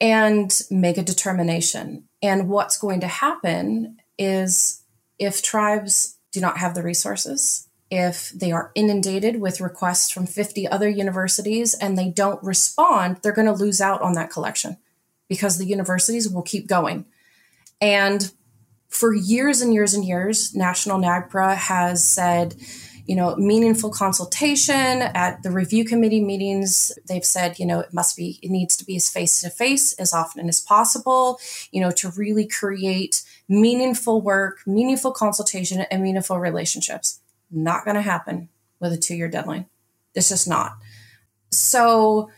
and 0.00 0.60
make 0.68 0.98
a 0.98 1.02
determination. 1.04 2.08
And 2.22 2.48
what's 2.48 2.78
going 2.78 3.00
to 3.00 3.08
happen 3.08 3.98
is 4.18 4.82
if 5.18 5.42
tribes 5.42 6.18
do 6.32 6.40
not 6.40 6.58
have 6.58 6.74
the 6.74 6.82
resources, 6.82 7.68
if 7.90 8.30
they 8.30 8.52
are 8.52 8.70
inundated 8.74 9.40
with 9.40 9.60
requests 9.60 10.10
from 10.10 10.26
50 10.26 10.68
other 10.68 10.88
universities 10.88 11.74
and 11.74 11.98
they 11.98 12.08
don't 12.08 12.42
respond, 12.42 13.18
they're 13.22 13.32
going 13.32 13.46
to 13.46 13.52
lose 13.52 13.80
out 13.80 14.00
on 14.02 14.12
that 14.14 14.30
collection 14.30 14.76
because 15.28 15.58
the 15.58 15.66
universities 15.66 16.28
will 16.28 16.42
keep 16.42 16.66
going. 16.66 17.04
And 17.80 18.30
for 18.88 19.14
years 19.14 19.60
and 19.60 19.72
years 19.72 19.94
and 19.94 20.04
years, 20.04 20.54
National 20.54 20.98
NAGPRA 20.98 21.56
has 21.56 22.06
said, 22.06 22.54
you 23.10 23.16
know, 23.16 23.34
meaningful 23.34 23.90
consultation 23.90 25.02
at 25.02 25.42
the 25.42 25.50
review 25.50 25.84
committee 25.84 26.22
meetings. 26.22 26.92
They've 27.08 27.24
said, 27.24 27.58
you 27.58 27.66
know, 27.66 27.80
it 27.80 27.92
must 27.92 28.16
be, 28.16 28.38
it 28.40 28.52
needs 28.52 28.76
to 28.76 28.84
be 28.84 28.94
as 28.94 29.10
face 29.10 29.40
to 29.40 29.50
face 29.50 29.94
as 29.94 30.12
often 30.12 30.48
as 30.48 30.60
possible, 30.60 31.40
you 31.72 31.80
know, 31.80 31.90
to 31.90 32.10
really 32.10 32.46
create 32.46 33.24
meaningful 33.48 34.20
work, 34.20 34.60
meaningful 34.64 35.10
consultation, 35.10 35.80
and 35.90 36.04
meaningful 36.04 36.38
relationships. 36.38 37.18
Not 37.50 37.84
going 37.84 37.96
to 37.96 38.00
happen 38.00 38.48
with 38.78 38.92
a 38.92 38.96
two 38.96 39.16
year 39.16 39.28
deadline. 39.28 39.66
It's 40.14 40.28
just 40.28 40.46
not. 40.46 40.76
So, 41.50 42.30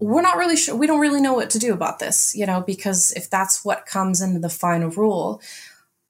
we're 0.00 0.22
not 0.22 0.38
really 0.38 0.56
sure. 0.56 0.74
We 0.74 0.86
don't 0.86 1.00
really 1.00 1.20
know 1.20 1.34
what 1.34 1.50
to 1.50 1.58
do 1.58 1.74
about 1.74 1.98
this, 1.98 2.34
you 2.34 2.46
know, 2.46 2.62
because 2.62 3.12
if 3.12 3.28
that's 3.28 3.62
what 3.62 3.84
comes 3.84 4.22
into 4.22 4.38
the 4.38 4.48
final 4.48 4.88
rule, 4.88 5.42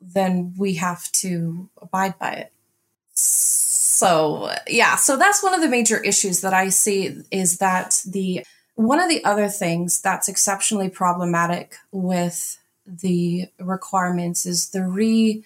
then 0.00 0.54
we 0.56 0.74
have 0.74 1.10
to 1.12 1.68
abide 1.82 2.16
by 2.20 2.30
it. 2.34 2.52
Yeah, 4.68 4.96
so 4.96 5.16
that's 5.16 5.42
one 5.42 5.54
of 5.54 5.60
the 5.60 5.68
major 5.68 6.02
issues 6.02 6.40
that 6.42 6.54
I 6.54 6.68
see 6.68 7.22
is 7.30 7.58
that 7.58 8.02
the 8.06 8.44
one 8.74 9.00
of 9.00 9.08
the 9.08 9.24
other 9.24 9.48
things 9.48 10.00
that's 10.00 10.28
exceptionally 10.28 10.88
problematic 10.88 11.74
with 11.90 12.58
the 12.86 13.48
requirements 13.58 14.46
is 14.46 14.70
the 14.70 14.84
re 14.84 15.42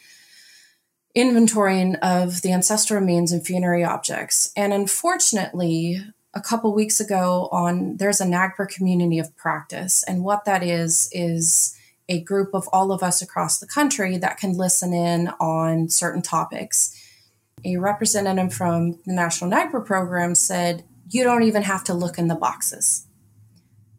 inventorying 1.17 1.99
of 2.01 2.43
the 2.43 2.53
ancestral 2.53 3.01
remains 3.01 3.33
and 3.33 3.45
funerary 3.45 3.85
objects. 3.85 4.53
And 4.57 4.73
unfortunately, 4.73 6.03
a 6.35 6.41
couple 6.41 6.75
weeks 6.75 7.01
ago 7.01 7.49
on 7.53 7.97
there's 7.97 8.21
a 8.21 8.27
NAGPRA 8.27 8.69
community 8.69 9.19
of 9.19 9.35
practice. 9.37 10.03
And 10.05 10.25
what 10.25 10.45
that 10.47 10.63
is 10.63 11.09
is 11.13 11.77
a 12.09 12.21
group 12.21 12.55
of 12.55 12.69
all 12.73 12.93
of 12.93 13.03
us 13.03 13.23
across 13.23 13.59
the 13.59 13.67
country 13.67 14.17
that 14.19 14.39
can 14.39 14.57
listen 14.57 14.93
in 14.93 15.29
on 15.41 15.89
certain 15.89 16.23
topics. 16.23 16.99
A 17.65 17.77
representative 17.77 18.53
from 18.53 18.99
the 19.07 19.13
National 19.13 19.51
NAGPRA 19.51 19.85
program 19.85 20.35
said, 20.35 20.85
You 21.09 21.25
don't 21.25 21.45
even 21.45 21.63
have 21.63 21.85
to 21.85 21.95
look 21.95 22.19
in 22.19 22.29
the 22.29 22.35
boxes. 22.35 23.07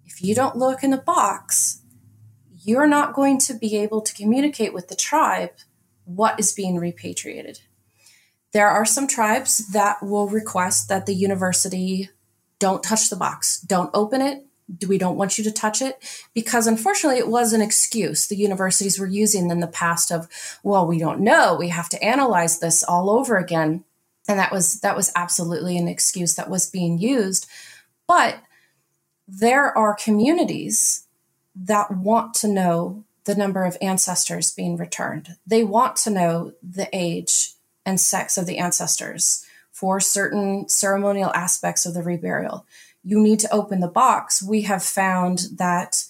If 0.06 0.22
you 0.22 0.36
don't 0.36 0.58
look 0.58 0.84
in 0.84 0.92
the 0.92 0.98
box, 0.98 1.82
you're 2.64 2.88
not 2.88 3.14
going 3.14 3.40
to 3.40 3.54
be 3.54 3.78
able 3.78 4.02
to 4.02 4.14
communicate 4.14 4.74
with 4.74 4.88
the 4.88 4.96
tribe 4.96 5.52
what 6.06 6.40
is 6.40 6.54
being 6.54 6.78
repatriated. 6.78 7.62
There 8.52 8.70
are 8.70 8.86
some 8.86 9.08
tribes 9.08 9.70
that 9.70 10.04
will 10.04 10.28
request 10.28 10.88
that 10.90 11.06
the 11.06 11.16
university 11.16 12.10
don't 12.60 12.84
touch 12.84 13.10
the 13.10 13.16
box, 13.16 13.60
don't 13.60 13.90
open 13.94 14.22
it. 14.22 14.46
We 14.88 14.98
don't 14.98 15.18
want 15.18 15.38
you 15.38 15.44
to 15.44 15.52
touch 15.52 15.82
it 15.82 15.98
because 16.34 16.68
unfortunately 16.68 17.20
it 17.20 17.28
was 17.28 17.54
an 17.54 17.62
excuse 17.62 18.28
the 18.28 18.36
universities 18.36 19.00
were 19.00 19.08
using 19.08 19.50
in 19.50 19.60
the 19.60 19.68
past 19.68 20.12
of, 20.12 20.28
well, 20.64 20.88
we 20.88 21.00
don't 21.00 21.22
know. 21.22 21.56
We 21.56 21.70
have 21.70 21.90
to 21.90 22.04
analyze 22.04 22.60
this 22.60 22.84
all 22.84 23.10
over 23.10 23.38
again. 23.38 23.84
And 24.28 24.40
that 24.40 24.52
was 24.52 24.80
that 24.82 24.96
was 24.96 25.12
absolutely 25.16 25.78
an 25.78 25.88
excuse 25.88 26.36
that 26.36 26.50
was 26.50 26.70
being 26.70 26.98
used. 26.98 27.48
But 28.08 28.38
there 29.28 29.78
are 29.78 29.96
communities 29.96 31.06
that 31.56 31.92
want 31.92 32.34
to 32.36 32.48
know 32.48 33.04
the 33.26 33.36
number 33.36 33.64
of 33.64 33.78
ancestors 33.82 34.54
being 34.54 34.78
returned. 34.78 35.38
They 35.46 35.64
want 35.64 35.96
to 35.98 36.10
know 36.10 36.54
the 36.62 36.90
age 36.94 37.54
and 37.86 38.00
sex 38.00 38.38
of 38.38 38.46
the 38.46 38.58
ancestors 38.58 39.46
for 39.72 40.00
certain 40.00 40.68
ceremonial 40.70 41.32
aspects 41.34 41.86
of 41.86 41.94
the 41.94 42.02
reburial. 42.02 42.64
You 43.04 43.20
need 43.20 43.40
to 43.42 43.54
open 43.54 43.80
the 43.80 43.88
box. 43.88 44.42
We 44.42 44.62
have 44.64 44.84
found 44.84 45.40
that 45.58 46.06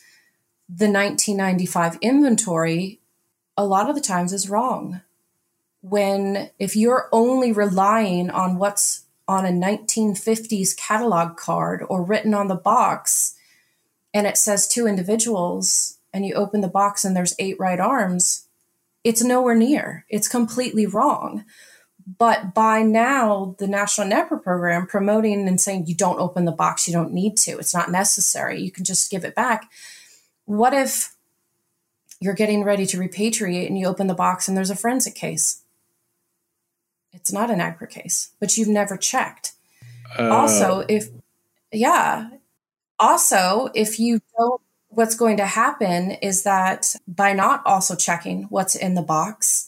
the 0.69 0.89
1995 0.89 1.97
inventory, 2.01 2.99
a 3.57 3.65
lot 3.65 3.89
of 3.89 3.95
the 3.95 4.01
times, 4.01 4.33
is 4.33 4.49
wrong. 4.49 5.01
when 5.81 6.49
if 6.59 6.75
you're 6.77 7.09
only 7.11 7.51
relying 7.51 8.29
on 8.29 8.57
what's 8.57 9.03
on 9.27 9.45
a 9.45 9.49
1950s 9.49 10.75
catalog 10.77 11.35
card 11.35 11.83
or 11.89 12.01
written 12.03 12.33
on 12.33 12.47
the 12.47 12.55
box 12.55 13.35
and 14.13 14.25
it 14.25 14.37
says 14.37 14.67
two 14.67 14.87
individuals 14.87 15.97
and 16.13 16.25
you 16.25 16.33
open 16.35 16.61
the 16.61 16.67
box 16.69 17.03
and 17.03 17.15
there's 17.15 17.35
eight 17.37 17.59
right 17.59 17.79
arms, 17.81 18.47
it's 19.03 19.21
nowhere 19.23 19.55
near. 19.55 20.05
It's 20.09 20.27
completely 20.29 20.85
wrong. 20.85 21.43
But 22.05 22.53
by 22.53 22.81
now, 22.81 23.55
the 23.59 23.67
National 23.67 24.07
NAGPRA 24.07 24.43
program 24.43 24.87
promoting 24.87 25.47
and 25.47 25.59
saying 25.59 25.87
you 25.87 25.95
don't 25.95 26.19
open 26.19 26.45
the 26.45 26.51
box, 26.51 26.87
you 26.87 26.93
don't 26.93 27.13
need 27.13 27.37
to, 27.37 27.57
it's 27.57 27.73
not 27.73 27.91
necessary, 27.91 28.61
you 28.61 28.71
can 28.71 28.83
just 28.83 29.09
give 29.09 29.23
it 29.23 29.35
back. 29.35 29.71
What 30.45 30.73
if 30.73 31.15
you're 32.19 32.33
getting 32.33 32.63
ready 32.63 32.85
to 32.87 32.97
repatriate 32.97 33.67
and 33.67 33.77
you 33.77 33.87
open 33.87 34.07
the 34.07 34.13
box 34.13 34.47
and 34.47 34.57
there's 34.57 34.69
a 34.69 34.75
forensic 34.75 35.15
case? 35.15 35.61
It's 37.13 37.31
not 37.31 37.49
an 37.49 37.59
NAGPRA 37.59 37.89
case, 37.89 38.31
but 38.39 38.57
you've 38.57 38.67
never 38.67 38.97
checked. 38.97 39.53
Uh, 40.17 40.29
also, 40.29 40.83
if, 40.89 41.09
yeah, 41.71 42.29
also, 42.99 43.69
if 43.73 43.99
you 43.99 44.19
don't, 44.37 44.61
what's 44.89 45.15
going 45.15 45.37
to 45.37 45.45
happen 45.45 46.11
is 46.11 46.43
that 46.43 46.95
by 47.07 47.33
not 47.33 47.61
also 47.65 47.95
checking 47.95 48.43
what's 48.43 48.75
in 48.75 48.95
the 48.95 49.01
box, 49.01 49.67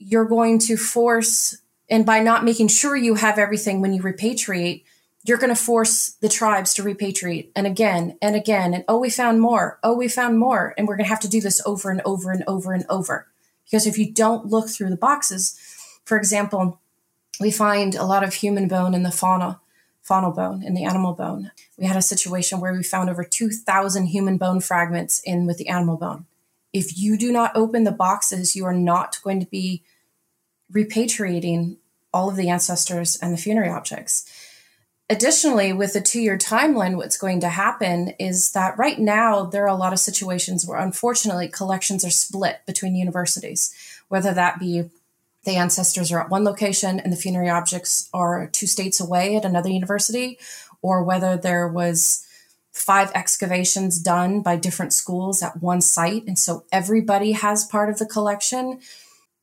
you're 0.00 0.24
going 0.24 0.58
to 0.60 0.76
force, 0.76 1.58
and 1.88 2.04
by 2.04 2.20
not 2.20 2.44
making 2.44 2.68
sure 2.68 2.96
you 2.96 3.14
have 3.14 3.38
everything 3.38 3.80
when 3.80 3.92
you 3.92 4.02
repatriate, 4.02 4.82
you're 5.24 5.38
going 5.38 5.54
to 5.54 5.62
force 5.62 6.12
the 6.20 6.28
tribes 6.28 6.72
to 6.74 6.82
repatriate 6.82 7.50
and 7.54 7.66
again 7.66 8.16
and 8.22 8.34
again. 8.34 8.72
And 8.72 8.84
oh, 8.88 8.98
we 8.98 9.10
found 9.10 9.40
more. 9.40 9.78
Oh, 9.84 9.94
we 9.94 10.08
found 10.08 10.38
more. 10.38 10.74
And 10.78 10.88
we're 10.88 10.96
going 10.96 11.04
to 11.04 11.10
have 11.10 11.20
to 11.20 11.28
do 11.28 11.42
this 11.42 11.60
over 11.66 11.90
and 11.90 12.00
over 12.06 12.32
and 12.32 12.42
over 12.46 12.72
and 12.72 12.86
over. 12.88 13.28
Because 13.64 13.86
if 13.86 13.98
you 13.98 14.10
don't 14.10 14.46
look 14.46 14.70
through 14.70 14.88
the 14.88 14.96
boxes, 14.96 15.60
for 16.04 16.16
example, 16.16 16.80
we 17.38 17.50
find 17.50 17.94
a 17.94 18.04
lot 18.04 18.24
of 18.24 18.34
human 18.34 18.66
bone 18.66 18.94
in 18.94 19.02
the 19.02 19.12
fauna 19.12 19.60
faunal 20.08 20.34
bone 20.34 20.62
in 20.62 20.74
the 20.74 20.84
animal 20.84 21.12
bone. 21.12 21.50
We 21.76 21.84
had 21.84 21.96
a 21.96 22.02
situation 22.02 22.58
where 22.58 22.72
we 22.72 22.82
found 22.82 23.10
over 23.10 23.22
2,000 23.22 24.06
human 24.06 24.38
bone 24.38 24.60
fragments 24.60 25.20
in 25.24 25.46
with 25.46 25.58
the 25.58 25.68
animal 25.68 25.98
bone. 25.98 26.24
If 26.72 26.98
you 26.98 27.18
do 27.18 27.30
not 27.30 27.54
open 27.54 27.84
the 27.84 27.92
boxes, 27.92 28.56
you 28.56 28.64
are 28.64 28.74
not 28.74 29.18
going 29.22 29.40
to 29.40 29.46
be 29.46 29.82
repatriating 30.72 31.76
all 32.12 32.28
of 32.28 32.36
the 32.36 32.48
ancestors 32.48 33.16
and 33.16 33.32
the 33.32 33.38
funerary 33.38 33.70
objects. 33.70 34.30
Additionally, 35.08 35.72
with 35.72 35.92
the 35.92 36.00
two 36.00 36.20
year 36.20 36.38
timeline, 36.38 36.96
what's 36.96 37.18
going 37.18 37.40
to 37.40 37.48
happen 37.48 38.14
is 38.20 38.52
that 38.52 38.78
right 38.78 38.98
now 38.98 39.44
there 39.44 39.64
are 39.64 39.68
a 39.68 39.74
lot 39.74 39.92
of 39.92 39.98
situations 39.98 40.64
where 40.64 40.78
unfortunately 40.78 41.48
collections 41.48 42.04
are 42.04 42.10
split 42.10 42.60
between 42.64 42.94
universities, 42.94 43.74
whether 44.08 44.32
that 44.32 44.60
be 44.60 44.88
the 45.44 45.56
ancestors 45.56 46.12
are 46.12 46.20
at 46.20 46.30
one 46.30 46.44
location 46.44 47.00
and 47.00 47.12
the 47.12 47.16
funerary 47.16 47.48
objects 47.48 48.08
are 48.12 48.48
two 48.52 48.66
states 48.66 49.00
away 49.00 49.34
at 49.36 49.44
another 49.44 49.70
university, 49.70 50.38
or 50.82 51.02
whether 51.02 51.36
there 51.36 51.66
was 51.66 52.26
five 52.70 53.10
excavations 53.14 53.98
done 53.98 54.42
by 54.42 54.56
different 54.56 54.92
schools 54.92 55.42
at 55.42 55.60
one 55.60 55.80
site. 55.80 56.24
And 56.26 56.38
so 56.38 56.64
everybody 56.70 57.32
has 57.32 57.64
part 57.64 57.90
of 57.90 57.98
the 57.98 58.06
collection. 58.06 58.80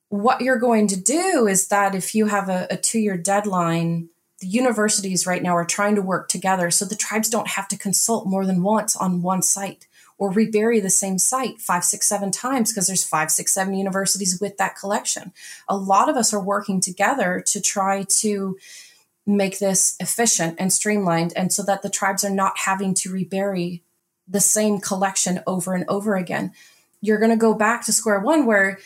What 0.09 0.41
you're 0.41 0.59
going 0.59 0.87
to 0.87 0.99
do 0.99 1.47
is 1.47 1.67
that 1.67 1.95
if 1.95 2.15
you 2.15 2.27
have 2.27 2.49
a, 2.49 2.67
a 2.69 2.77
two 2.77 2.99
year 2.99 3.17
deadline, 3.17 4.09
the 4.39 4.47
universities 4.47 5.25
right 5.25 5.41
now 5.41 5.55
are 5.55 5.65
trying 5.65 5.95
to 5.95 6.01
work 6.01 6.29
together 6.29 6.69
so 6.69 6.85
the 6.85 6.95
tribes 6.95 7.29
don't 7.29 7.49
have 7.49 7.67
to 7.69 7.77
consult 7.77 8.27
more 8.27 8.45
than 8.45 8.63
once 8.63 8.95
on 8.95 9.21
one 9.21 9.41
site 9.41 9.87
or 10.19 10.31
rebury 10.31 10.79
the 10.79 10.89
same 10.89 11.17
site 11.17 11.59
five, 11.59 11.83
six, 11.83 12.07
seven 12.07 12.31
times 12.31 12.71
because 12.71 12.87
there's 12.87 13.03
five, 13.03 13.31
six, 13.31 13.53
seven 13.53 13.73
universities 13.73 14.39
with 14.39 14.57
that 14.57 14.75
collection. 14.75 15.31
A 15.67 15.77
lot 15.77 16.09
of 16.09 16.15
us 16.15 16.33
are 16.33 16.43
working 16.43 16.81
together 16.81 17.43
to 17.47 17.61
try 17.61 18.03
to 18.03 18.57
make 19.25 19.59
this 19.59 19.95
efficient 19.99 20.55
and 20.57 20.71
streamlined 20.71 21.33
and 21.35 21.51
so 21.51 21.61
that 21.63 21.81
the 21.81 21.89
tribes 21.89 22.23
are 22.23 22.31
not 22.31 22.59
having 22.59 22.93
to 22.93 23.11
rebury 23.11 23.83
the 24.27 24.39
same 24.39 24.79
collection 24.79 25.41
over 25.45 25.73
and 25.73 25.85
over 25.87 26.15
again. 26.15 26.51
You're 27.01 27.19
going 27.19 27.31
to 27.31 27.37
go 27.37 27.53
back 27.53 27.85
to 27.85 27.93
square 27.93 28.19
one 28.19 28.45
where 28.45 28.79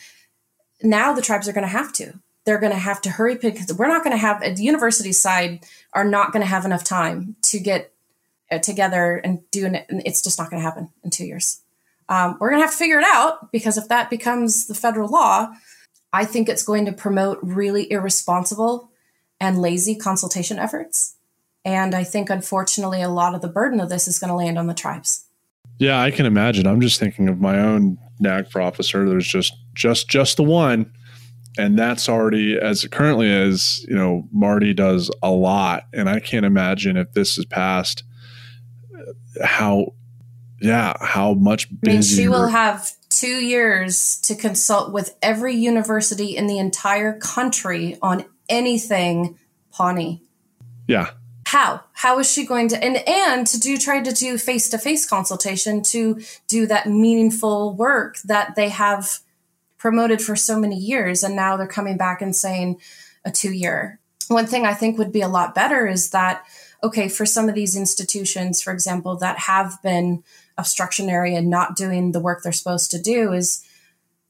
now 0.83 1.13
the 1.13 1.21
tribes 1.21 1.47
are 1.47 1.53
going 1.53 1.63
to 1.65 1.67
have 1.67 1.93
to. 1.93 2.13
They're 2.45 2.59
going 2.59 2.71
to 2.71 2.77
have 2.77 3.01
to 3.01 3.09
hurry 3.09 3.35
because 3.35 3.73
we're 3.73 3.87
not 3.87 4.03
going 4.03 4.15
to 4.15 4.21
have 4.21 4.41
the 4.41 4.63
university 4.63 5.11
side 5.11 5.63
are 5.93 6.03
not 6.03 6.31
going 6.31 6.41
to 6.41 6.49
have 6.49 6.65
enough 6.65 6.83
time 6.83 7.35
to 7.43 7.59
get 7.59 7.93
uh, 8.51 8.59
together 8.59 9.17
and 9.17 9.39
do 9.51 9.65
it. 9.67 9.85
It's 9.89 10.21
just 10.21 10.39
not 10.39 10.49
going 10.49 10.61
to 10.61 10.65
happen 10.65 10.89
in 11.03 11.11
two 11.11 11.25
years. 11.25 11.61
Um, 12.09 12.37
we're 12.39 12.49
going 12.49 12.61
to 12.61 12.65
have 12.65 12.73
to 12.73 12.77
figure 12.77 12.99
it 12.99 13.05
out 13.07 13.51
because 13.51 13.77
if 13.77 13.87
that 13.87 14.09
becomes 14.09 14.67
the 14.67 14.73
federal 14.73 15.09
law, 15.09 15.53
I 16.11 16.25
think 16.25 16.49
it's 16.49 16.63
going 16.63 16.85
to 16.85 16.91
promote 16.91 17.39
really 17.41 17.89
irresponsible 17.91 18.91
and 19.39 19.59
lazy 19.59 19.95
consultation 19.95 20.59
efforts. 20.59 21.15
And 21.63 21.95
I 21.95 22.03
think, 22.03 22.29
unfortunately, 22.29 23.01
a 23.01 23.09
lot 23.09 23.35
of 23.35 23.41
the 23.41 23.47
burden 23.47 23.79
of 23.79 23.89
this 23.89 24.07
is 24.07 24.19
going 24.19 24.29
to 24.29 24.35
land 24.35 24.57
on 24.57 24.67
the 24.67 24.73
tribes. 24.73 25.25
Yeah, 25.79 26.01
I 26.01 26.11
can 26.11 26.25
imagine. 26.25 26.67
I'm 26.67 26.81
just 26.81 26.99
thinking 26.99 27.29
of 27.29 27.39
my 27.39 27.57
own 27.59 27.97
NAGPRA 28.21 28.63
officer. 28.63 29.07
There's 29.07 29.27
just 29.27 29.53
just 29.73 30.09
just 30.09 30.37
the 30.37 30.43
one, 30.43 30.91
and 31.57 31.77
that's 31.77 32.09
already 32.09 32.57
as 32.57 32.83
it 32.83 32.91
currently 32.91 33.29
is. 33.29 33.85
You 33.87 33.95
know, 33.95 34.27
Marty 34.31 34.73
does 34.73 35.11
a 35.21 35.31
lot, 35.31 35.85
and 35.93 36.09
I 36.09 36.19
can't 36.19 36.45
imagine 36.45 36.97
if 36.97 37.13
this 37.13 37.37
is 37.37 37.45
passed 37.45 38.03
how 39.43 39.93
yeah 40.59 40.93
how 40.99 41.33
much 41.33 41.67
I 41.87 41.91
mean, 41.91 42.01
she 42.01 42.27
will 42.27 42.47
have 42.47 42.91
two 43.09 43.27
years 43.27 44.19
to 44.21 44.35
consult 44.35 44.93
with 44.93 45.15
every 45.21 45.55
university 45.55 46.35
in 46.35 46.47
the 46.47 46.57
entire 46.59 47.17
country 47.19 47.97
on 48.01 48.25
anything 48.49 49.37
Pawnee. 49.71 50.23
Yeah. 50.87 51.11
How? 51.45 51.83
How 51.93 52.19
is 52.19 52.31
she 52.31 52.45
going 52.45 52.69
to 52.69 52.83
and 52.83 52.97
and 53.07 53.47
to 53.47 53.59
do 53.59 53.77
try 53.77 54.01
to 54.01 54.11
do 54.11 54.37
face 54.37 54.69
to 54.69 54.77
face 54.77 55.05
consultation 55.07 55.81
to 55.83 56.21
do 56.47 56.65
that 56.67 56.87
meaningful 56.87 57.73
work 57.73 58.17
that 58.25 58.55
they 58.55 58.69
have 58.69 59.19
promoted 59.77 60.21
for 60.21 60.35
so 60.35 60.59
many 60.59 60.77
years 60.77 61.23
and 61.23 61.35
now 61.35 61.57
they're 61.57 61.67
coming 61.67 61.97
back 61.97 62.21
and 62.21 62.35
saying 62.35 62.79
a 63.25 63.31
two 63.31 63.51
year. 63.51 63.99
One 64.27 64.45
thing 64.45 64.65
I 64.65 64.73
think 64.73 64.97
would 64.97 65.11
be 65.11 65.21
a 65.21 65.27
lot 65.27 65.55
better 65.55 65.87
is 65.87 66.11
that 66.11 66.45
okay, 66.83 67.07
for 67.07 67.25
some 67.25 67.47
of 67.47 67.55
these 67.55 67.75
institutions, 67.75 68.61
for 68.61 68.73
example, 68.73 69.15
that 69.17 69.37
have 69.37 69.81
been 69.83 70.23
obstructionary 70.57 71.37
and 71.37 71.49
not 71.49 71.75
doing 71.75 72.11
the 72.11 72.19
work 72.19 72.41
they're 72.41 72.51
supposed 72.51 72.91
to 72.91 73.01
do, 73.01 73.33
is 73.33 73.63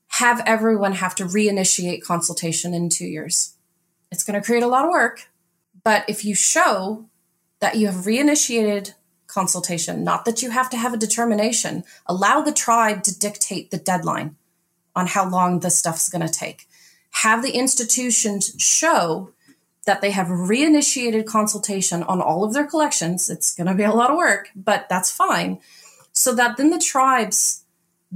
have 0.07 0.43
everyone 0.45 0.93
have 0.93 1.15
to 1.15 1.25
reinitiate 1.25 2.03
consultation 2.03 2.73
in 2.73 2.89
two 2.89 3.05
years. 3.05 3.55
It's 4.11 4.23
going 4.23 4.39
to 4.39 4.45
create 4.45 4.63
a 4.63 4.67
lot 4.67 4.83
of 4.83 4.91
work, 4.91 5.29
but 5.83 6.05
if 6.07 6.23
you 6.25 6.35
show 6.35 7.05
that 7.59 7.77
you 7.77 7.87
have 7.87 8.05
reinitiated 8.05 8.93
consultation, 9.27 10.03
not 10.03 10.25
that 10.25 10.41
you 10.41 10.51
have 10.51 10.69
to 10.69 10.77
have 10.77 10.93
a 10.93 10.97
determination, 10.97 11.83
allow 12.05 12.41
the 12.41 12.51
tribe 12.51 13.03
to 13.03 13.17
dictate 13.17 13.71
the 13.71 13.77
deadline 13.77 14.35
on 14.95 15.07
how 15.07 15.27
long 15.27 15.59
this 15.59 15.77
stuff's 15.79 16.09
going 16.09 16.25
to 16.25 16.31
take. 16.31 16.67
Have 17.11 17.41
the 17.41 17.51
institutions 17.51 18.53
show 18.57 19.31
that 19.85 20.01
they 20.01 20.11
have 20.11 20.27
reinitiated 20.27 21.25
consultation 21.25 22.03
on 22.03 22.21
all 22.21 22.43
of 22.43 22.53
their 22.53 22.67
collections. 22.67 23.29
It's 23.29 23.55
going 23.55 23.67
to 23.67 23.73
be 23.73 23.83
a 23.83 23.91
lot 23.91 24.11
of 24.11 24.17
work, 24.17 24.49
but 24.55 24.87
that's 24.89 25.11
fine. 25.11 25.59
So 26.13 26.35
that 26.35 26.57
then 26.57 26.69
the 26.69 26.79
tribes 26.79 27.63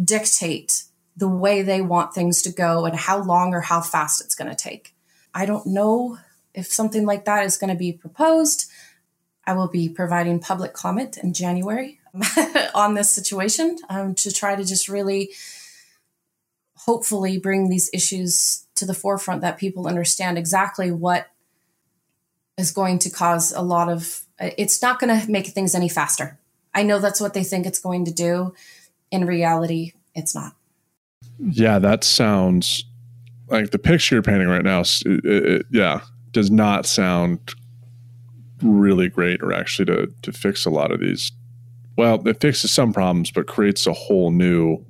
dictate 0.01 0.84
the 1.18 1.30
way 1.30 1.61
they 1.61 1.82
want 1.82 2.13
things 2.13 2.41
to 2.43 2.51
go 2.51 2.86
and 2.86 2.95
how 2.95 3.24
long 3.24 3.53
or 3.53 3.61
how 3.61 3.82
fast 3.82 4.22
it's 4.22 4.36
going 4.36 4.49
to 4.49 4.55
take. 4.55 4.93
I 5.34 5.45
don't 5.45 5.66
know 5.66 6.18
if 6.56 6.68
something 6.68 7.06
like 7.06 7.26
that 7.26 7.45
is 7.45 7.58
going 7.58 7.70
to 7.70 7.78
be 7.78 7.93
proposed. 7.93 8.70
I 9.47 9.53
will 9.53 9.68
be 9.68 9.89
providing 9.89 10.39
public 10.39 10.74
comment 10.74 11.18
in 11.18 11.34
January 11.34 11.99
on 12.74 12.95
this 12.95 13.12
situation 13.12 13.78
um, 13.89 14.16
to 14.16 14.32
try 14.32 14.56
to 14.56 14.64
just 14.64 14.89
really 14.89 15.32
hopefully 16.76 17.38
bring 17.38 17.70
these 17.70 17.89
issues 17.93 18.66
to 18.76 18.86
the 18.86 18.93
forefront 18.93 19.41
that 19.41 19.58
people 19.58 19.88
understand 19.88 20.38
exactly 20.38 20.91
what 20.91 21.28
is 22.58 22.72
going 22.72 22.99
to 22.99 23.10
cause 23.10 23.51
a 23.51 23.62
lot 23.62 23.89
of 23.89 24.22
it's 24.39 24.82
not 24.82 24.99
going 24.99 25.20
to 25.20 25.32
make 25.32 25.47
things 25.47 25.76
any 25.76 25.89
faster. 25.89 26.38
I 26.74 26.84
know 26.84 26.99
that's 26.99 27.22
what 27.22 27.34
they 27.34 27.43
think 27.43 27.66
it's 27.66 27.80
going 27.80 28.06
to 28.06 28.12
do. 28.12 28.53
In 29.12 29.26
reality, 29.26 29.93
it's 30.14 30.36
not. 30.36 30.53
Yeah, 31.39 31.80
that 31.80 32.03
sounds 32.03 32.84
like 33.47 33.72
the 33.72 33.80
picture 33.80 34.16
you're 34.16 34.24
painting 34.24 34.47
right 34.47 34.64
now. 34.64 34.82
It, 34.82 35.26
it, 35.26 35.66
yeah, 35.72 36.01
does 36.36 36.51
not 36.51 36.86
sound 36.86 37.39
really 38.61 39.07
great, 39.07 39.41
or 39.41 39.53
actually 39.53 39.86
to 39.86 40.13
to 40.21 40.33
fix 40.33 40.65
a 40.65 40.69
lot 40.69 40.91
of 40.91 40.99
these. 40.99 41.31
Well, 41.97 42.27
it 42.27 42.41
fixes 42.41 42.71
some 42.71 42.91
problems, 42.91 43.31
but 43.31 43.47
creates 43.47 43.88
a 43.88 43.93
whole 43.93 44.31
new 44.31 44.86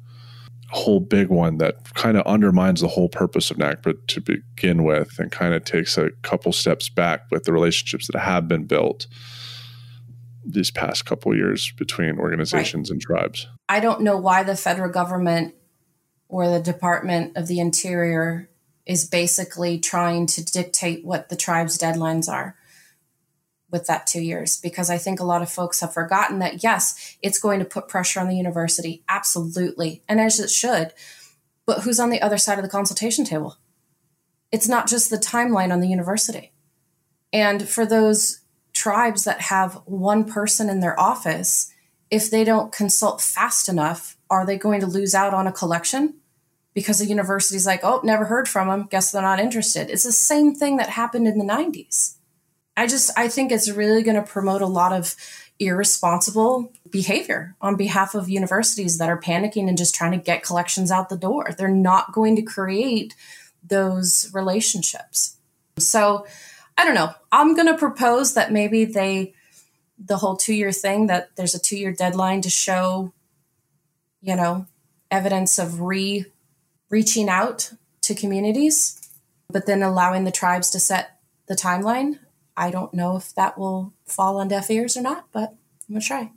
whole 0.71 0.99
big 0.99 1.29
one 1.29 1.59
that 1.59 1.93
kind 1.93 2.17
of 2.17 2.25
undermines 2.25 2.81
the 2.81 2.87
whole 2.87 3.07
purpose 3.07 3.51
of 3.51 3.57
NAGPRA 3.57 4.07
to 4.07 4.19
begin 4.19 4.83
with 4.83 5.19
and 5.19 5.31
kind 5.31 5.53
of 5.53 5.63
takes 5.63 5.97
a 5.99 6.09
couple 6.23 6.51
steps 6.51 6.89
back 6.89 7.21
with 7.29 7.43
the 7.43 7.53
relationships 7.53 8.07
that 8.07 8.19
have 8.19 8.47
been 8.47 8.65
built 8.65 9.05
these 10.43 10.71
past 10.71 11.05
couple 11.05 11.35
years 11.35 11.71
between 11.77 12.17
organizations 12.17 12.89
right. 12.89 12.95
and 12.95 13.01
tribes. 13.01 13.47
I 13.69 13.79
don't 13.79 14.01
know 14.01 14.17
why 14.17 14.41
the 14.41 14.55
federal 14.55 14.91
government 14.91 15.53
or 16.27 16.49
the 16.49 16.59
Department 16.59 17.37
of 17.37 17.45
the 17.45 17.59
Interior 17.59 18.49
is 18.86 19.07
basically 19.07 19.79
trying 19.79 20.27
to 20.27 20.43
dictate 20.43 21.03
what 21.03 21.29
the 21.29 21.36
tribe's 21.36 21.77
deadlines 21.77 22.31
are 22.31 22.55
with 23.71 23.88
that 23.88 24.07
two 24.07 24.21
years 24.21 24.57
because 24.61 24.89
I 24.89 24.97
think 24.97 25.19
a 25.19 25.25
lot 25.25 25.41
of 25.41 25.51
folks 25.51 25.81
have 25.81 25.93
forgotten 25.93 26.39
that 26.39 26.63
yes, 26.63 27.17
it's 27.21 27.39
going 27.39 27.59
to 27.59 27.65
put 27.65 27.88
pressure 27.88 28.19
on 28.19 28.27
the 28.27 28.38
university, 28.38 29.03
absolutely, 29.09 30.03
and 30.07 30.19
as 30.19 30.39
it 30.39 30.49
should. 30.49 30.93
But 31.65 31.81
who's 31.81 31.99
on 31.99 32.11
the 32.11 32.21
other 32.21 32.38
side 32.38 32.59
of 32.59 32.63
the 32.63 32.69
consultation 32.69 33.25
table? 33.25 33.57
It's 34.51 34.69
not 34.69 34.88
just 34.88 35.09
the 35.09 35.17
timeline 35.17 35.73
on 35.73 35.81
the 35.81 35.89
university. 35.89 36.53
And 37.33 37.67
for 37.67 37.86
those 37.86 38.41
tribes 38.71 39.23
that 39.23 39.41
have 39.41 39.81
one 39.86 40.25
person 40.25 40.69
in 40.69 40.79
their 40.79 40.97
office, 40.99 41.73
if 42.11 42.29
they 42.29 42.43
don't 42.43 42.71
consult 42.71 43.19
fast 43.19 43.67
enough, 43.67 44.15
are 44.29 44.45
they 44.45 44.57
going 44.57 44.79
to 44.81 44.88
lose 44.88 45.15
out 45.15 45.33
on 45.33 45.47
a 45.47 45.51
collection? 45.51 46.13
Because 46.76 46.99
the 46.99 47.05
university's 47.05 47.65
like, 47.65 47.80
oh, 47.84 48.01
never 48.03 48.26
heard 48.26 48.47
from 48.47 48.67
them. 48.67 48.88
Guess 48.91 49.11
they're 49.11 49.21
not 49.23 49.39
interested. 49.39 49.89
It's 49.89 50.03
the 50.03 50.11
same 50.11 50.53
thing 50.53 50.78
that 50.78 50.89
happened 50.89 51.28
in 51.28 51.39
the 51.39 51.45
90s. 51.45 52.17
I 52.78 52.86
just, 52.86 53.17
I 53.17 53.30
think 53.30 53.51
it's 53.51 53.71
really 53.71 54.03
going 54.03 54.21
to 54.21 54.30
promote 54.30 54.61
a 54.61 54.67
lot 54.67 54.91
of 54.91 55.15
irresponsible 55.59 56.71
behavior 56.89 57.55
on 57.61 57.78
behalf 57.78 58.13
of 58.13 58.30
universities 58.30 58.97
that 58.97 59.09
are 59.09 59.19
panicking 59.19 59.67
and 59.67 59.78
just 59.78 59.95
trying 59.95 60.11
to 60.11 60.17
get 60.17 60.43
collections 60.43 60.91
out 60.91 61.09
the 61.09 61.17
door. 61.17 61.49
They're 61.57 61.69
not 61.69 62.11
going 62.11 62.36
to 62.36 62.41
create 62.41 63.15
those 63.63 64.30
relationships. 64.34 65.38
So 65.78 66.28
I 66.78 66.84
don't 66.84 66.95
know. 66.95 67.13
I'm 67.32 67.55
going 67.55 67.67
to 67.67 67.78
propose 67.78 68.34
that 68.34 68.51
maybe 68.51 68.86
they, 68.86 69.34
the 69.97 70.17
whole 70.17 70.36
two 70.36 70.53
year 70.53 70.71
thing, 70.71 71.07
that 71.07 71.36
there's 71.36 71.55
a 71.55 71.59
two 71.59 71.78
year 71.78 71.93
deadline 71.93 72.41
to 72.41 72.49
show, 72.49 73.13
you 74.21 74.36
know, 74.36 74.67
evidence 75.09 75.57
of 75.57 75.80
re 75.80 76.26
reaching 76.95 77.27
out 77.27 77.73
to 78.01 78.15
communities, 78.15 79.01
but 79.49 79.65
then 79.65 79.83
allowing 79.83 80.23
the 80.23 80.31
tribes 80.31 80.69
to 80.69 80.79
set 80.79 81.19
the 81.47 81.53
timeline. 81.53 82.17
I 82.55 82.71
don't 82.71 82.93
know 82.93 83.17
if 83.17 83.35
that 83.35 83.57
will 83.57 83.93
fall 84.05 84.37
on 84.37 84.47
deaf 84.47 84.71
ears 84.71 84.95
or 84.95 85.01
not, 85.01 85.25
but 85.33 85.49
I'm 85.49 85.95
going 85.95 85.99
to 85.99 86.07
try. 86.07 86.31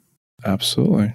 Absolutely. 0.44 1.14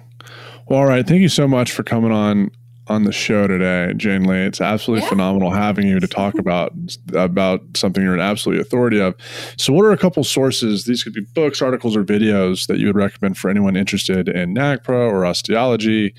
Well, 0.66 0.78
all 0.78 0.86
right. 0.86 1.06
Thank 1.06 1.20
you 1.20 1.28
so 1.28 1.46
much 1.46 1.72
for 1.72 1.82
coming 1.82 2.10
on 2.10 2.52
on 2.86 3.04
the 3.04 3.12
show 3.12 3.46
today, 3.46 3.92
Jayne-Leigh. 3.96 4.46
It's 4.46 4.62
absolutely 4.62 5.04
yeah. 5.04 5.10
phenomenal 5.10 5.50
having 5.50 5.86
you 5.86 6.00
to 6.00 6.08
talk 6.08 6.38
about 6.38 6.72
about 7.14 7.60
something 7.74 8.02
you're 8.02 8.14
an 8.14 8.20
absolute 8.20 8.60
authority 8.60 8.98
of. 8.98 9.14
So, 9.58 9.74
what 9.74 9.84
are 9.84 9.92
a 9.92 9.98
couple 9.98 10.24
sources? 10.24 10.86
These 10.86 11.02
could 11.02 11.12
be 11.12 11.26
books, 11.34 11.60
articles, 11.60 11.96
or 11.96 12.02
videos 12.04 12.66
that 12.66 12.78
you 12.78 12.86
would 12.86 12.96
recommend 12.96 13.36
for 13.36 13.50
anyone 13.50 13.76
interested 13.76 14.26
in 14.26 14.54
NAGPRA 14.54 15.10
or 15.10 15.26
osteology. 15.26 16.14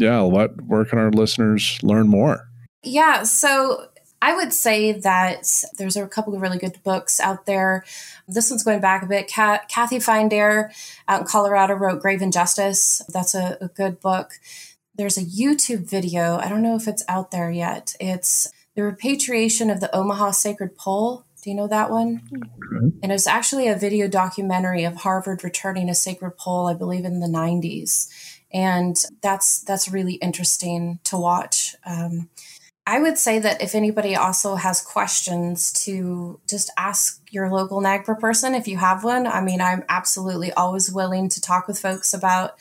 Yeah, 0.00 0.22
what 0.22 0.60
where 0.62 0.84
can 0.84 0.98
our 0.98 1.10
listeners 1.10 1.78
learn 1.82 2.08
more? 2.08 2.48
Yeah, 2.82 3.24
so 3.24 3.88
I 4.22 4.34
would 4.34 4.52
say 4.52 4.92
that 4.92 5.64
there's 5.78 5.96
a 5.96 6.06
couple 6.08 6.34
of 6.34 6.40
really 6.40 6.58
good 6.58 6.82
books 6.82 7.20
out 7.20 7.46
there. 7.46 7.84
This 8.26 8.50
one's 8.50 8.64
going 8.64 8.80
back 8.80 9.02
a 9.02 9.06
bit. 9.06 9.28
Kathy 9.28 10.00
Fine-Dare 10.00 10.72
out 11.08 11.20
in 11.20 11.26
Colorado 11.26 11.74
wrote 11.74 12.00
Grave 12.00 12.22
Injustice. 12.22 13.02
That's 13.08 13.34
a, 13.34 13.58
a 13.60 13.68
good 13.68 14.00
book 14.00 14.32
there's 15.00 15.16
a 15.16 15.24
YouTube 15.24 15.88
video. 15.88 16.36
I 16.36 16.48
don't 16.50 16.62
know 16.62 16.76
if 16.76 16.86
it's 16.86 17.04
out 17.08 17.30
there 17.30 17.50
yet. 17.50 17.94
It's 17.98 18.52
the 18.74 18.82
repatriation 18.82 19.70
of 19.70 19.80
the 19.80 19.94
Omaha 19.96 20.32
Sacred 20.32 20.76
Pole. 20.76 21.24
Do 21.42 21.48
you 21.48 21.56
know 21.56 21.68
that 21.68 21.90
one? 21.90 22.20
Okay. 22.26 22.96
And 23.02 23.10
it's 23.10 23.26
actually 23.26 23.66
a 23.68 23.76
video 23.76 24.08
documentary 24.08 24.84
of 24.84 24.96
Harvard 24.96 25.42
returning 25.42 25.88
a 25.88 25.94
sacred 25.94 26.36
pole, 26.36 26.66
I 26.66 26.74
believe, 26.74 27.06
in 27.06 27.20
the 27.20 27.26
90s. 27.26 28.10
And 28.52 28.96
that's 29.22 29.60
that's 29.60 29.88
really 29.88 30.14
interesting 30.14 30.98
to 31.04 31.16
watch. 31.16 31.76
Um, 31.84 32.28
I 32.86 32.98
would 33.00 33.18
say 33.18 33.38
that 33.38 33.62
if 33.62 33.74
anybody 33.74 34.16
also 34.16 34.56
has 34.56 34.80
questions, 34.80 35.72
to 35.84 36.40
just 36.48 36.72
ask 36.76 37.22
your 37.30 37.48
local 37.48 37.80
NAGPRA 37.80 38.18
person 38.18 38.54
if 38.54 38.66
you 38.66 38.78
have 38.78 39.04
one. 39.04 39.26
I 39.26 39.40
mean, 39.40 39.60
I'm 39.60 39.84
absolutely 39.88 40.52
always 40.52 40.90
willing 40.90 41.28
to 41.28 41.40
talk 41.40 41.68
with 41.68 41.78
folks 41.78 42.12
about 42.12 42.58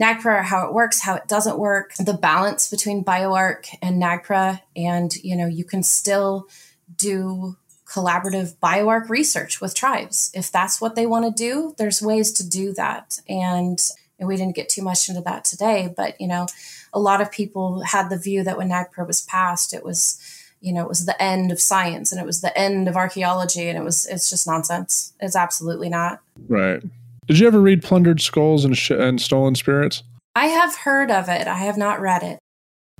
NAGPRA, 0.00 0.44
how 0.44 0.66
it 0.66 0.72
works, 0.72 1.02
how 1.02 1.16
it 1.16 1.28
doesn't 1.28 1.58
work, 1.58 1.92
the 1.98 2.14
balance 2.14 2.70
between 2.70 3.04
BioArc 3.04 3.66
and 3.82 4.00
NAGPRA. 4.00 4.60
And, 4.74 5.14
you 5.16 5.36
know, 5.36 5.46
you 5.46 5.64
can 5.64 5.82
still 5.82 6.48
do 6.96 7.56
collaborative 7.84 8.56
BioArc 8.56 9.10
research 9.10 9.60
with 9.60 9.74
tribes. 9.74 10.30
If 10.34 10.50
that's 10.50 10.80
what 10.80 10.94
they 10.94 11.04
want 11.04 11.26
to 11.26 11.30
do, 11.30 11.74
there's 11.76 12.00
ways 12.00 12.32
to 12.32 12.48
do 12.48 12.72
that. 12.74 13.20
And, 13.28 13.78
and 14.22 14.28
we 14.28 14.36
didn't 14.36 14.54
get 14.54 14.68
too 14.68 14.82
much 14.82 15.08
into 15.08 15.20
that 15.20 15.44
today, 15.44 15.92
but, 15.96 16.18
you 16.20 16.28
know, 16.28 16.46
a 16.92 17.00
lot 17.00 17.20
of 17.20 17.32
people 17.32 17.80
had 17.82 18.08
the 18.08 18.16
view 18.16 18.44
that 18.44 18.56
when 18.56 18.68
NAGPRA 18.68 19.04
was 19.04 19.22
passed, 19.22 19.74
it 19.74 19.84
was, 19.84 20.16
you 20.60 20.72
know, 20.72 20.80
it 20.80 20.88
was 20.88 21.06
the 21.06 21.20
end 21.20 21.50
of 21.50 21.60
science 21.60 22.12
and 22.12 22.20
it 22.20 22.24
was 22.24 22.40
the 22.40 22.56
end 22.56 22.86
of 22.86 22.94
archaeology 22.94 23.68
and 23.68 23.76
it 23.76 23.82
was, 23.82 24.06
it's 24.06 24.30
just 24.30 24.46
nonsense. 24.46 25.12
It's 25.18 25.34
absolutely 25.34 25.88
not. 25.88 26.20
Right. 26.46 26.80
Did 27.26 27.40
you 27.40 27.48
ever 27.48 27.60
read 27.60 27.82
Plundered 27.82 28.20
Skulls 28.20 28.64
and, 28.64 28.78
Sh- 28.78 28.92
and 28.92 29.20
Stolen 29.20 29.56
Spirits? 29.56 30.04
I 30.36 30.46
have 30.46 30.76
heard 30.76 31.10
of 31.10 31.28
it. 31.28 31.48
I 31.48 31.56
have 31.56 31.76
not 31.76 32.00
read 32.00 32.22
it. 32.22 32.38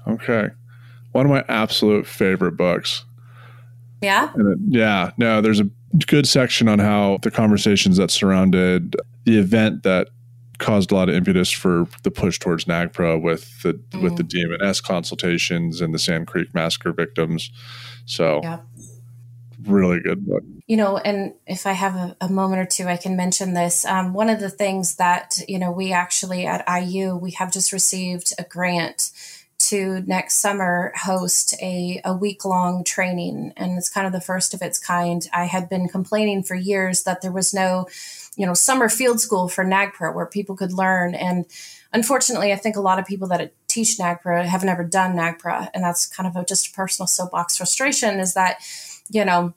Okay. 0.09 0.51
One 1.13 1.25
of 1.25 1.31
my 1.31 1.45
absolute 1.49 2.05
favorite 2.05 2.57
books. 2.57 3.05
Yeah? 4.01 4.33
It, 4.37 4.59
yeah. 4.67 5.13
No, 5.19 5.41
there's 5.41 5.61
a 5.61 5.71
good 6.09 6.27
section 6.27 6.67
on 6.67 6.81
how 6.81 7.19
the 7.23 7.31
conversations 7.31 7.97
that 7.99 8.11
surrounded 8.11 8.97
the 9.25 9.39
event 9.39 9.85
that 9.85 10.09
caused 10.63 10.91
a 10.93 10.95
lot 10.95 11.09
of 11.09 11.15
impetus 11.15 11.51
for 11.51 11.87
the 12.03 12.11
push 12.11 12.39
towards 12.39 12.65
NAGPRA 12.65 13.21
with 13.21 13.63
the 13.63 13.75
mm. 13.75 14.03
with 14.03 14.17
the 14.17 14.25
DMNS 14.25 14.83
consultations 14.83 15.81
and 15.81 15.93
the 15.93 15.99
Sand 15.99 16.27
Creek 16.27 16.55
massacre 16.55 16.93
victims. 16.93 17.51
So 18.07 18.41
yeah 18.43 18.61
really 19.67 20.01
good 20.01 20.27
book. 20.27 20.43
You 20.67 20.77
know, 20.77 20.99
and 20.99 21.35
if 21.47 21.67
I 21.67 21.73
have 21.73 21.95
a, 21.95 22.17
a 22.21 22.29
moment 22.29 22.61
or 22.61 22.65
two, 22.65 22.87
I 22.87 22.97
can 22.97 23.17
mention 23.17 23.55
this. 23.55 23.85
Um, 23.85 24.13
one 24.13 24.29
of 24.31 24.41
the 24.41 24.51
things 24.51 24.97
that, 24.97 25.39
you 25.49 25.59
know, 25.59 25.71
we 25.71 25.93
actually 25.93 26.47
at 26.47 26.65
IU, 26.69 27.17
we 27.17 27.33
have 27.33 27.53
just 27.53 27.73
received 27.73 28.33
a 28.39 28.45
grant 28.45 29.11
to 29.59 30.01
next 30.07 30.37
summer 30.37 30.93
host 30.97 31.55
a, 31.63 32.01
a 32.05 32.17
week 32.17 32.45
long 32.45 32.83
training. 32.85 33.53
And 33.57 33.79
it's 33.79 33.89
kind 33.89 34.07
of 34.07 34.13
the 34.13 34.21
first 34.21 34.55
of 34.55 34.63
its 34.63 34.79
kind. 34.79 35.29
I 35.33 35.45
had 35.45 35.69
been 35.69 35.89
complaining 35.89 36.43
for 36.43 36.55
years 36.55 37.05
that 37.05 37.23
there 37.23 37.33
was 37.33 37.55
no, 37.55 37.87
you 38.37 38.47
know, 38.47 38.55
summer 38.55 38.89
field 38.89 39.21
school 39.21 39.49
for 39.49 39.65
NAGPRA 39.65 40.15
where 40.15 40.27
people 40.27 40.57
could 40.57 40.73
learn. 40.73 41.15
And 41.15 41.47
unfortunately, 41.93 42.53
I 42.53 42.57
think 42.57 42.77
a 42.77 42.81
lot 42.81 42.99
of 42.99 43.05
people 43.05 43.29
that 43.29 43.53
teach 43.69 43.99
NAGPRA 43.99 44.45
have 44.45 44.65
never 44.65 44.85
done 44.85 45.17
NAGPRA. 45.17 45.69
And 45.75 45.85
that's 45.85 46.07
kind 46.07 46.27
of 46.27 46.37
a, 46.37 46.45
just 46.45 46.69
a 46.69 46.73
personal 46.73 47.07
soapbox 47.07 47.57
frustration 47.57 48.21
is 48.21 48.35
that 48.35 48.61
you 49.13 49.25
know, 49.25 49.53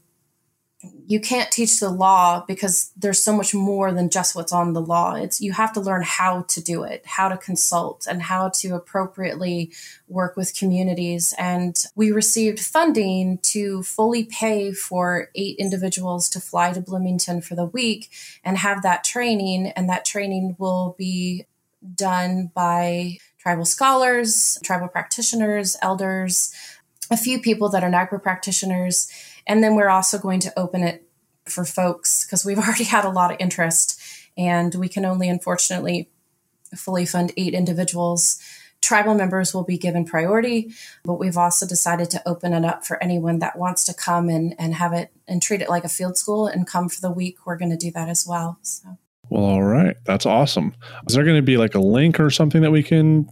you 1.08 1.20
can't 1.20 1.52
teach 1.52 1.80
the 1.80 1.90
law 1.90 2.44
because 2.48 2.92
there's 2.98 3.24
so 3.24 3.36
much 3.36 3.54
more 3.54 3.92
than 3.92 4.10
just 4.10 4.36
what's 4.36 4.52
on 4.52 4.74
the 4.74 4.82
law. 4.82 5.14
It's 5.14 5.40
you 5.40 5.52
have 5.54 5.74
to 5.74 5.80
learn 5.80 6.04
how 6.04 6.44
to 6.44 6.62
do 6.62 6.84
it, 6.84 7.06
how 7.06 7.30
to 7.30 7.38
consult 7.38 8.08
and 8.10 8.22
how 8.22 8.50
to 8.56 8.76
appropriately 8.76 9.72
work 10.08 10.36
with 10.36 10.58
communities. 10.58 11.34
And 11.38 11.76
we 11.96 12.12
received 12.12 12.60
funding 12.60 13.38
to 13.44 13.84
fully 13.84 14.26
pay 14.26 14.72
for 14.72 15.30
eight 15.36 15.58
individuals 15.58 16.30
to 16.30 16.40
fly 16.40 16.74
to 16.74 16.82
Bloomington 16.82 17.42
for 17.42 17.56
the 17.56 17.66
week 17.66 18.10
and 18.44 18.58
have 18.58 18.82
that 18.82 19.04
training. 19.04 19.68
And 19.76 19.90
that 19.90 20.06
training 20.06 20.56
will 20.58 20.96
be 20.98 21.46
done 21.94 22.52
by 22.56 23.18
tribal 23.38 23.66
scholars, 23.66 24.58
tribal 24.64 24.88
practitioners, 24.88 25.78
elders, 25.82 26.52
a 27.12 27.18
few 27.18 27.40
people 27.40 27.70
that 27.70 27.84
are 27.84 27.90
NAGPRA 27.90 28.24
practitioners 28.24 29.12
and 29.48 29.64
then 29.64 29.76
we're 29.76 29.90
also 29.90 30.18
going 30.18 30.40
to 30.42 30.60
open 30.60 30.84
it 30.84 31.08
for 31.46 31.66
folks 31.66 32.26
because 32.26 32.46
we've 32.46 32.60
already 32.66 32.84
had 32.84 33.06
a 33.06 33.10
lot 33.10 33.32
of 33.32 33.38
interest 33.40 34.02
and 34.38 34.76
we 34.76 34.90
can 34.90 35.06
only 35.06 35.30
unfortunately 35.30 36.10
fully 36.76 37.06
fund 37.06 37.32
eight 37.38 37.54
individuals. 37.54 38.42
Tribal 38.82 39.16
members 39.16 39.54
will 39.54 39.64
be 39.64 39.78
given 39.78 40.06
priority, 40.06 40.74
but 41.04 41.16
we've 41.16 41.38
also 41.38 41.66
decided 41.66 42.10
to 42.12 42.28
open 42.28 42.54
it 42.54 42.66
up 42.66 42.86
for 42.86 43.02
anyone 43.02 43.40
that 43.40 43.58
wants 43.58 43.84
to 43.86 43.94
come 43.94 44.30
and, 44.30 44.54
and 44.60 44.76
have 44.76 44.94
it 44.94 45.12
and 45.28 45.42
treat 45.42 45.62
it 45.62 45.70
like 45.70 45.86
a 45.86 45.90
field 45.90 46.18
school 46.18 46.48
and 46.48 46.68
come 46.68 46.90
for 46.90 47.02
the 47.02 47.10
week. 47.10 47.46
We're 47.46 47.58
going 47.58 47.72
to 47.72 47.78
do 47.78 47.92
that 47.92 48.10
as 48.10 48.28
well. 48.28 48.60
So. 48.62 48.98
Well, 49.30 49.44
all 49.44 49.64
right. 49.64 49.96
That's 50.06 50.26
awesome. 50.26 50.76
Is 51.08 51.16
there 51.16 51.24
going 51.24 51.38
to 51.38 51.42
be 51.42 51.58
like 51.58 51.74
a 51.74 51.80
link 51.80 52.20
or 52.20 52.30
something 52.30 52.62
that 52.62 52.72
we 52.72 52.84
can 52.84 53.28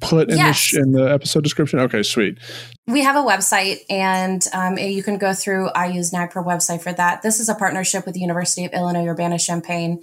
put 0.00 0.30
in, 0.30 0.36
yes. 0.36 0.72
the, 0.72 0.80
in 0.80 0.92
the 0.92 1.04
episode 1.04 1.42
description? 1.42 1.80
Okay, 1.80 2.02
sweet. 2.02 2.38
We 2.86 3.02
have 3.02 3.16
a 3.16 3.26
website, 3.26 3.78
and 3.88 4.44
um, 4.52 4.78
you 4.78 5.02
can 5.02 5.18
go 5.18 5.32
through 5.32 5.66
IU 5.76 6.00
NAGPRA 6.00 6.44
website 6.44 6.82
for 6.82 6.92
that. 6.92 7.22
This 7.22 7.38
is 7.38 7.48
a 7.48 7.54
partnership 7.54 8.04
with 8.06 8.14
the 8.14 8.20
University 8.20 8.64
of 8.64 8.72
Illinois 8.72 9.06
Urbana 9.06 9.38
Champaign, 9.38 10.02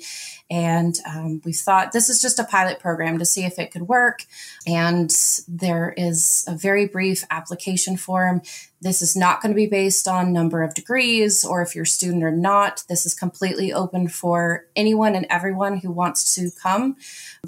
and 0.50 0.98
um, 1.06 1.42
we 1.44 1.52
thought 1.52 1.92
this 1.92 2.10
is 2.10 2.22
just 2.22 2.40
a 2.40 2.44
pilot 2.44 2.80
program 2.80 3.20
to 3.20 3.26
see 3.26 3.44
if 3.44 3.60
it 3.60 3.72
could 3.72 3.84
work. 3.84 4.24
And 4.66 5.14
there 5.48 5.94
is 5.98 6.46
a 6.48 6.56
very 6.56 6.88
brief 6.88 7.26
application 7.30 7.98
form. 7.98 8.42
This 8.80 9.02
is 9.02 9.16
not 9.16 9.42
going 9.42 9.52
to 9.52 9.56
be 9.56 9.68
based 9.68 10.08
on 10.08 10.32
number 10.32 10.64
of 10.64 10.74
degrees 10.74 11.44
or 11.44 11.62
if 11.62 11.76
you're 11.76 11.84
a 11.84 11.88
student 11.88 12.24
or 12.24 12.32
not. 12.32 12.84
This 12.88 13.06
is 13.06 13.14
completely 13.14 13.74
open 13.74 14.08
for 14.08 14.66
anyone 14.76 15.16
and 15.16 15.26
everyone 15.30 15.78
who 15.78 15.92
wants 15.92 16.36
to 16.36 16.50
come 16.62 16.96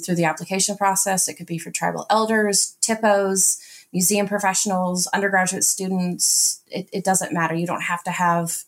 through 0.03 0.15
the 0.15 0.25
application 0.25 0.75
process. 0.75 1.27
It 1.27 1.35
could 1.35 1.47
be 1.47 1.57
for 1.57 1.71
tribal 1.71 2.05
elders, 2.09 2.75
THPOs, 2.81 3.61
museum 3.93 4.27
professionals, 4.27 5.07
undergraduate 5.07 5.63
students, 5.63 6.61
it, 6.67 6.89
it 6.91 7.03
doesn't 7.03 7.33
matter. 7.33 7.55
You 7.55 7.67
don't 7.67 7.81
have 7.81 8.03
to 8.03 8.11
have 8.11 8.63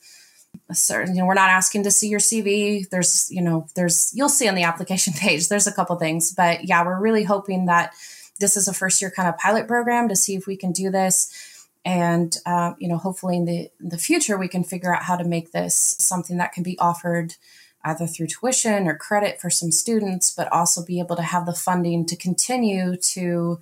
certain, 0.74 1.16
you 1.16 1.22
know, 1.22 1.28
we're 1.28 1.34
not 1.34 1.50
asking 1.50 1.84
to 1.84 1.92
see 1.92 2.08
your 2.08 2.20
CV. 2.20 2.88
There's, 2.90 3.30
you 3.32 3.42
know, 3.42 3.68
there's, 3.76 4.12
you'll 4.14 4.30
see 4.30 4.48
on 4.48 4.56
the 4.56 4.64
application 4.72 5.14
page, 5.14 5.48
there's 5.48 5.68
a 5.68 5.74
couple 5.74 5.96
things, 5.98 6.34
but 6.34 6.66
yeah, 6.66 6.86
we're 6.86 7.00
really 7.00 7.24
hoping 7.24 7.66
that 7.66 7.94
this 8.40 8.58
is 8.58 8.68
a 8.68 8.74
first 8.74 9.02
year 9.02 9.12
kind 9.12 9.30
of 9.30 9.38
pilot 9.38 9.68
program 9.68 10.10
to 10.10 10.16
see 10.16 10.36
if 10.36 10.48
we 10.48 10.58
can 10.58 10.72
do 10.72 10.90
this. 10.90 11.68
And, 11.84 12.36
uh, 12.46 12.74
you 12.80 12.88
know, 12.88 12.98
hopefully 12.98 13.38
in 13.38 13.46
the, 13.46 13.70
in 13.80 13.90
the 13.90 13.98
future, 13.98 14.38
we 14.38 14.48
can 14.48 14.64
figure 14.64 14.94
out 14.94 15.04
how 15.04 15.16
to 15.16 15.24
make 15.24 15.52
this 15.52 15.76
something 15.76 16.38
that 16.38 16.54
can 16.54 16.64
be 16.64 16.78
offered 16.78 17.36
either 17.84 18.06
through 18.06 18.28
tuition 18.28 18.88
or 18.88 18.96
credit 18.96 19.42
for 19.42 19.50
some 19.50 19.72
students, 19.72 20.34
but 20.36 20.52
also 20.52 20.86
be 20.86 21.00
able 21.00 21.16
to 21.16 21.24
have 21.24 21.46
the 21.46 21.54
funding 21.54 22.06
to 22.06 22.16
continue 22.16 22.96
to 22.96 23.60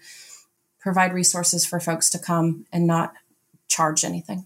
provide 0.79 1.13
resources 1.13 1.65
for 1.65 1.79
folks 1.79 2.09
to 2.09 2.19
come 2.19 2.65
and 2.71 2.85
not 2.85 3.13
charge 3.67 4.03
anything. 4.03 4.45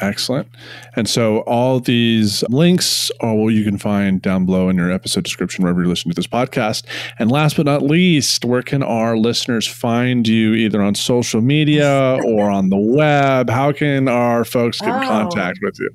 Excellent. 0.00 0.48
And 0.96 1.08
so 1.08 1.38
all 1.40 1.78
these 1.78 2.42
links 2.48 3.10
uh, 3.22 3.28
are 3.28 3.34
what 3.34 3.48
you 3.48 3.62
can 3.62 3.78
find 3.78 4.20
down 4.20 4.44
below 4.44 4.68
in 4.68 4.76
your 4.76 4.90
episode 4.90 5.22
description 5.22 5.62
wherever 5.62 5.80
you're 5.80 5.88
listening 5.88 6.12
to 6.12 6.16
this 6.16 6.26
podcast. 6.26 6.84
And 7.18 7.30
last 7.30 7.56
but 7.56 7.66
not 7.66 7.82
least, 7.82 8.44
where 8.44 8.62
can 8.62 8.82
our 8.82 9.16
listeners 9.16 9.68
find 9.68 10.26
you 10.26 10.54
either 10.54 10.82
on 10.82 10.96
social 10.96 11.40
media 11.40 12.18
or 12.24 12.50
on 12.50 12.70
the 12.70 12.76
web? 12.76 13.48
How 13.48 13.70
can 13.70 14.08
our 14.08 14.44
folks 14.44 14.80
get 14.80 14.90
oh. 14.90 15.00
in 15.00 15.06
contact 15.06 15.60
with 15.62 15.78
you? 15.78 15.90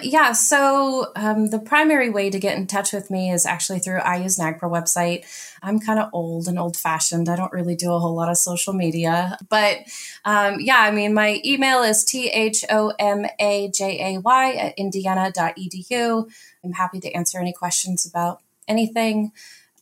Yeah, 0.00 0.30
so 0.30 1.10
um, 1.16 1.46
the 1.46 1.58
primary 1.58 2.08
way 2.08 2.30
to 2.30 2.38
get 2.38 2.56
in 2.56 2.68
touch 2.68 2.92
with 2.92 3.10
me 3.10 3.32
is 3.32 3.44
actually 3.44 3.80
through 3.80 3.98
IU's 3.98 4.38
NAGPRA 4.38 4.70
website. 4.70 5.24
I'm 5.60 5.80
kind 5.80 5.98
of 5.98 6.10
old 6.12 6.46
and 6.46 6.56
old 6.56 6.76
fashioned. 6.76 7.28
I 7.28 7.34
don't 7.34 7.52
really 7.52 7.74
do 7.74 7.92
a 7.92 7.98
whole 7.98 8.14
lot 8.14 8.28
of 8.28 8.36
social 8.36 8.72
media. 8.72 9.36
But 9.48 9.78
um, 10.24 10.58
yeah, 10.60 10.78
I 10.78 10.92
mean, 10.92 11.14
my 11.14 11.40
email 11.44 11.82
is 11.82 12.04
T 12.04 12.28
H 12.28 12.64
O 12.70 12.92
M 13.00 13.26
A 13.40 13.72
J 13.74 14.14
A 14.14 14.20
Y 14.20 14.52
at 14.52 14.78
indiana.edu. 14.78 16.30
I'm 16.62 16.72
happy 16.72 17.00
to 17.00 17.12
answer 17.12 17.40
any 17.40 17.52
questions 17.52 18.06
about 18.06 18.40
anything. 18.68 19.32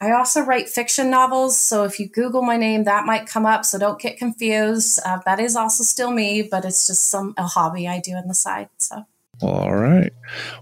I 0.01 0.13
also 0.13 0.41
write 0.41 0.71
fiction 0.71 1.11
novels. 1.11 1.59
So 1.59 1.85
if 1.85 2.01
you 2.01 2.09
Google 2.09 2.41
my 2.41 2.57
name, 2.57 2.85
that 2.85 3.05
might 3.05 3.27
come 3.27 3.45
up. 3.45 3.67
So 3.67 3.79
don't 3.79 4.01
get 4.01 4.17
confused. 4.17 4.99
Uh, 5.05 5.19
that 5.27 5.41
is 5.41 5.57
also 5.57 5.85
still 5.85 6.11
me, 6.11 6.41
but 6.41 6.65
it's 6.65 6.87
just 6.87 7.05
some 7.05 7.35
a 7.37 7.43
hobby 7.43 7.87
I 7.87 8.01
do 8.01 8.13
on 8.13 8.29
the 8.29 8.35
side. 8.35 8.71
So. 8.79 9.05
All 9.43 9.75
right. 9.75 10.13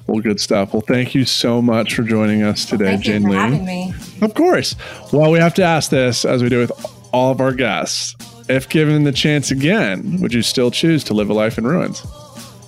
Well, 0.07 0.21
good 0.21 0.41
stuff. 0.41 0.73
Well, 0.73 0.83
thank 0.83 1.15
you 1.15 1.25
so 1.25 1.63
much 1.63 1.95
for 1.95 2.03
joining 2.03 2.43
us 2.43 2.65
today, 2.65 2.95
well, 2.95 2.99
Jayne-Leigh. 2.99 3.37
Having 3.37 3.65
me. 3.65 3.95
Of 4.21 4.35
course. 4.35 4.75
Well, 5.13 5.31
we 5.31 5.39
have 5.39 5.55
to 5.55 5.63
ask 5.63 5.91
this 5.91 6.25
as 6.25 6.43
we 6.43 6.49
do 6.49 6.59
with 6.59 6.73
all 7.13 7.31
of 7.31 7.41
our 7.41 7.53
guests. 7.53 8.17
If 8.49 8.69
given 8.69 9.05
the 9.05 9.13
chance 9.13 9.51
again, 9.51 10.21
would 10.21 10.35
you 10.35 10.43
still 10.43 10.71
choose 10.71 11.05
to 11.05 11.15
live 11.15 11.31
a 11.31 11.35
life 11.35 11.57
in 11.57 11.67
ruins? 11.67 12.05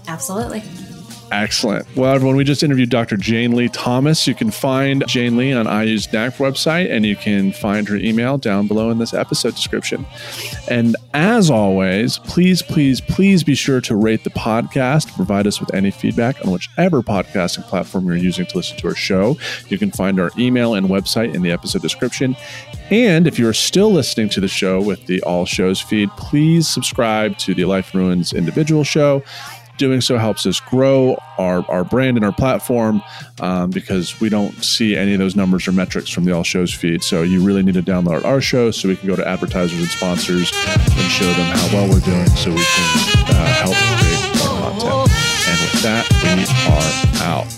Absolutely. 0.08 0.62
Excellent. 1.32 1.86
Well, 1.96 2.14
everyone, 2.14 2.36
we 2.36 2.44
just 2.44 2.62
interviewed 2.62 2.88
Dr. 2.88 3.16
Jayne-Leigh 3.16 3.70
Thomas. 3.70 4.26
You 4.26 4.34
can 4.34 4.50
find 4.50 5.04
Jayne-Leigh 5.08 5.54
on 5.54 5.66
IU's 5.66 6.06
NAGPRA 6.06 6.52
website, 6.52 6.90
and 6.90 7.04
you 7.04 7.16
can 7.16 7.52
find 7.52 7.88
her 7.88 7.96
email 7.96 8.38
down 8.38 8.68
below 8.68 8.90
in 8.90 8.98
this 8.98 9.12
episode 9.12 9.54
description. 9.56 10.06
And 10.68 10.94
as 11.14 11.50
always, 11.50 12.18
please, 12.18 12.62
please, 12.62 13.00
please 13.00 13.42
be 13.42 13.56
sure 13.56 13.80
to 13.82 13.96
rate 13.96 14.22
the 14.22 14.30
podcast. 14.30 15.14
Provide 15.16 15.46
us 15.46 15.58
with 15.58 15.74
any 15.74 15.90
feedback 15.90 16.44
on 16.44 16.52
whichever 16.52 17.02
podcasting 17.02 17.64
platform 17.64 18.06
you're 18.06 18.16
using 18.16 18.46
to 18.46 18.56
listen 18.56 18.76
to 18.78 18.88
our 18.88 18.94
show. 18.94 19.36
You 19.68 19.78
can 19.78 19.90
find 19.90 20.20
our 20.20 20.30
email 20.38 20.74
and 20.74 20.88
website 20.88 21.34
in 21.34 21.42
the 21.42 21.50
episode 21.50 21.82
description. 21.82 22.36
And 22.90 23.26
if 23.26 23.36
you 23.36 23.48
are 23.48 23.52
still 23.52 23.90
listening 23.90 24.28
to 24.28 24.40
the 24.40 24.46
show 24.46 24.80
with 24.80 25.06
the 25.06 25.20
All 25.22 25.44
Shows 25.44 25.80
feed, 25.80 26.08
please 26.10 26.68
subscribe 26.68 27.36
to 27.38 27.52
the 27.52 27.64
Life 27.64 27.92
Ruins 27.94 28.32
individual 28.32 28.84
show. 28.84 29.24
Doing 29.78 30.00
so 30.00 30.16
helps 30.16 30.46
us 30.46 30.58
grow 30.58 31.20
our, 31.36 31.64
our 31.70 31.84
brand 31.84 32.16
and 32.16 32.24
our 32.24 32.32
platform 32.32 33.02
um, 33.40 33.70
because 33.70 34.20
we 34.20 34.28
don't 34.28 34.52
see 34.64 34.96
any 34.96 35.12
of 35.12 35.18
those 35.18 35.36
numbers 35.36 35.68
or 35.68 35.72
metrics 35.72 36.08
from 36.08 36.24
the 36.24 36.32
All 36.32 36.42
Shows 36.42 36.72
feed. 36.72 37.02
So 37.02 37.22
you 37.22 37.44
really 37.44 37.62
need 37.62 37.74
to 37.74 37.82
download 37.82 38.24
our 38.24 38.40
show 38.40 38.70
so 38.70 38.88
we 38.88 38.96
can 38.96 39.06
go 39.06 39.16
to 39.16 39.26
advertisers 39.26 39.78
and 39.78 39.88
sponsors 39.88 40.50
and 40.54 41.10
show 41.10 41.26
them 41.26 41.56
how 41.56 41.66
well 41.76 41.88
we're 41.90 42.00
doing 42.00 42.26
so 42.28 42.50
we 42.50 42.64
can 42.64 43.24
uh, 43.28 43.46
help 43.64 43.76
create 43.76 44.36
more 44.38 44.70
content. 44.70 45.10
And 45.46 45.60
with 45.60 45.82
that, 45.82 46.08
we 46.24 46.46
are 46.72 47.26
out. 47.26 47.55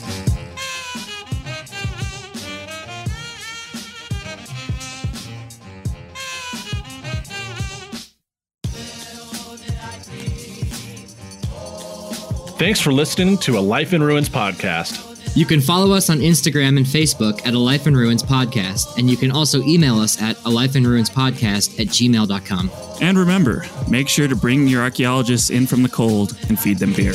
Thanks 12.58 12.80
for 12.80 12.92
listening 12.92 13.38
to 13.38 13.56
a 13.56 13.60
Life 13.60 13.92
in 13.92 14.02
Ruins 14.02 14.28
podcast. 14.28 15.36
You 15.36 15.46
can 15.46 15.60
follow 15.60 15.94
us 15.94 16.10
on 16.10 16.18
Instagram 16.18 16.76
and 16.76 16.84
Facebook 16.84 17.46
at 17.46 17.54
A 17.54 17.58
Life 17.58 17.86
in 17.86 17.96
Ruins 17.96 18.24
Podcast, 18.24 18.98
and 18.98 19.08
you 19.08 19.16
can 19.16 19.30
also 19.30 19.62
email 19.62 20.00
us 20.00 20.20
at 20.20 20.42
a 20.44 20.50
life 20.50 20.74
in 20.74 20.84
ruins 20.84 21.08
podcast 21.08 21.78
at 21.78 21.86
gmail.com. 21.86 22.70
And 23.00 23.16
remember, 23.16 23.64
make 23.88 24.08
sure 24.08 24.26
to 24.26 24.34
bring 24.34 24.66
your 24.66 24.82
archaeologists 24.82 25.50
in 25.50 25.68
from 25.68 25.84
the 25.84 25.88
cold 25.88 26.36
and 26.48 26.58
feed 26.58 26.78
them 26.78 26.92
beer. 26.94 27.14